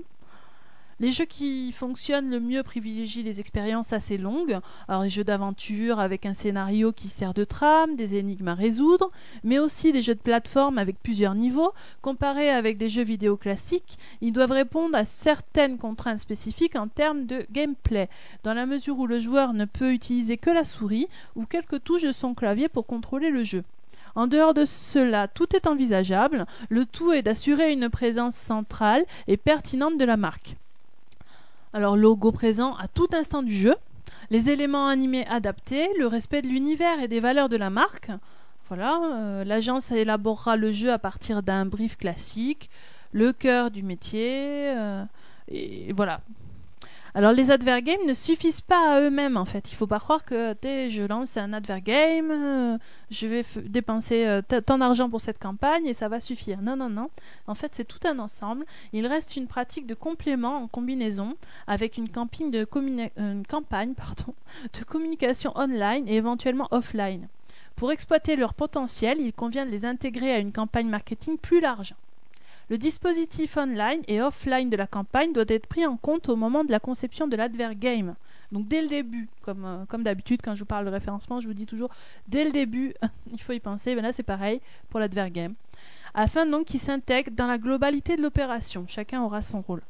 Les 1.01 1.11
jeux 1.11 1.25
qui 1.25 1.73
fonctionnent 1.73 2.31
le 2.31 2.39
mieux 2.39 2.63
privilégient 2.63 3.25
les 3.25 3.41
expériences 3.41 3.93
assez 3.93 4.17
longues. 4.17 4.61
Alors 4.87 5.03
les 5.03 5.11
jeux 5.11 5.25
d'aventure 5.25 5.99
avec 5.99 6.25
un 6.25 6.35
scénario 6.35 6.93
qui 6.93 7.09
sert 7.09 7.35
de 7.35 7.43
trame, 7.43 7.97
des 7.97 8.15
énigmes 8.15 8.49
à 8.49 8.55
résoudre, 8.55 9.11
mais 9.43 9.59
aussi 9.59 9.93
des 9.93 10.03
jeux 10.03 10.15
de 10.15 10.21
plateforme 10.21 10.79
avec 10.79 11.03
plusieurs 11.03 11.35
niveaux. 11.35 11.73
Comparés 12.01 12.51
avec 12.51 12.77
des 12.77 12.89
jeux 12.89 13.03
vidéo 13.03 13.37
classiques, 13.37 13.99
ils 14.21 14.33
doivent 14.33 14.53
répondre 14.53 14.97
à 14.97 15.05
certaines 15.05 15.79
contraintes 15.79 16.21
spécifiques 16.21 16.77
en 16.77 16.87
termes 16.87 17.27
de 17.27 17.45
gameplay, 17.51 18.09
dans 18.45 18.55
la 18.55 18.65
mesure 18.65 18.99
où 18.99 19.09
le 19.09 19.19
joueur 19.19 19.53
ne 19.53 19.65
peut 19.65 19.93
utiliser 19.93 20.37
que 20.37 20.51
la 20.51 20.65
souris 20.65 21.09
ou 21.35 21.45
quelques 21.45 21.83
touches 21.83 22.03
de 22.05 22.13
son 22.13 22.35
clavier 22.35 22.69
pour 22.69 22.87
contrôler 22.87 23.31
le 23.31 23.43
jeu. 23.43 23.65
En 24.15 24.27
dehors 24.27 24.55
de 24.55 24.65
cela, 24.65 25.29
tout 25.29 25.57
est 25.57 25.67
envisageable. 25.67 26.47
Le 26.69 26.87
tout 26.87 27.13
est 27.13 27.23
d'assurer 27.23 27.73
une 27.73 27.89
présence 27.89 28.37
centrale 28.37 29.05
et 29.27 29.37
pertinente 29.37 29.99
de 29.99 30.05
la 30.05 30.17
marque. 30.17 30.57
Alors 31.73 31.97
logo 31.97 32.31
présent 32.31 32.77
à 32.77 32.87
tout 32.87 33.09
instant 33.13 33.43
du 33.43 33.55
jeu, 33.55 33.75
les 34.31 34.51
éléments 34.51 34.87
animés 34.87 35.27
adaptés, 35.27 35.89
le 35.99 36.07
respect 36.07 36.43
de 36.43 36.47
l'univers 36.47 37.01
et 37.01 37.09
des 37.09 37.21
valeurs 37.21 37.49
de 37.49 37.57
la 37.57 37.71
marque. 37.71 38.11
Voilà, 38.69 39.01
euh, 39.03 39.45
l'agence 39.45 39.91
élaborera 39.91 40.57
le 40.57 40.71
jeu 40.71 40.93
à 40.93 40.99
partir 40.99 41.43
d'un 41.43 41.67
brief 41.67 41.99
classique, 41.99 42.71
le 43.13 43.33
cœur 43.33 43.71
du 43.71 43.83
métier, 43.83 44.71
euh, 44.75 45.05
et 45.49 45.93
voilà, 45.93 46.21
alors 47.17 47.33
les 47.33 47.53
advergames 47.53 48.05
ne 48.09 48.13
suffisent 48.13 48.61
pas 48.61 48.97
à 48.97 49.01
eux-mêmes 49.01 49.37
en 49.37 49.45
fait. 49.45 49.71
Il 49.71 49.77
faut 49.77 49.87
pas 49.87 50.01
croire 50.01 50.25
que 50.25 50.57
je 50.65 51.07
lance 51.07 51.37
un 51.37 51.53
advergame, 51.53 52.31
euh, 52.33 52.79
je 53.11 53.29
vais 53.29 53.45
dépenser 53.67 54.27
euh, 54.27 54.43
tant 54.43 54.79
d'argent 54.79 55.09
pour 55.09 55.21
cette 55.21 55.39
campagne 55.39 55.87
et 55.87 55.95
ça 55.95 56.09
va 56.09 56.21
suffire. 56.21 56.61
Non 56.61 56.75
non 56.75 56.91
non. 56.91 57.11
En 57.47 57.55
fait 57.55 57.73
c'est 57.73 57.85
tout 57.85 58.01
un 58.05 58.19
ensemble. 58.19 58.65
Il 58.93 59.07
reste 59.07 59.37
une 59.37 59.47
pratique 59.47 59.87
de 59.87 59.95
complément 59.95 60.57
en 60.57 60.67
combinaison 60.67 61.37
avec 61.69 61.99
une, 61.99 62.09
euh, 62.17 63.43
campagne 63.49 63.95
de 64.73 64.85
communication 64.85 65.53
online 65.55 66.09
et 66.09 66.17
éventuellement 66.17 66.67
offline. 66.73 67.29
Pour 67.77 67.93
exploiter 67.93 68.35
leur 68.35 68.55
potentiel, 68.55 69.21
il 69.21 69.33
convient 69.33 69.67
de 69.67 69.71
les 69.71 69.85
intégrer 69.85 70.33
à 70.33 70.39
une 70.39 70.53
campagne 70.53 70.89
marketing 70.89 71.39
plus 71.39 71.61
large. 71.61 71.95
Le 72.71 72.79
dispositif 72.79 73.57
online 73.57 74.03
et 74.09 74.23
offline 74.23 74.71
de 74.71 74.77
la 74.77 74.87
campagne 74.87 75.33
doit 75.33 75.45
être 75.49 75.67
pris 75.67 75.85
en 75.85 75.97
compte 75.97 76.29
au 76.29 76.37
moment 76.37 76.65
de 76.65 76.71
la 76.71 76.81
conception 76.81 77.29
de 77.29 77.37
l'advergame. 77.37 78.15
Donc 78.53 78.69
dès 78.69 78.81
le 78.81 78.89
début, 78.89 79.29
comme, 79.43 79.65
euh, 79.65 79.99
d'habitude 79.99 80.41
quand 80.43 80.55
je 80.55 80.61
vous 80.61 80.67
parle 80.67 80.87
de 80.87 80.91
référencement, 80.91 81.41
je 81.41 81.49
vous 81.49 81.55
dis 81.55 81.67
toujours 81.67 81.91
dès 82.29 82.45
le 82.45 82.53
début, 82.53 82.95
il 83.33 83.41
faut 83.41 83.53
y 83.53 83.61
penser. 83.61 83.95
Ben 83.95 84.03
là 84.03 84.13
c'est 84.13 84.23
pareil 84.23 84.61
pour 84.89 85.01
l'advergame. 85.01 85.55
afin 86.15 86.47
donc 86.47 86.67
qu'ils 86.67 86.81
s'intègrent 86.81 87.33
dans 87.33 87.47
la 87.47 87.59
globalité 87.59 88.17
de 88.17 88.23
l'opération. 88.23 88.87
Chacun 88.89 89.23
aura 89.23 89.43
son 89.43 89.61
rôle. 89.61 89.83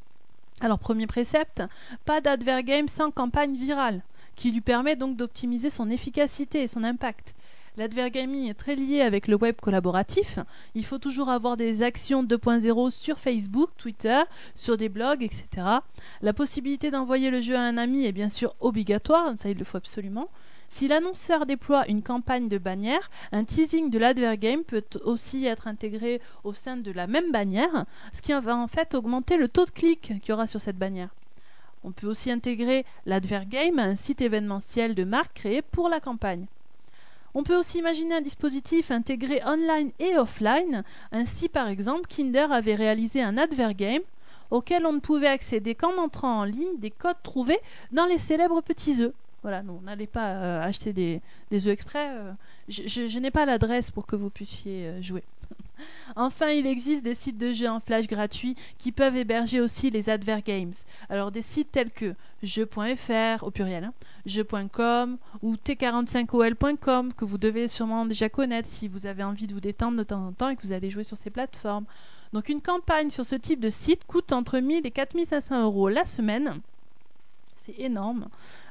Alors 0.61 0.79
premier 0.79 1.07
précepte, 1.07 1.62
pas 2.05 2.20
d'advergame 2.20 2.89
sans 2.89 3.11
campagne 3.11 3.55
virale, 3.55 4.03
qui 4.35 4.51
lui 4.51 4.61
permet 4.61 4.97
donc 4.97 5.16
d'optimiser 5.16 5.70
son 5.70 5.91
efficacité 5.91 6.62
et 6.62 6.68
son 6.68 6.85
impact. 6.85 7.35
L'advergaming 7.77 8.49
est 8.49 8.55
très 8.55 8.77
lié 8.77 9.01
avec 9.01 9.27
le 9.27 9.35
web 9.35 9.57
collaboratif. 9.61 10.39
Il 10.77 10.85
faut 10.85 10.99
toujours 10.99 11.29
avoir 11.29 11.57
des 11.57 11.83
actions 11.83 12.22
2.0 12.22 12.93
sur 12.93 13.18
Facebook, 13.18 13.70
Twitter, 13.77 14.20
sur 14.55 14.77
des 14.77 14.89
blogs, 14.89 15.25
etc. 15.25 15.47
La 16.22 16.33
possibilité 16.33 16.93
d'envoyer 16.93 17.31
le 17.31 17.41
jeu 17.41 17.57
à 17.57 17.62
un 17.62 17.77
ami 17.77 18.07
est 18.07 18.12
bien 18.12 18.29
sûr 18.29 18.55
obligatoire, 18.61 19.33
ça 19.37 19.51
il 19.51 19.59
le 19.59 19.64
faut 19.64 19.77
absolument. 19.77 20.29
Si 20.68 20.87
l'annonceur 20.87 21.47
déploie 21.47 21.89
une 21.89 22.03
campagne 22.03 22.49
de 22.49 22.59
bannière, 22.59 23.11
un 23.33 23.43
teasing 23.43 23.91
de 23.91 23.99
l'advergame 23.99 24.62
peut 24.62 24.85
aussi 25.05 25.47
être 25.47 25.66
intégré 25.66 26.20
au 26.45 26.55
sein 26.55 26.77
de 26.77 26.93
la 26.93 27.09
même 27.09 27.33
bannière, 27.33 27.87
ce 28.12 28.22
qui 28.22 28.33
va 28.33 28.57
en 28.57 28.68
fait 28.68 28.95
augmenter 28.95 29.37
le 29.37 29.49
taux 29.49 29.64
de 29.64 29.70
clic 29.70 30.01
qu'il 30.01 30.29
y 30.29 30.33
aura 30.33 30.47
sur 30.47 30.61
cette 30.61 30.79
bannière. 30.79 31.14
On 31.83 31.91
peut 31.91 32.07
aussi 32.07 32.31
intégrer 32.31 32.87
l'advergame 33.05 33.81
à 33.81 33.85
un 33.85 33.97
site 33.97 34.20
événementiel 34.20 34.95
de 34.95 35.05
marque 35.05 35.35
créé 35.35 35.61
pour 35.61 35.89
la 35.89 35.99
campagne. 35.99 36.47
On 37.35 37.43
peut 37.43 37.57
aussi 37.57 37.78
imaginer 37.78 38.14
un 38.14 38.20
dispositif 38.20 38.91
intégré 38.91 39.41
online 39.45 39.91
et 39.99 40.16
offline. 40.16 40.85
Ainsi, 41.11 41.49
par 41.49 41.68
exemple, 41.68 42.09
Kinder 42.09 42.53
avait 42.53 42.76
réalisé 42.76 43.22
un 43.22 43.37
advergame 43.37 44.03
auquel 44.51 44.87
on 44.87 44.93
ne 44.93 45.01
pouvait 45.01 45.26
accéder 45.26 45.74
qu'en 45.74 45.99
entrant 45.99 46.41
en 46.41 46.45
ligne 46.45 46.78
des 46.78 46.91
codes 46.91 47.22
trouvés 47.22 47.59
dans 47.91 48.07
les 48.07 48.18
célèbres 48.18 48.61
petits 48.61 49.03
œufs. 49.03 49.12
Voilà, 49.43 49.62
non, 49.62 49.80
n'allez 49.82 50.07
pas 50.07 50.30
euh, 50.30 50.62
acheter 50.62 50.93
des, 50.93 51.20
œufs 51.53 51.66
exprès. 51.66 52.09
Euh, 52.12 52.32
je, 52.68 53.18
n'ai 53.18 53.30
pas 53.30 53.45
l'adresse 53.45 53.91
pour 53.91 54.07
que 54.07 54.16
vous 54.16 54.30
puissiez 54.30 54.87
euh, 54.87 55.03
jouer. 55.03 55.22
enfin, 56.16 56.49
il 56.49 56.66
existe 56.66 57.03
des 57.03 57.14
sites 57.14 57.38
de 57.38 57.53
jeux 57.53 57.68
en 57.68 57.80
flash 57.80 58.07
gratuits 58.07 58.57
qui 58.78 58.92
peuvent 58.92 59.16
héberger 59.16 59.61
aussi 59.61 59.90
les 59.90 60.09
advergames. 60.11 60.72
Alors 61.09 61.30
des 61.30 61.42
sites 61.42 61.72
tels 61.72 61.90
que 61.90 62.14
jeux.fr 62.42 63.42
au 63.42 63.51
pluriel, 63.51 63.84
hein, 63.84 63.95
jeux.com 64.26 65.18
ou 65.42 65.57
t45ol.com 65.57 67.12
que 67.12 67.24
vous 67.24 67.38
devez 67.38 67.68
sûrement 67.68 68.07
déjà 68.07 68.28
connaître 68.28 68.68
si 68.68 68.88
vous 68.88 69.07
avez 69.07 69.22
envie 69.22 69.47
de 69.47 69.55
vous 69.55 69.61
détendre 69.61 69.99
de 69.99 70.03
temps 70.03 70.26
en 70.26 70.32
temps 70.32 70.49
et 70.49 70.57
que 70.57 70.62
vous 70.62 70.72
allez 70.72 70.90
jouer 70.90 71.05
sur 71.05 71.16
ces 71.16 71.30
plateformes. 71.30 71.84
Donc 72.32 72.49
une 72.49 72.61
campagne 72.61 73.11
sur 73.11 73.24
ce 73.24 73.36
type 73.36 73.61
de 73.61 73.70
site 73.70 74.05
coûte 74.07 74.32
entre 74.32 74.59
1000 74.59 74.86
et 74.86 74.90
4500 74.90 75.62
euros 75.62 75.88
la 75.88 76.05
semaine 76.05 76.61
c'est 77.65 77.81
énorme. 77.81 78.29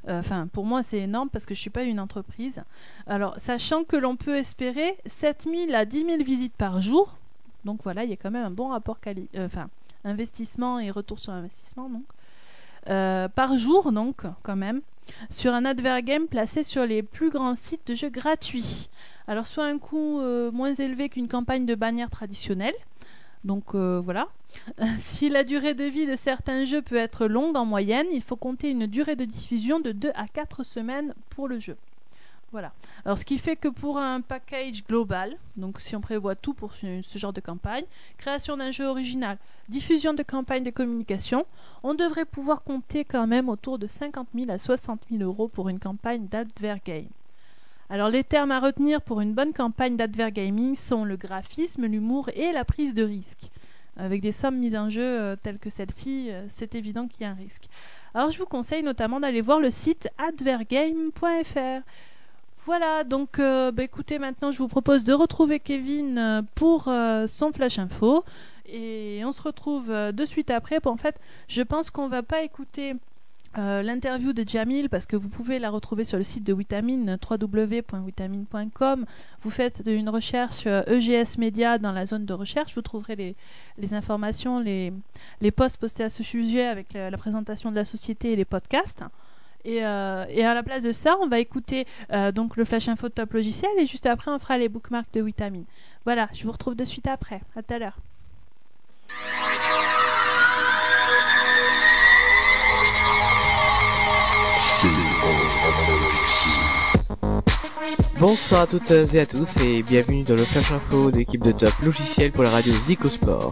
Euh, 0.08 0.20
enfin, 0.20 0.48
pour 0.48 0.66
moi, 0.66 0.84
c'est 0.84 1.00
énorme 1.00 1.30
parce 1.30 1.46
que 1.46 1.54
je 1.54 1.60
ne 1.60 1.62
suis 1.62 1.70
pas 1.70 1.84
une 1.84 2.00
entreprise. 2.00 2.62
Alors, 3.08 3.34
sachant 3.38 3.84
que 3.84 3.96
l'on 3.96 4.16
peut 4.16 4.36
espérer 4.36 4.98
7000 5.06 5.74
à 5.74 5.86
10 5.86 6.06
000 6.06 6.24
visites 6.24 6.54
par 6.54 6.80
jour, 6.80 7.18
donc 7.66 7.82
voilà, 7.84 8.04
il 8.04 8.10
y 8.10 8.14
a 8.14 8.18
quand 8.18 8.32
même 8.32 8.46
un 8.46 8.52
bon 8.52 8.70
rapport 8.70 8.98
euh, 9.08 9.46
enfin, 9.46 9.70
investissement 10.04 10.80
et 10.80 10.91
retour 10.91 11.20
sur 11.20 11.34
investissement, 11.34 11.89
donc. 11.89 12.04
Euh, 12.89 13.30
par 13.30 13.58
jour, 13.58 13.94
donc, 13.94 14.24
quand 14.44 14.58
même, 14.58 14.82
sur 15.30 15.54
un 15.54 15.64
advergame 15.64 16.28
placé 16.28 16.64
sur 16.64 16.86
les 16.86 17.02
plus 17.02 17.30
grands 17.30 17.56
sites 17.56 17.88
de 17.88 17.96
jeux 17.96 18.10
gratuits. 18.10 18.89
Alors, 19.28 19.48
soit 19.48 19.66
un 19.66 19.78
coût 19.80 20.22
moins 20.52 20.74
élevé 20.74 21.08
qu'une 21.08 21.30
campagne 21.30 21.66
de 21.66 21.76
bannière 21.76 22.10
traditionnelle, 22.10 22.76
donc 23.46 23.74
voilà. 23.74 24.28
si 24.97 25.30
la 25.30 25.43
durée 25.43 25.74
de 25.74 25.84
vie 25.84 26.06
de 26.06 26.16
certains 26.16 26.66
jeux 26.66 26.82
peut 26.82 26.97
être 26.97 27.28
longue 27.28 27.58
en 27.58 27.66
moyenne, 27.66 28.08
il 28.12 28.22
faut 28.22 28.36
compter 28.36 28.70
une 28.70 28.88
durée 28.88 29.16
de 29.16 29.26
diffusion 29.26 29.80
de 29.80 29.91
2 29.91 30.12
à 30.16 30.28
4 30.28 30.64
semaines 30.64 31.14
pour 31.30 31.47
le 31.47 31.60
jeu. 31.60 31.78
Voilà. 32.54 32.72
Alors 33.04 33.18
ce 33.18 33.26
qui 33.26 33.39
fait 33.39 33.56
que 33.56 33.68
pour 33.68 33.97
un 33.97 34.22
package 34.22 34.86
global, 34.86 35.38
donc 35.58 35.82
si 35.82 35.95
on 35.95 36.01
prévoit 36.01 36.36
tout 36.36 36.54
pour 36.54 36.76
ce, 36.76 37.01
genre 37.18 37.34
de 37.34 37.41
campagne, 37.41 37.86
création 38.20 38.58
d'un 38.58 38.70
jeu 38.70 38.86
original, 38.86 39.39
diffusion 39.70 40.14
de 40.14 40.22
campagne 40.22 40.64
de 40.64 40.70
communication, 40.70 41.47
on 41.82 41.95
devrait 41.95 42.26
pouvoir 42.26 42.62
compter 42.62 43.06
quand 43.06 43.26
même 43.26 43.49
autour 43.49 43.80
de 43.80 43.88
50 43.88 44.28
000 44.36 44.51
à 44.51 44.60
60 44.60 45.01
000 45.10 45.24
euros 45.24 45.47
pour 45.47 45.68
une 45.68 45.80
campagne 45.80 46.28
d'advergame. 46.28 47.08
Alors 47.89 48.10
les 48.10 48.24
termes 48.24 48.51
à 48.51 48.60
retenir 48.60 49.01
pour 49.01 49.22
une 49.22 49.34
bonne 49.34 49.54
campagne 49.54 49.97
d'advergaming 49.97 50.76
sont 50.76 51.06
le 51.06 51.18
graphisme, 51.18 51.88
l'humour 51.88 52.30
et 52.36 52.51
la 52.51 52.66
prise 52.66 52.93
de 52.93 53.04
risque. 53.04 53.49
Avec 53.98 54.22
des 54.22 54.32
sommes 54.32 54.58
mises 54.58 54.76
en 54.76 54.89
jeu 54.89 55.04
euh, 55.04 55.36
telles 55.36 55.60
que 55.60 55.70
celle-ci, 55.70 56.30
euh, 56.32 56.46
c'est 56.50 56.74
évident 56.74 57.08
qu'il 57.08 57.22
y 57.22 57.26
a 57.26 57.30
un 57.30 57.36
risque. 57.36 57.66
Alors 58.16 58.32
je 58.32 58.39
vous 58.39 58.46
conseille 58.46 58.82
notamment 58.82 59.20
d'aller 59.20 59.41
voir 59.41 59.60
le 59.60 59.70
site 59.70 60.10
advergame.fr. 60.18 61.84
Voilà, 62.66 63.04
donc 63.04 63.39
euh, 63.39 63.72
bah, 63.72 63.84
écoutez, 63.84 64.18
maintenant 64.18 64.52
je 64.52 64.58
vous 64.58 64.68
propose 64.68 65.04
de 65.04 65.14
retrouver 65.14 65.60
Kevin 65.60 66.44
pour 66.56 66.84
son 66.84 67.52
flash 67.54 67.78
info. 67.78 68.24
Et 68.66 69.22
on 69.26 69.32
se 69.32 69.41
retrouve 69.41 69.89
de 69.89 70.26
suite 70.26 70.50
après. 70.50 70.80
en 70.86 70.98
fait, 70.98 71.20
je 71.48 71.62
pense 71.62 71.91
qu'on 71.91 72.08
va 72.08 72.24
pas 72.24 72.41
écouter 72.41 72.96
euh, 73.58 73.84
l'interview 73.84 74.34
de 74.34 74.47
Jamil, 74.47 74.89
parce 74.89 75.06
que 75.06 75.16
vous 75.16 75.30
pouvez 75.30 75.60
la 75.60 75.70
retrouver 75.70 76.04
sur 76.04 76.18
le 76.18 76.24
site 76.24 76.43
de 76.43 76.54
Vitamine, 76.54 77.20
www.vitamine.com. 77.30 79.06
Vous 79.41 79.49
faites 79.49 79.84
une 79.86 80.10
recherche 80.10 80.66
EGS 80.66 80.68
euh, 80.68 81.36
e 81.36 81.39
Media 81.39 81.78
dans 81.78 81.91
la 81.91 82.06
zone 82.06 82.26
de 82.26 82.34
recherche, 82.34 82.74
vous 82.76 82.82
trouverez 82.82 83.36
les, 83.78 83.93
informations, 83.93 84.60
les, 84.60 84.91
posts 85.56 85.78
postés 85.78 86.04
à 86.04 86.10
ce 86.10 86.24
sujet 86.24 86.66
avec 86.66 86.93
la, 86.93 87.16
présentation 87.18 87.70
de 87.70 87.76
la 87.76 87.86
société 87.86 88.32
et 88.32 88.36
les 88.36 88.45
podcasts. 88.45 89.04
Et, 89.66 89.86
euh, 89.86 90.26
à 90.26 90.54
la 90.54 90.64
place 90.64 90.84
de 90.84 90.91
ça, 90.91 91.16
on 91.22 91.28
va 91.28 91.39
écouter 91.39 91.86
donc 92.34 92.58
le 92.58 92.66
Flash 92.66 92.88
Info 92.88 93.10
Top 93.10 93.34
Logiciel 93.34 93.72
et 93.78 93.86
juste 93.86 94.08
après, 94.08 94.32
on 94.32 94.39
fera 94.39 94.58
les 94.58 94.68
bookmarks 94.68 95.14
de 95.14 95.22
Vitamine. 95.22 95.66
Voilà, 96.06 96.28
je 96.34 96.43
vous 96.43 96.51
retrouve 96.51 96.76
de 96.76 96.84
suite 96.84 97.08
après. 97.08 97.41
À 97.56 97.62
tout 97.62 97.74
à 97.74 97.80
l'heure. 97.80 97.97
Bonsoir 108.24 108.61
à 108.61 108.67
toutes 108.67 108.89
et 108.89 109.19
à 109.19 109.26
tous 109.26 109.57
et 109.57 109.84
bienvenue 109.84 110.24
dans 110.24 110.36
le 110.36 110.45
Flash 110.45 110.71
Info 110.71 111.11
de 111.11 111.17
l'équipe 111.17 111.43
de 111.43 111.51
Top 111.51 111.74
Logiciel 111.84 112.32
pour 112.32 112.45
la 112.45 112.51
radio 112.51 112.71
Zicosport. 112.71 113.51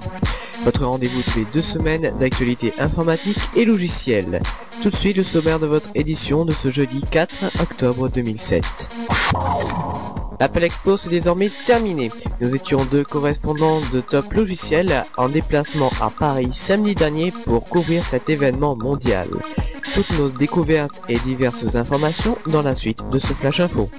Votre 0.64 0.86
rendez-vous 0.86 1.22
tous 1.24 1.40
les 1.40 1.46
deux 1.52 1.62
semaines 1.62 2.14
d'actualité 2.18 2.72
informatique 2.80 3.36
et 3.58 3.66
logicielle. 3.66 4.42
Tout 4.82 4.90
de 4.90 4.96
suite 4.96 5.18
le 5.18 5.24
sommaire 5.24 5.60
de 5.60 5.66
votre 5.66 5.90
édition 5.94 6.46
de 6.46 6.54
ce 6.54 6.72
jeudi 6.72 7.02
4 7.02 7.62
octobre 7.62 8.08
2007. 8.08 8.64
L'Apple 10.40 10.64
Expo 10.64 10.96
c'est 10.96 11.10
désormais 11.10 11.52
terminé. 11.66 12.10
Nous 12.40 12.56
étions 12.56 12.86
deux 12.86 13.04
correspondants 13.04 13.82
de 13.92 14.00
Top 14.00 14.32
Logiciel 14.32 15.04
en 15.18 15.28
déplacement 15.28 15.92
à 16.00 16.10
Paris 16.10 16.52
samedi 16.54 16.96
dernier 16.96 17.32
pour 17.32 17.66
couvrir 17.66 18.06
cet 18.06 18.30
événement 18.30 18.78
mondial. 18.78 19.28
Toutes 19.94 20.18
nos 20.18 20.30
découvertes 20.30 21.02
et 21.10 21.20
diverses 21.20 21.76
informations 21.76 22.38
dans 22.48 22.62
la 22.62 22.74
suite 22.74 23.02
de 23.12 23.20
ce 23.20 23.34
Flash 23.34 23.60
Info. 23.60 23.90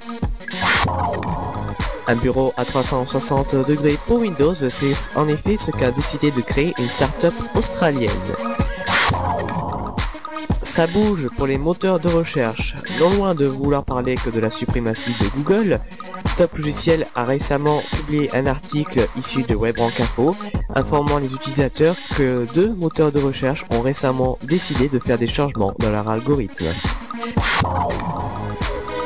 Un 2.06 2.16
bureau 2.16 2.52
à 2.56 2.64
360 2.64 3.66
degrés 3.66 3.98
pour 4.06 4.20
Windows, 4.20 4.54
c'est 4.54 4.94
en 5.14 5.28
effet 5.28 5.56
ce 5.56 5.70
qu'a 5.70 5.90
décidé 5.90 6.30
de 6.30 6.40
créer 6.40 6.74
une 6.78 6.88
start-up 6.88 7.34
australienne. 7.54 8.10
Ça 10.62 10.86
bouge 10.86 11.28
pour 11.36 11.46
les 11.46 11.58
moteurs 11.58 12.00
de 12.00 12.08
recherche. 12.08 12.74
Non 12.98 13.10
loin 13.10 13.34
de 13.34 13.46
vouloir 13.46 13.84
parler 13.84 14.14
que 14.14 14.30
de 14.30 14.40
la 14.40 14.50
suprématie 14.50 15.14
de 15.20 15.28
Google, 15.36 15.80
Top 16.36 16.56
Logiciel 16.56 17.06
a 17.14 17.24
récemment 17.24 17.82
publié 17.92 18.30
un 18.34 18.46
article 18.46 19.06
issu 19.18 19.42
de 19.42 19.54
WebRank 19.54 20.00
Info 20.00 20.34
informant 20.74 21.18
les 21.18 21.34
utilisateurs 21.34 21.94
que 22.16 22.46
deux 22.54 22.72
moteurs 22.72 23.12
de 23.12 23.20
recherche 23.20 23.66
ont 23.70 23.82
récemment 23.82 24.38
décidé 24.42 24.88
de 24.88 24.98
faire 24.98 25.18
des 25.18 25.28
changements 25.28 25.74
dans 25.78 25.90
leur 25.90 26.08
algorithme. 26.08 26.66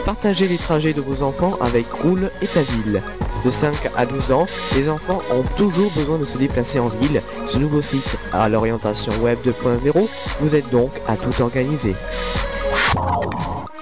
Partagez 0.06 0.46
les 0.46 0.56
trajets 0.56 0.92
de 0.92 1.00
vos 1.00 1.24
enfants 1.24 1.56
avec 1.60 1.92
Roule 1.92 2.30
et 2.40 2.46
ta 2.46 2.62
ville. 2.62 3.02
De 3.44 3.50
5 3.50 3.90
à 3.96 4.06
12 4.06 4.30
ans, 4.30 4.46
les 4.76 4.88
enfants 4.88 5.20
ont 5.32 5.42
toujours 5.56 5.90
besoin 5.90 6.16
de 6.16 6.24
se 6.24 6.38
déplacer 6.38 6.78
en 6.78 6.86
ville. 6.86 7.20
Ce 7.48 7.58
nouveau 7.58 7.82
site 7.82 8.16
à 8.32 8.48
l'orientation 8.48 9.12
web 9.20 9.36
2.0 9.44 10.08
vous 10.40 10.54
aide 10.54 10.68
donc 10.70 10.92
à 11.08 11.16
tout 11.16 11.42
organiser. 11.42 11.96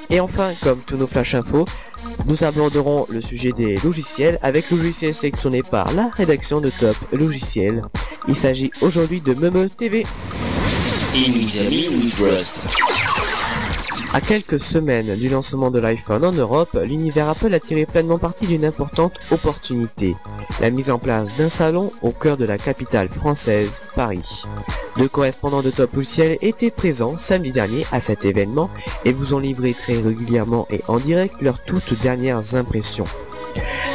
Et 0.09 0.19
enfin, 0.19 0.53
comme 0.63 0.79
tous 0.79 0.97
nos 0.97 1.07
flash 1.07 1.35
infos, 1.35 1.67
nous 2.25 2.43
aborderons 2.43 3.07
le 3.11 3.21
sujet 3.21 3.53
des 3.53 3.77
logiciels 3.85 4.39
avec 4.41 4.71
le 4.71 4.79
logiciel 4.79 5.13
sélectionné 5.13 5.63
par 5.63 5.93
la 5.93 6.09
rédaction 6.09 6.63
de 6.63 6.71
Top 6.71 6.97
Logiciel. 7.13 7.83
Il 8.29 8.37
s'agit 8.37 8.71
aujourd'hui 8.81 9.21
de 9.21 9.35
Meme 9.35 9.69
TV. 9.69 10.07
À 14.15 14.21
quelques 14.21 14.61
semaines 14.61 15.17
du 15.17 15.29
lancement 15.29 15.73
de 15.73 15.81
l'iPhone 15.81 16.25
en 16.25 16.31
Europe, 16.31 16.79
l'univers 16.85 17.29
Apple 17.29 17.53
a 17.53 17.59
tiré 17.59 17.85
pleinement 17.85 18.21
parti 18.21 18.47
d'une 18.47 18.65
importante 18.65 19.19
opportunité, 19.33 20.15
la 20.61 20.71
mise 20.71 20.89
en 20.89 21.01
place 21.01 21.35
d'un 21.35 21.49
salon 21.49 21.91
au 22.01 22.13
cœur 22.13 22.37
de 22.37 22.45
la 22.45 22.57
capitale 22.57 23.09
française, 23.09 23.83
Paris. 23.97 24.45
Deux 24.97 25.09
correspondants 25.09 25.63
de 25.63 25.71
Top 25.73 26.01
Ciel 26.05 26.39
étaient 26.43 26.71
présents 26.71 27.19
samedi 27.19 27.51
dernier 27.51 27.85
à 27.91 27.99
cet 27.99 28.25
événement 28.25 28.71
et 29.05 29.13
vous 29.13 29.35
ont 29.35 29.41
livré 29.41 29.75
très 29.75 29.99
régulièrement 29.99 30.69
et 30.71 30.83
en 30.87 30.99
direct 30.99 31.35
leurs 31.41 31.65
toutes 31.65 32.01
dernières 32.01 32.55
impressions. 32.55 33.07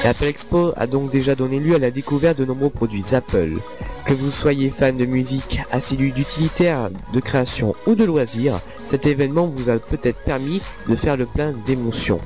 L'Apple 0.03 0.26
Expo 0.26 0.74
a 0.76 0.86
donc 0.86 1.11
déjà 1.11 1.34
donné 1.34 1.61
lieu 1.61 1.76
à 1.76 1.80
la 1.80 1.91
découverte 1.91 2.38
de 2.38 2.43
nombreux 2.43 2.70
produits 2.70 3.15
Apple. 3.15 3.59
Que 4.05 4.13
vous 4.13 4.31
soyez 4.31 4.69
fan 4.69 4.97
de 4.97 5.05
musique, 5.05 5.61
assidu 5.71 6.11
d'utilitaire, 6.11 6.89
de 7.13 7.19
création 7.19 7.75
ou 7.85 7.95
de 7.95 8.03
loisirs, 8.03 8.59
cet 8.85 9.05
événement 9.05 9.45
vous 9.45 9.69
a 9.69 9.77
peut-être 9.77 10.19
permis 10.23 10.61
de 10.87 10.95
faire 10.95 11.15
le 11.15 11.25
plein 11.25 11.51
d'émotions. 11.51 12.19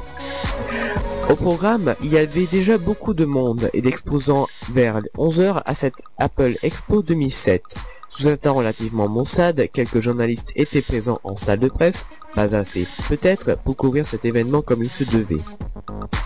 Au 1.29 1.35
programme, 1.35 1.95
il 2.03 2.13
y 2.13 2.17
avait 2.17 2.45
déjà 2.45 2.77
beaucoup 2.77 3.13
de 3.13 3.25
monde 3.25 3.69
et 3.73 3.81
d'exposants 3.81 4.47
vers 4.71 5.01
11h 5.17 5.61
à 5.65 5.75
cette 5.75 6.01
Apple 6.19 6.55
Expo 6.63 7.01
2007. 7.01 7.75
Sous 8.15 8.27
un 8.27 8.37
temps 8.37 8.53
relativement 8.53 9.09
maussade, 9.09 9.67
quelques 9.73 9.99
journalistes 9.99 10.51
étaient 10.55 10.83
présents 10.83 11.19
en 11.23 11.35
salle 11.35 11.57
de 11.57 11.67
presse, 11.67 12.05
pas 12.35 12.53
assez 12.53 12.85
peut-être 13.09 13.57
pour 13.63 13.75
couvrir 13.75 14.05
cet 14.05 14.23
événement 14.23 14.61
comme 14.61 14.83
il 14.83 14.89
se 14.91 15.03
devait. 15.03 15.41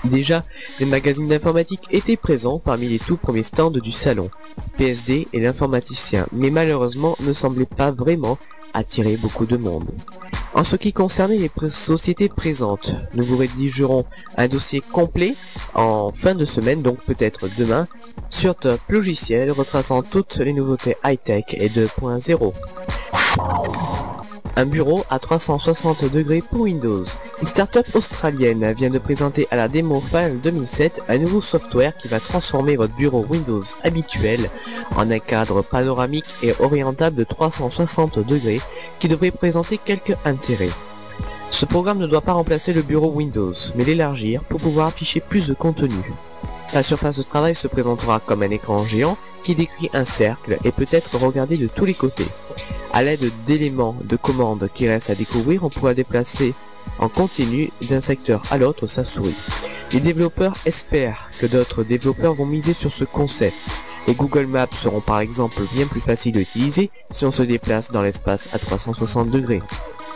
Déjà, 0.04 0.44
les 0.82 0.86
magazines 0.86 1.30
d'informatique 1.30 1.88
étaient 1.92 2.18
présents 2.18 2.60
parmi 2.60 2.90
les 2.90 3.00
tout 3.00 3.16
premiers 3.16 3.44
stands 3.44 3.72
du 3.72 3.94
salon. 3.94 4.30
PSD 4.78 5.30
et 5.32 5.40
l'informaticien, 5.40 6.28
mais 6.34 6.50
malheureusement 6.50 7.16
ne 7.22 7.32
semblaient 7.32 7.66
pas 7.66 7.92
vraiment 7.92 8.38
attirer 8.74 9.18
beaucoup 9.18 9.46
de 9.46 9.58
monde. 9.58 9.90
En 10.54 10.64
ce 10.64 10.76
qui 10.76 10.94
concernait 10.94 11.38
les 11.38 11.70
sociétés 11.70 12.30
présentes, 12.30 12.96
nous 13.14 13.24
vous 13.24 13.38
rédigerons 13.38 14.06
un 14.38 14.48
dossier 14.48 14.82
complet 14.82 15.36
en 15.76 16.12
fin 16.12 16.36
de 16.36 16.46
semaine, 16.46 16.82
donc 16.82 17.00
peut-être 17.04 17.48
demain, 17.58 17.88
sur 18.30 18.56
Top 18.56 18.80
Logiciel 18.90 19.52
retraçant 19.52 20.02
toutes 20.02 20.38
les 20.38 20.54
nouveautés 20.54 20.96
high-tech 21.06 21.46
et 21.54 21.70
2.0. 21.70 22.54
Un 24.58 24.66
bureau 24.66 25.06
à 25.12 25.20
360 25.20 26.12
degrés 26.12 26.42
pour 26.42 26.62
Windows. 26.62 27.04
Une 27.40 27.46
startup 27.46 27.86
australienne 27.94 28.74
vient 28.74 28.90
de 28.90 28.98
présenter 28.98 29.48
à 29.52 29.56
la 29.56 29.68
Demo 29.68 30.02
File 30.02 30.40
2007 30.42 31.04
un 31.08 31.20
nouveau 31.20 31.42
software 31.42 31.96
qui 31.96 32.08
va 32.08 32.20
transformer 32.20 32.76
votre 32.76 32.96
bureau 32.96 33.24
Windows 33.30 33.62
habituel 33.84 34.50
en 34.96 35.12
un 35.12 35.20
cadre 35.20 35.62
panoramique 35.62 36.26
et 36.42 36.54
orientable 36.60 37.16
de 37.16 37.24
360 37.24 38.18
degrés 38.26 38.60
qui 38.98 39.08
devrait 39.08 39.30
présenter 39.30 39.78
quelques 39.78 40.18
intérêts. 40.26 40.72
Ce 41.52 41.68
programme 41.68 42.00
ne 42.00 42.08
doit 42.08 42.22
pas 42.22 42.34
remplacer 42.34 42.74
le 42.74 42.82
bureau 42.82 43.12
Windows, 43.12 43.54
mais 43.76 43.84
l'élargir 43.84 44.42
pour 44.46 44.60
pouvoir 44.60 44.88
afficher 44.88 45.20
plus 45.20 45.48
de 45.48 45.54
contenu. 45.54 46.02
La 46.74 46.84
surface 46.84 47.18
de 47.18 47.24
travail 47.24 47.56
se 47.56 47.68
présentera 47.68 48.20
comme 48.20 48.44
un 48.44 48.50
écran 48.50 48.86
géant 48.86 49.18
qui 49.44 49.56
décrit 49.56 49.90
un 49.94 50.04
cercle 50.04 50.58
et 50.64 50.72
peut 50.72 50.88
être 50.92 51.18
regardé 51.18 51.58
de 51.58 51.68
tous 51.68 51.86
les 51.86 51.94
côtés. 51.94 52.28
À 52.94 53.04
l'aide 53.04 53.32
d'éléments 53.46 53.96
de 54.04 54.18
commande 54.18 54.70
qui 54.74 54.88
restent 54.88 55.10
à 55.10 55.16
découvrir, 55.16 55.64
on 55.64 55.70
pourra 55.70 55.94
déplacer 55.94 56.54
en 57.00 57.10
continu 57.10 57.72
d'un 57.88 58.02
secteur 58.02 58.42
à 58.52 58.58
l'autre 58.58 58.88
sa 58.88 59.06
souris. 59.06 59.36
Les 59.94 60.02
développeurs 60.02 60.56
espèrent 60.66 61.30
que 61.40 61.46
d'autres 61.46 61.84
développeurs 61.84 62.34
vont 62.34 62.46
miser 62.46 62.74
sur 62.74 62.92
ce 62.92 63.06
concept. 63.06 63.56
Les 64.08 64.16
Google 64.16 64.48
Maps 64.48 64.68
seront 64.72 65.02
par 65.02 65.20
exemple 65.20 65.62
bien 65.74 65.86
plus 65.86 66.02
faciles 66.02 66.38
à 66.38 66.42
utiliser 66.42 66.92
si 67.12 67.26
on 67.26 67.32
se 67.32 67.44
déplace 67.44 67.92
dans 67.92 68.02
l'espace 68.02 68.50
à 68.52 68.60
360 68.60 69.30
degrés. 69.30 69.62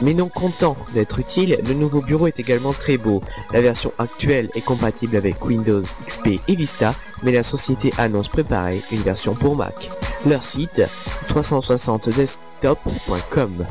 Mais 0.02 0.14
non 0.14 0.30
content 0.30 0.78
d'être 0.93 1.20
utile, 1.20 1.58
le 1.68 1.74
nouveau 1.74 2.02
bureau 2.02 2.28
est 2.28 2.39
également 2.39 2.72
très 2.74 2.97
beau. 2.97 3.22
La 3.52 3.62
version 3.62 3.91
actuelle 3.99 4.49
est 4.56 4.62
compatible 4.62 5.16
avec 5.16 5.45
Windows 5.45 5.84
XP 6.08 6.39
et 6.47 6.56
Vista, 6.56 6.95
mais 7.24 7.32
la 7.32 7.43
société 7.43 7.93
annonce 7.97 8.28
préparer 8.28 8.82
une 8.91 9.02
version 9.02 9.36
pour 9.36 9.56
Mac. 9.56 9.91
Leur 10.26 10.43
site 10.43 10.82
360desktop.com 11.30 13.66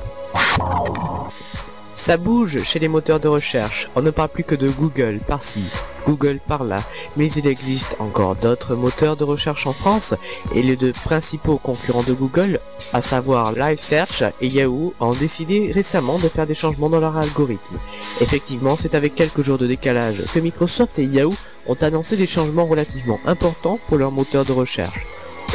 ça 1.95 2.17
bouge 2.17 2.63
chez 2.65 2.79
les 2.79 2.89
moteurs 2.89 3.21
de 3.21 3.29
recherche. 3.29 3.89
On 3.97 4.03
ne 4.03 4.11
parle 4.11 4.29
plus 4.29 4.45
que 4.45 4.55
de 4.55 4.69
Google 4.69 5.21
par-ci, 5.27 5.63
Google 6.07 6.41
par-là. 6.47 6.81
Mais 7.17 7.31
il 7.33 7.47
existe 7.47 7.97
encore 7.99 8.37
d'autres 8.37 8.75
moteurs 8.75 9.17
de 9.17 9.25
recherche 9.25 9.67
en 9.67 9.73
France 9.73 10.15
et 10.55 10.63
les 10.63 10.77
deux 10.77 10.93
principaux 10.93 11.59
concurrents 11.59 12.03
de 12.03 12.13
Google, 12.13 12.61
à 12.93 13.01
savoir 13.01 13.53
Live 13.53 13.79
Search 13.79 14.23
et 14.41 14.49
Yahoo, 14.49 14.95
ont 15.01 15.13
décidé 15.13 15.73
récemment 15.73 16.19
de 16.19 16.29
faire 16.29 16.47
des 16.47 16.55
changements 16.55 16.91
dans 16.91 17.01
leur 17.01 17.17
algorithme. 17.17 17.77
Effectivement, 18.21 18.77
c'est 18.77 18.95
avec 18.95 19.15
quelques 19.15 19.43
jours 19.43 19.59
de 19.59 19.67
décalage 19.67 20.25
que 20.33 20.41
Microsoft 20.41 20.99
et 20.99 21.05
Yahoo 21.05 21.35
ont 21.67 21.77
annoncé 21.81 22.17
des 22.17 22.27
changements 22.27 22.67
relativement 22.67 23.21
importants 23.27 23.79
pour 23.89 23.99
leur 23.99 24.11
moteur 24.11 24.45
de 24.45 24.53
recherche. 24.53 25.07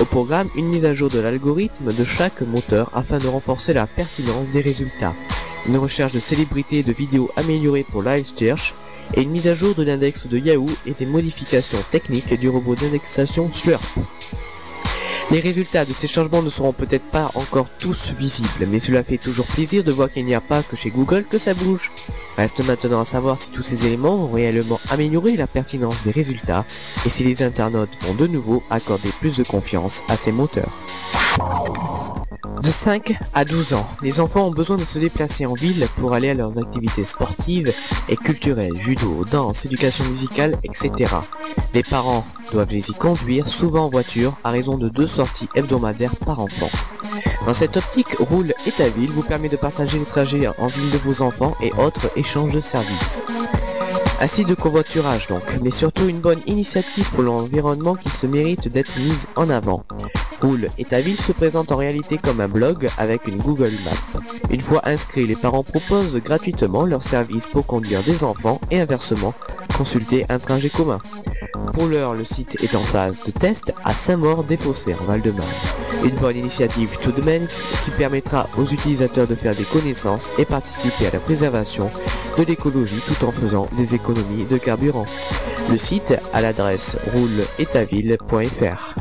Au 0.01 0.05
programme, 0.05 0.49
une 0.55 0.67
mise 0.67 0.85
à 0.85 0.93
jour 0.93 1.09
de 1.09 1.19
l'algorithme 1.19 1.93
de 1.93 2.03
chaque 2.03 2.41
moteur 2.41 2.91
afin 2.93 3.17
de 3.17 3.27
renforcer 3.27 3.73
la 3.73 3.87
pertinence 3.87 4.49
des 4.49 4.61
résultats 4.61 5.13
une 5.67 5.77
recherche 5.77 6.13
de 6.13 6.19
célébrités 6.19 6.79
et 6.79 6.83
de 6.83 6.93
vidéos 6.93 7.29
améliorées 7.35 7.85
pour 7.89 8.01
Live 8.01 8.25
Search, 8.35 8.73
et 9.13 9.21
une 9.21 9.31
mise 9.31 9.47
à 9.47 9.55
jour 9.55 9.75
de 9.75 9.83
l'index 9.83 10.27
de 10.27 10.37
Yahoo 10.37 10.69
et 10.85 10.93
des 10.93 11.05
modifications 11.05 11.83
techniques 11.91 12.33
du 12.39 12.49
robot 12.49 12.75
d'indexation 12.75 13.51
Slurp. 13.53 13.81
Les 15.31 15.39
résultats 15.39 15.85
de 15.85 15.93
ces 15.93 16.07
changements 16.07 16.43
ne 16.43 16.51
seront 16.51 16.71
peut-être 16.71 17.09
pas 17.09 17.31
encore 17.33 17.67
tous 17.79 18.11
visibles, 18.17 18.67
mais 18.69 18.79
cela 18.79 19.03
fait 19.03 19.17
toujours 19.17 19.47
plaisir 19.47 19.83
de 19.83 19.91
voir 19.91 20.11
qu'il 20.11 20.23
n'y 20.25 20.35
a 20.35 20.41
pas 20.41 20.61
que 20.61 20.75
chez 20.75 20.91
Google 20.91 21.25
que 21.27 21.39
ça 21.39 21.55
bouge. 21.55 21.91
Reste 22.37 22.63
maintenant 22.63 22.99
à 23.01 23.05
savoir 23.05 23.41
si 23.41 23.49
tous 23.49 23.63
ces 23.63 23.87
éléments 23.87 24.17
vont 24.17 24.31
réellement 24.31 24.79
améliorer 24.91 25.35
la 25.35 25.47
pertinence 25.47 26.03
des 26.03 26.11
résultats 26.11 26.63
et 27.05 27.09
si 27.09 27.23
les 27.23 27.41
internautes 27.41 27.97
vont 28.01 28.13
de 28.13 28.27
nouveau 28.27 28.61
accorder 28.69 29.09
plus 29.19 29.37
de 29.37 29.43
confiance 29.43 30.03
à 30.09 30.17
ces 30.17 30.31
moteurs. 30.31 30.71
De 32.61 32.71
5 32.71 33.13
à 33.33 33.45
12 33.45 33.73
ans, 33.73 33.87
les 34.01 34.19
enfants 34.19 34.47
ont 34.47 34.51
besoin 34.51 34.77
de 34.77 34.85
se 34.85 34.99
déplacer 34.99 35.45
en 35.45 35.53
ville 35.53 35.87
pour 35.97 36.13
aller 36.13 36.29
à 36.29 36.33
leurs 36.33 36.57
activités 36.57 37.03
sportives 37.03 37.73
et 38.09 38.15
culturelles, 38.15 38.75
judo, 38.81 39.25
danse, 39.29 39.65
éducation 39.65 40.05
musicale, 40.05 40.57
etc. 40.63 41.13
Les 41.73 41.83
parents 41.83 42.25
doivent 42.51 42.71
les 42.71 42.89
y 42.89 42.93
conduire, 42.93 43.47
souvent 43.47 43.85
en 43.85 43.89
voiture, 43.89 44.35
à 44.43 44.51
raison 44.51 44.77
de 44.77 44.89
deux 44.89 45.07
sorties 45.07 45.49
hebdomadaires 45.55 46.15
par 46.15 46.39
enfant. 46.39 46.69
Dans 47.45 47.53
cette 47.53 47.77
optique, 47.77 48.15
Roule 48.19 48.53
et 48.65 48.71
ta 48.71 48.89
ville 48.89 49.11
vous 49.11 49.23
permet 49.23 49.49
de 49.49 49.57
partager 49.57 49.99
les 49.99 50.05
trajets 50.05 50.47
en 50.57 50.67
ville 50.67 50.91
de 50.91 50.97
vos 50.97 51.21
enfants 51.21 51.55
et 51.61 51.71
autres 51.73 52.09
échanges 52.15 52.53
de 52.53 52.61
services. 52.61 53.23
Assez 54.19 54.45
de 54.45 54.55
covoiturage 54.55 55.27
donc, 55.27 55.43
mais 55.61 55.71
surtout 55.71 56.07
une 56.07 56.19
bonne 56.19 56.39
initiative 56.47 57.09
pour 57.11 57.23
l'environnement 57.23 57.95
qui 57.95 58.09
se 58.09 58.25
mérite 58.25 58.69
d'être 58.69 58.97
mise 58.97 59.27
en 59.35 59.49
avant. 59.49 59.83
Roule 60.41 60.69
et 60.77 60.85
ta 60.85 61.01
ville 61.01 61.19
se 61.19 61.33
présente 61.33 61.71
en 61.71 61.75
réalité 61.75 62.17
comme 62.17 62.39
un 62.39 62.47
blog 62.47 62.89
avec 62.97 63.27
une 63.27 63.37
Google 63.37 63.73
Map. 63.83 64.21
Une 64.49 64.61
fois 64.61 64.81
inscrits, 64.85 65.27
les 65.27 65.35
parents 65.35 65.63
proposent 65.63 66.15
gratuitement 66.17 66.85
leur 66.85 67.01
service 67.01 67.47
pour 67.47 67.65
conduire 67.65 68.03
des 68.03 68.23
enfants 68.23 68.61
et 68.71 68.79
inversement, 68.79 69.33
consulter 69.77 70.25
un 70.29 70.39
trajet 70.39 70.69
commun. 70.69 70.99
Pour 71.73 71.87
l'heure, 71.87 72.13
le 72.13 72.23
site 72.23 72.57
est 72.63 72.75
en 72.75 72.83
phase 72.83 73.21
de 73.21 73.31
test 73.31 73.73
à 73.83 73.93
Saint-Maur-des-Fossés 73.93 74.95
en 74.99 75.03
Val-de-Marne. 75.03 75.47
Une 76.03 76.15
bonne 76.15 76.37
initiative 76.37 76.97
tout 77.01 77.11
de 77.11 77.21
même 77.21 77.47
qui 77.83 77.91
permettra 77.91 78.47
aux 78.57 78.65
utilisateurs 78.65 79.27
de 79.27 79.35
faire 79.35 79.55
des 79.55 79.63
connaissances 79.63 80.29
et 80.37 80.45
participer 80.45 81.07
à 81.07 81.11
la 81.11 81.19
préservation 81.19 81.89
de 82.37 82.43
l'écologie 82.43 83.01
tout 83.05 83.25
en 83.25 83.31
faisant 83.31 83.67
des 83.77 83.95
économies 83.95 84.45
de 84.45 84.57
carburant. 84.57 85.05
Le 85.69 85.77
site 85.77 86.13
à 86.33 86.41
l'adresse 86.41 86.97
rouleetaville.fr. 87.13 88.95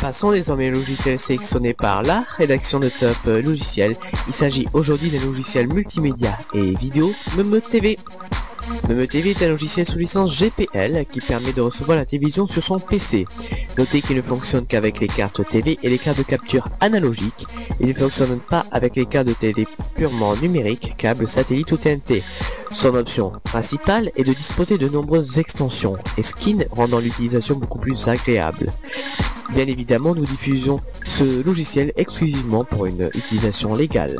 Passons 0.00 0.32
désormais 0.32 0.68
au 0.68 0.74
logiciel 0.74 1.18
sélectionné 1.18 1.74
par 1.74 2.02
la 2.02 2.24
rédaction 2.36 2.78
de 2.78 2.88
Top 2.88 3.16
Logiciel. 3.24 3.96
Il 4.28 4.34
s'agit 4.34 4.68
aujourd'hui 4.72 5.10
d'un 5.10 5.24
logiciel 5.24 5.72
multimédia 5.72 6.36
et 6.54 6.74
vidéo 6.74 7.12
Meme 7.36 7.60
TV. 7.60 7.98
Meme 8.88 9.06
TV 9.06 9.30
est 9.30 9.42
un 9.42 9.48
logiciel 9.48 9.86
sous 9.86 9.98
licence 9.98 10.36
GPL 10.38 11.06
qui 11.10 11.20
permet 11.20 11.52
de 11.52 11.60
recevoir 11.60 11.96
la 11.96 12.04
télévision 12.04 12.46
sur 12.46 12.62
son 12.62 12.78
PC. 12.78 13.26
Notez 13.78 14.02
qu'il 14.02 14.16
ne 14.16 14.22
fonctionne 14.22 14.66
qu'avec 14.66 15.00
les 15.00 15.06
cartes 15.06 15.46
TV 15.48 15.78
et 15.82 15.88
les 15.88 15.98
cartes 15.98 16.18
de 16.18 16.22
capture 16.22 16.68
analogiques. 16.80 17.46
Il 17.80 17.88
ne 17.88 17.92
fonctionne 17.92 18.40
pas 18.40 18.64
avec 18.72 18.96
les 18.96 19.06
cartes 19.06 19.28
de 19.28 19.32
télé 19.32 19.66
purement 19.94 20.34
numériques, 20.36 20.94
câbles, 20.96 21.28
satellites 21.28 21.70
ou 21.72 21.76
TNT. 21.76 22.22
Son 22.72 22.94
option 22.94 23.32
principale 23.44 24.10
est 24.16 24.24
de 24.24 24.32
disposer 24.32 24.78
de 24.78 24.88
nombreuses 24.88 25.38
extensions 25.38 25.96
et 26.18 26.22
skins 26.22 26.64
rendant 26.70 26.98
l'utilisation 26.98 27.56
beaucoup 27.56 27.78
plus 27.78 28.08
agréable. 28.08 28.72
Bien 29.50 29.66
évidemment, 29.66 30.14
nous 30.14 30.24
diffusons 30.24 30.80
ce 31.06 31.42
logiciel 31.42 31.92
exclusivement 31.96 32.64
pour 32.64 32.86
une 32.86 33.10
utilisation 33.14 33.74
légale. 33.74 34.18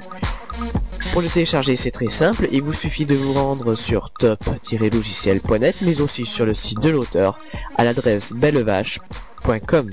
Pour 1.13 1.23
le 1.23 1.29
télécharger, 1.29 1.77
c'est 1.77 1.91
très 1.91 2.09
simple, 2.09 2.49
il 2.53 2.63
vous 2.63 2.73
suffit 2.73 3.07
de 3.07 3.15
vous 3.15 3.33
rendre 3.33 3.75
sur 3.75 4.11
top-logiciel.net, 4.11 5.77
mais 5.83 6.01
aussi 6.01 6.27
sur 6.27 6.45
le 6.45 6.55
site 6.55 6.81
de 6.81 6.91
l'auteur, 6.91 7.39
à 7.77 7.85
l'adresse 7.85 8.33
bellevache.com. 8.33 9.91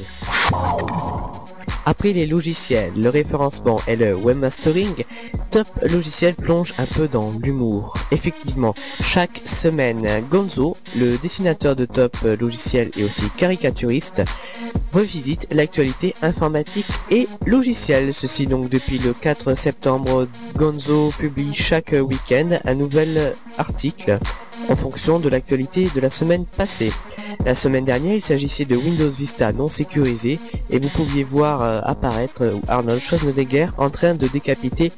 Après 1.86 2.14
les 2.14 2.26
logiciels, 2.26 2.94
le 2.96 3.10
référencement 3.10 3.82
et 3.88 3.96
le 3.96 4.16
webmastering, 4.16 5.04
Top 5.52 5.68
Logiciel 5.82 6.34
plonge 6.34 6.74
un 6.78 6.86
peu 6.86 7.08
dans 7.08 7.34
l'humour. 7.42 7.98
Effectivement, 8.12 8.74
chaque 9.02 9.42
semaine, 9.46 10.24
Gonzo, 10.30 10.78
le 10.98 11.18
dessinateur 11.18 11.76
de 11.76 11.86
Top 11.86 12.18
Logiciel 12.40 12.90
et 12.98 13.04
aussi 13.04 13.30
caricaturiste, 13.38 14.24
revisite 14.94 15.48
l'actualité 15.52 16.16
informatique 16.22 16.88
et 17.12 17.28
logicielle. 17.46 18.14
Ceci 18.14 18.48
donc 18.48 18.70
depuis 18.70 19.00
le 19.00 19.14
4 19.14 19.56
septembre, 19.56 20.28
Gonzo 20.56 21.12
publie 21.18 21.54
chaque 21.54 21.94
week-end 22.00 22.60
un 22.64 22.76
nouvel 22.76 23.36
article 23.58 24.20
en 24.70 24.76
fonction 24.76 25.20
de 25.20 25.30
l'actualité 25.30 25.90
de 25.94 26.00
la 26.00 26.10
semaine 26.10 26.46
passée. 26.46 26.92
La 27.46 27.56
semaine 27.56 27.86
dernière, 27.86 28.16
il 28.16 28.22
s'agissait 28.22 28.66
de 28.66 28.76
Windows 28.76 29.10
Vista 29.10 29.52
non 29.52 29.70
sécurisé 29.70 30.40
et 30.70 30.80
vous 30.80 30.90
pouviez 30.90 31.24
voir 31.24 31.62
euh, 31.62 31.82
apparaître 31.84 32.44
euh, 32.44 32.56
Arnold 32.68 33.02
Schwarzenegger 33.02 33.68
en 33.78 33.90
train 33.90 34.16
de 34.16 34.28
décapiter 34.28 34.92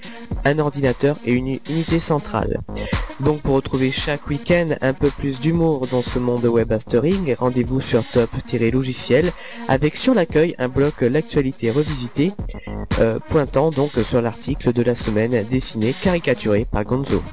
un 0.44 0.60
ordinateur 0.60 1.18
et 1.26 1.34
une 1.34 1.60
unité 1.70 2.00
centrale. 2.00 2.60
Donc 3.20 3.42
pour 3.42 3.56
retrouver 3.56 3.92
chaque 3.92 4.28
week-end 4.28 4.76
un 4.82 4.94
peu 4.94 5.10
plus 5.10 5.40
d'humour 5.40 5.88
dans 5.88 6.02
ce 6.02 6.20
monde 6.20 6.46
web 6.46 6.70
mastering, 6.70 7.34
rendez-vous 7.36 7.82
sur 7.82 8.04
top-logiciel 8.04 9.32
avec 9.68 9.96
sur 9.96 10.14
l'accueil 10.14 10.56
un 10.60 10.68
bloc 10.68 11.02
l'actualité 11.02 11.72
revisité 11.72 12.34
euh, 13.00 13.20
pointant 13.30 13.70
donc 13.70 13.92
sur 14.04 14.22
l'article 14.22 14.74
de 14.74 14.84
la 14.84 14.96
semaine 14.96 15.44
dessiné 15.50 15.94
caricaturé 16.02 16.66
par 16.70 16.84
Gonzo. 16.84 17.24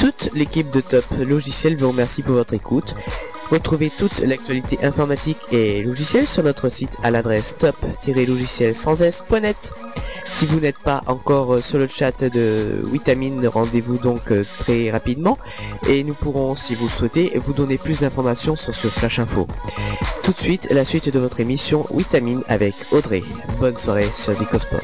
Toute 0.00 0.30
l'équipe 0.34 0.70
de 0.70 0.80
Top 0.80 1.04
Logiciel 1.18 1.76
vous 1.76 1.88
remercie 1.88 2.22
pour 2.22 2.34
votre 2.34 2.54
écoute. 2.54 2.94
Retrouvez 3.50 3.90
toute 3.90 4.20
l'actualité 4.20 4.78
informatique 4.84 5.38
et 5.50 5.82
logicielle 5.82 6.26
sur 6.26 6.42
notre 6.42 6.68
site 6.68 6.96
à 7.02 7.10
l'adresse 7.10 7.56
top-logiciel 7.56 8.74
sans 8.74 9.00
s.net. 9.00 9.72
Si 10.32 10.46
vous 10.46 10.60
n'êtes 10.60 10.78
pas 10.78 11.02
encore 11.06 11.54
euh, 11.54 11.60
sur 11.60 11.78
le 11.78 11.88
chat 11.88 12.22
de 12.22 12.84
Vitamine, 12.84 13.46
rendez-vous 13.48 13.96
donc 13.96 14.30
euh, 14.30 14.44
très 14.58 14.90
rapidement 14.90 15.38
et 15.88 16.04
nous 16.04 16.14
pourrons, 16.14 16.54
si 16.54 16.74
vous 16.74 16.84
le 16.84 16.90
souhaitez, 16.90 17.32
vous 17.36 17.54
donner 17.54 17.78
plus 17.78 18.00
d'informations 18.00 18.54
sur 18.54 18.74
ce 18.74 18.88
Flash 18.88 19.18
Info. 19.18 19.48
Tout 20.22 20.32
de 20.32 20.38
suite, 20.38 20.68
la 20.70 20.84
suite 20.84 21.10
de 21.10 21.18
votre 21.18 21.40
émission 21.40 21.86
Vitamine 21.90 22.42
avec 22.48 22.74
Audrey. 22.92 23.22
Bonne 23.58 23.76
soirée 23.76 24.10
sur 24.14 24.34
Zicosport. 24.34 24.82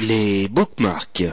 Les 0.00 0.48
bookmarks. 0.48 1.24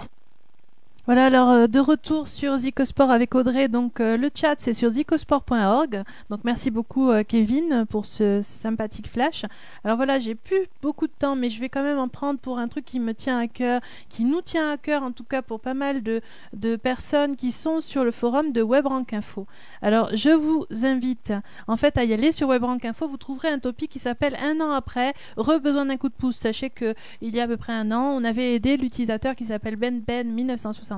Voilà, 1.08 1.28
alors 1.28 1.49
euh, 1.51 1.68
de 1.68 1.80
retour 1.80 2.28
sur 2.28 2.58
Zicosport 2.58 3.12
avec 3.12 3.34
Audrey. 3.34 3.70
Donc 3.70 4.01
euh, 4.01 4.18
le 4.18 4.30
chat 4.34 4.55
c'est 4.58 4.74
sur 4.74 4.89
zicosport.org. 4.89 6.03
Donc 6.30 6.41
merci 6.43 6.70
beaucoup 6.70 7.10
euh, 7.12 7.24
Kevin 7.24 7.86
pour 7.89 8.05
ce 8.05 8.41
sympathique 8.41 9.08
flash. 9.08 9.45
Alors 9.86 9.95
voilà, 9.95 10.20
j'ai 10.20 10.36
plus 10.36 10.68
beaucoup 10.82 11.08
de 11.08 11.14
temps, 11.18 11.38
mais 11.38 11.47
je 11.47 11.62
vais 11.62 11.70
quand 11.70 11.82
même 11.82 11.97
en 11.97 12.10
prendre 12.10 12.41
pour 12.41 12.60
un 12.60 12.68
truc 12.68 12.84
qui 12.84 12.99
me 12.99 13.14
tient 13.14 13.39
à 13.39 13.47
cœur, 13.47 13.80
qui 14.10 14.26
nous 14.26 14.41
tient 14.41 14.70
à 14.70 14.76
cœur 14.76 15.01
en 15.01 15.14
tout 15.14 15.24
cas 15.24 15.41
pour 15.41 15.62
pas 15.62 15.74
mal 15.74 16.03
de, 16.03 16.20
de 16.51 16.76
personnes 16.76 17.38
qui 17.38 17.53
sont 17.53 17.80
sur 17.80 18.03
le 18.03 18.12
forum 18.12 18.51
de 18.51 18.62
WebRank 18.62 19.14
Info. 19.14 19.47
Alors 19.82 20.10
je 20.14 20.32
vous 20.32 20.66
invite 20.84 21.32
en 21.70 21.78
fait 21.78 21.97
à 21.97 22.03
y 22.03 22.12
aller 22.12 22.34
sur 22.34 22.49
WebRank 22.49 22.84
Info. 22.84 23.08
Vous 23.08 23.16
trouverez 23.16 23.47
un 23.47 23.60
topic 23.60 23.89
qui 23.89 23.99
s'appelle 23.99 24.36
Un 24.43 24.60
an 24.60 24.72
après, 24.72 25.14
re 25.38 25.62
besoin 25.62 25.86
d'un 25.86 25.95
coup 25.95 26.10
de 26.10 26.16
pouce. 26.16 26.36
Sachez 26.36 26.70
que 26.70 26.95
il 27.22 27.34
y 27.34 27.39
a 27.39 27.43
à 27.43 27.47
peu 27.47 27.55
près 27.55 27.72
un 27.72 27.93
an, 27.93 28.12
on 28.14 28.26
avait 28.26 28.55
aidé 28.55 28.76
l'utilisateur 28.76 29.38
qui 29.38 29.45
s'appelle 29.45 29.78
Ben 29.78 30.01
Ben 30.05 30.30
1960 30.30 30.97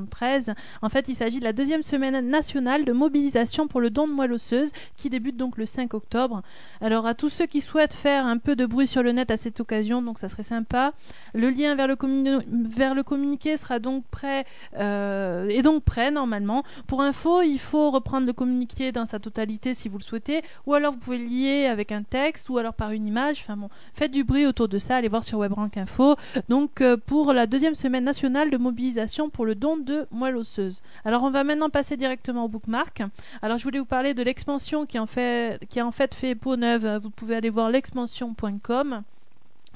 en 0.81 0.89
fait, 0.89 1.07
il 1.09 1.15
s'agit 1.15 1.39
de 1.39 1.43
la 1.43 1.53
deuxième 1.53 1.83
semaine 1.83 2.29
nationale 2.29 2.85
de 2.85 2.91
mobilisation 2.91 3.67
pour 3.67 3.81
le 3.81 3.89
don 3.89 4.07
de 4.07 4.13
moelle 4.13 4.33
osseuse 4.33 4.71
qui 4.97 5.09
débute 5.09 5.37
donc 5.37 5.57
le 5.57 5.65
5 5.65 5.93
octobre. 5.93 6.41
Alors 6.81 7.05
à 7.05 7.13
tous 7.13 7.29
ceux 7.29 7.45
qui 7.45 7.61
souhaitent 7.61 7.93
faire 7.93 8.25
un 8.25 8.37
peu 8.37 8.55
de 8.55 8.65
bruit 8.65 8.87
sur 8.87 9.03
le 9.03 9.11
net 9.11 9.31
à 9.31 9.37
cette 9.37 9.59
occasion, 9.59 10.01
donc 10.01 10.19
ça 10.19 10.29
serait 10.29 10.43
sympa. 10.43 10.93
Le 11.33 11.49
lien 11.49 11.75
vers 11.75 11.87
le, 11.87 13.03
communiqué 13.03 13.57
sera 13.57 13.79
donc 13.79 14.05
prêt 14.05 14.45
euh, 14.77 15.47
est 15.49 15.61
donc 15.61 15.83
prêt 15.83 16.11
normalement. 16.11 16.63
Pour 16.87 17.01
info, 17.01 17.41
il 17.41 17.59
faut 17.59 17.91
reprendre 17.91 18.25
le 18.25 18.33
communiqué 18.33 18.91
dans 18.91 19.05
sa 19.05 19.19
totalité 19.19 19.73
si 19.73 19.89
vous 19.89 19.97
le 19.97 20.03
souhaitez, 20.03 20.41
ou 20.65 20.73
alors 20.73 20.93
vous 20.93 20.99
pouvez 20.99 21.17
lier 21.17 21.65
avec 21.65 21.91
un 21.91 22.03
texte 22.03 22.49
ou 22.49 22.57
alors 22.57 22.73
par 22.73 22.91
une 22.91 23.07
image. 23.07 23.41
Enfin 23.41 23.57
bon, 23.57 23.69
faites 23.93 24.11
du 24.11 24.23
bruit 24.23 24.45
autour 24.45 24.67
de 24.67 24.77
ça. 24.77 24.97
Allez 24.97 25.07
voir 25.07 25.23
sur 25.23 25.39
WebRank 25.39 25.77
Info. 25.77 26.15
Donc 26.47 26.81
euh, 26.81 26.97
pour 26.97 27.33
la 27.33 27.47
deuxième 27.47 27.75
semaine 27.75 28.03
nationale 28.03 28.49
de 28.49 28.57
mobilisation 28.57 29.29
pour 29.29 29.45
le 29.45 29.55
don 29.55 29.77
de 29.77 29.88
moelle 30.11 30.37
osseuse. 30.37 30.81
Alors 31.05 31.23
on 31.23 31.31
va 31.31 31.43
maintenant 31.43 31.69
passer 31.69 31.97
directement 31.97 32.45
au 32.45 32.47
bookmark. 32.47 33.03
Alors 33.41 33.57
je 33.57 33.63
voulais 33.63 33.79
vous 33.79 33.85
parler 33.85 34.13
de 34.13 34.23
l'expansion 34.23 34.85
qui, 34.85 34.99
en 34.99 35.05
fait, 35.05 35.59
qui 35.69 35.81
en 35.81 35.91
fait 35.91 36.13
fait 36.13 36.35
peau 36.35 36.55
neuve. 36.55 36.99
Vous 37.01 37.09
pouvez 37.09 37.35
aller 37.35 37.49
voir 37.49 37.69
l'expansion.com. 37.69 39.03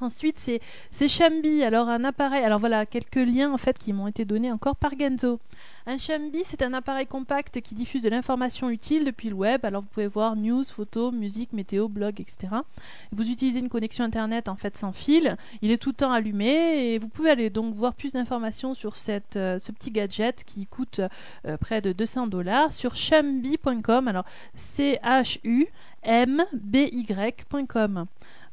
Ensuite, 0.02 0.38
c'est, 0.40 0.60
c'est 0.92 1.08
Shambi, 1.08 1.64
alors 1.64 1.88
un 1.88 2.04
appareil. 2.04 2.44
Alors 2.44 2.60
voilà, 2.60 2.86
quelques 2.86 3.16
liens 3.16 3.52
en 3.54 3.58
fait 3.58 3.78
qui 3.78 3.94
m'ont 3.94 4.08
été 4.08 4.26
donnés 4.26 4.52
encore 4.52 4.76
par 4.76 4.92
Genzo. 5.00 5.40
Un 5.86 5.98
Shambi, 5.98 6.44
c'est 6.46 6.62
un 6.62 6.74
appareil 6.74 7.06
compact 7.06 7.60
qui 7.60 7.76
diffuse 7.76 8.04
de 8.04 8.10
l'information 8.10 8.70
utile 8.70 9.04
depuis 9.04 9.28
le 9.28 9.36
web. 9.36 9.66
Alors 9.66 9.82
vous 9.82 9.90
pouvez 9.90 10.08
voir 10.08 10.38
news, 10.38 10.64
photos, 10.64 11.14
musique, 11.14 11.52
météo, 11.52 11.90
blog, 11.90 12.22
etc. 12.22 12.54
Vous 13.12 13.30
utilisez 13.30 13.60
une 13.60 13.68
connexion 13.68 14.06
internet 14.06 14.48
en 14.48 14.56
fait 14.56 14.78
sans 14.78 14.94
fil. 14.94 15.36
Il 15.62 15.72
est 15.72 15.78
tout 15.78 15.90
le 15.90 15.96
temps 15.96 16.14
allumé 16.14 16.94
et 16.94 17.00
vous 17.00 17.10
pouvez 17.10 17.32
aller 17.32 17.50
donc 17.50 17.74
voir 17.74 17.96
plus 17.96 18.14
d'informations 18.14 18.74
sur 18.74 18.94
euh, 19.10 19.60
ce 19.60 19.72
petit 19.74 19.92
gadget 19.92 20.46
qui 20.46 20.68
coûte 20.68 21.02
euh, 21.46 21.58
près 21.58 21.82
de 21.82 21.92
200 21.92 22.28
dollars 22.28 22.72
sur 22.72 22.96
shambi.com. 22.96 24.08
Alors 24.08 24.26
C 24.56 25.00
H 25.04 25.40
U 25.44 25.68
M 26.04 26.46
B 26.54 26.76
Y.com. 26.92 28.06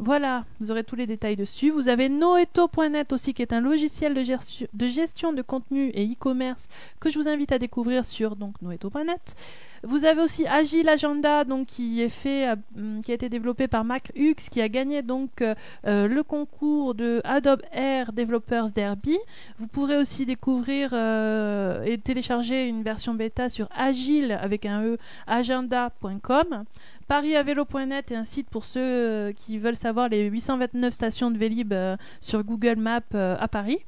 Voilà, 0.02 0.46
vous 0.60 0.70
aurez 0.70 0.82
tous 0.82 0.96
les 0.96 1.06
détails 1.06 1.36
dessus. 1.36 1.70
Vous 1.70 1.88
avez 1.88 2.08
noeto.net 2.08 3.12
aussi, 3.12 3.34
qui 3.34 3.42
est 3.42 3.52
un 3.52 3.60
logiciel 3.60 4.14
de, 4.14 4.86
gestion 4.86 5.34
de 5.34 5.42
contenu 5.42 5.90
et 5.92 6.06
e-commerce 6.06 6.68
que 7.00 7.10
je 7.10 7.18
vous 7.20 7.28
invite 7.28 7.52
à 7.52 7.58
découvrir 7.58 8.06
sur 8.06 8.34
donc 8.34 8.62
noeto.net. 8.62 9.36
Vous 9.82 10.06
avez 10.06 10.22
aussi 10.22 10.46
Agile 10.46 10.88
Agenda, 10.88 11.44
donc 11.44 11.66
qui 11.66 12.00
est 12.00 12.08
fait, 12.08 12.48
euh, 12.48 13.00
qui 13.02 13.10
a 13.10 13.14
été 13.14 13.28
développé 13.28 13.68
par 13.68 13.84
Mac 13.84 14.10
Hux, 14.14 14.36
qui 14.50 14.62
a 14.62 14.68
gagné 14.70 15.02
donc 15.02 15.42
euh, 15.42 15.54
euh, 15.86 16.08
le 16.08 16.22
concours 16.22 16.94
de 16.94 17.20
Adobe 17.24 17.60
Air 17.72 18.14
Developers 18.14 18.70
Derby. 18.70 19.18
Vous 19.58 19.66
pourrez 19.66 19.98
aussi 19.98 20.24
découvrir 20.24 20.94
et 20.94 21.98
télécharger 21.98 22.66
une 22.66 22.82
version 22.82 23.12
bêta 23.14 23.50
sur 23.50 23.68
agile 23.76 24.32
avec 24.32 24.64
un 24.64 24.82
e 24.82 24.98
agenda.com. 25.26 26.64
Parisavelo.net 27.06 28.12
est 28.12 28.16
un 28.16 28.24
site 28.24 28.48
pour 28.48 28.64
ceux 28.64 29.32
qui 29.32 29.58
veulent 29.58 29.76
savoir 29.76 30.08
les 30.08 30.24
829 30.24 30.92
stations 30.94 31.30
de 31.30 31.36
Vélib 31.36 31.74
sur 32.22 32.44
Google 32.44 32.76
Maps 32.76 33.12
à 33.12 33.48
Paris. 33.48 33.80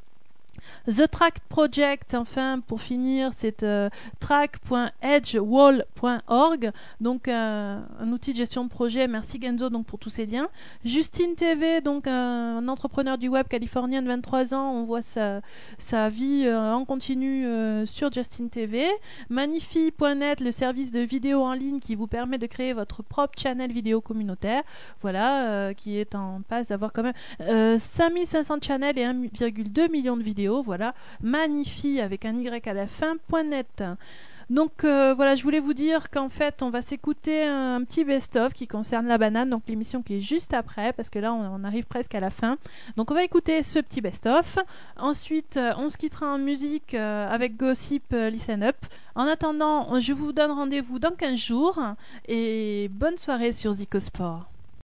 The 0.86 1.10
Track 1.10 1.40
Project, 1.48 2.14
enfin, 2.14 2.60
pour 2.60 2.80
finir, 2.80 3.30
c'est 3.32 3.62
euh, 3.62 3.88
track.edgewall.org, 4.20 6.72
donc 7.00 7.28
euh, 7.28 7.80
un 8.00 8.12
outil 8.12 8.32
de 8.32 8.38
gestion 8.38 8.64
de 8.64 8.68
projet. 8.68 9.06
Merci 9.06 9.40
Genzo 9.40 9.70
donc 9.70 9.86
pour 9.86 9.98
tous 9.98 10.10
ces 10.10 10.26
liens. 10.26 10.48
Justine 10.84 11.34
TV, 11.34 11.80
donc 11.80 12.06
un 12.06 12.68
entrepreneur 12.68 13.16
du 13.18 13.28
web 13.28 13.48
californien 13.48 14.02
de 14.02 14.08
23 14.08 14.54
ans, 14.54 14.72
on 14.72 14.84
voit 14.84 15.02
sa, 15.02 15.40
sa 15.78 16.08
vie 16.08 16.44
euh, 16.46 16.74
en 16.74 16.84
continu 16.84 17.46
sur 17.86 18.12
Justine 18.12 18.50
TV. 18.50 18.84
Magnifi.net, 19.28 20.40
le 20.40 20.50
service 20.50 20.90
de 20.90 20.98
vidéo 21.00 21.42
en 21.42 21.52
ligne 21.52 21.78
qui 21.80 21.94
vous 21.94 22.08
permet 22.08 22.38
de 22.38 22.46
créer 22.46 22.72
votre 22.72 23.02
propre 23.02 23.38
channel 23.38 23.70
vidéo 23.72 24.00
communautaire, 24.00 24.62
voilà, 25.00 25.74
qui 25.74 25.98
est 25.98 26.14
en 26.14 26.40
passe 26.42 26.68
d'avoir 26.68 26.92
quand 26.92 27.02
même 27.02 27.78
5500 27.78 28.58
channels 28.62 28.96
et 28.98 29.04
1,2 29.04 29.90
million 29.90 30.16
de 30.16 30.22
vidéos 30.22 30.41
voilà, 30.48 30.94
magnifie 31.22 32.00
avec 32.00 32.24
un 32.24 32.34
Y 32.34 32.66
à 32.66 32.72
la 32.72 32.86
fin, 32.86 33.16
.net. 33.44 33.82
Donc 34.50 34.84
euh, 34.84 35.14
voilà, 35.14 35.34
je 35.34 35.42
voulais 35.42 35.60
vous 35.60 35.72
dire 35.72 36.10
qu'en 36.10 36.28
fait, 36.28 36.62
on 36.62 36.68
va 36.68 36.82
s'écouter 36.82 37.42
un, 37.42 37.82
petit 37.84 38.04
best-of 38.04 38.52
qui 38.52 38.66
concerne 38.66 39.06
la 39.06 39.16
banane, 39.16 39.48
donc 39.48 39.62
l'émission 39.66 40.02
qui 40.02 40.16
est 40.16 40.20
juste 40.20 40.52
après, 40.52 40.92
parce 40.92 41.08
que 41.08 41.18
là, 41.18 41.32
on, 41.32 41.64
arrive 41.64 41.86
presque 41.86 42.14
à 42.14 42.20
la 42.20 42.28
fin. 42.28 42.58
Donc 42.96 43.10
on 43.10 43.14
va 43.14 43.24
écouter 43.24 43.62
ce 43.62 43.78
petit 43.78 44.02
best-of. 44.02 44.58
Ensuite, 44.98 45.56
euh, 45.56 45.72
on 45.78 45.88
se 45.88 45.96
quittera 45.96 46.26
en 46.26 46.38
musique 46.38 46.92
euh, 46.92 47.28
avec 47.30 47.56
Gossip 47.56 48.04
Listen 48.12 48.62
Up. 48.62 48.76
En 49.14 49.26
attendant, 49.26 49.98
je 50.00 50.12
vous 50.12 50.32
donne 50.32 50.50
rendez-vous 50.50 50.98
dans 50.98 51.12
15 51.12 51.38
jours 51.38 51.80
et 52.28 52.88
bonne 52.90 53.16
soirée 53.16 53.52
sur 53.52 53.72
Zicosport. 53.72 54.51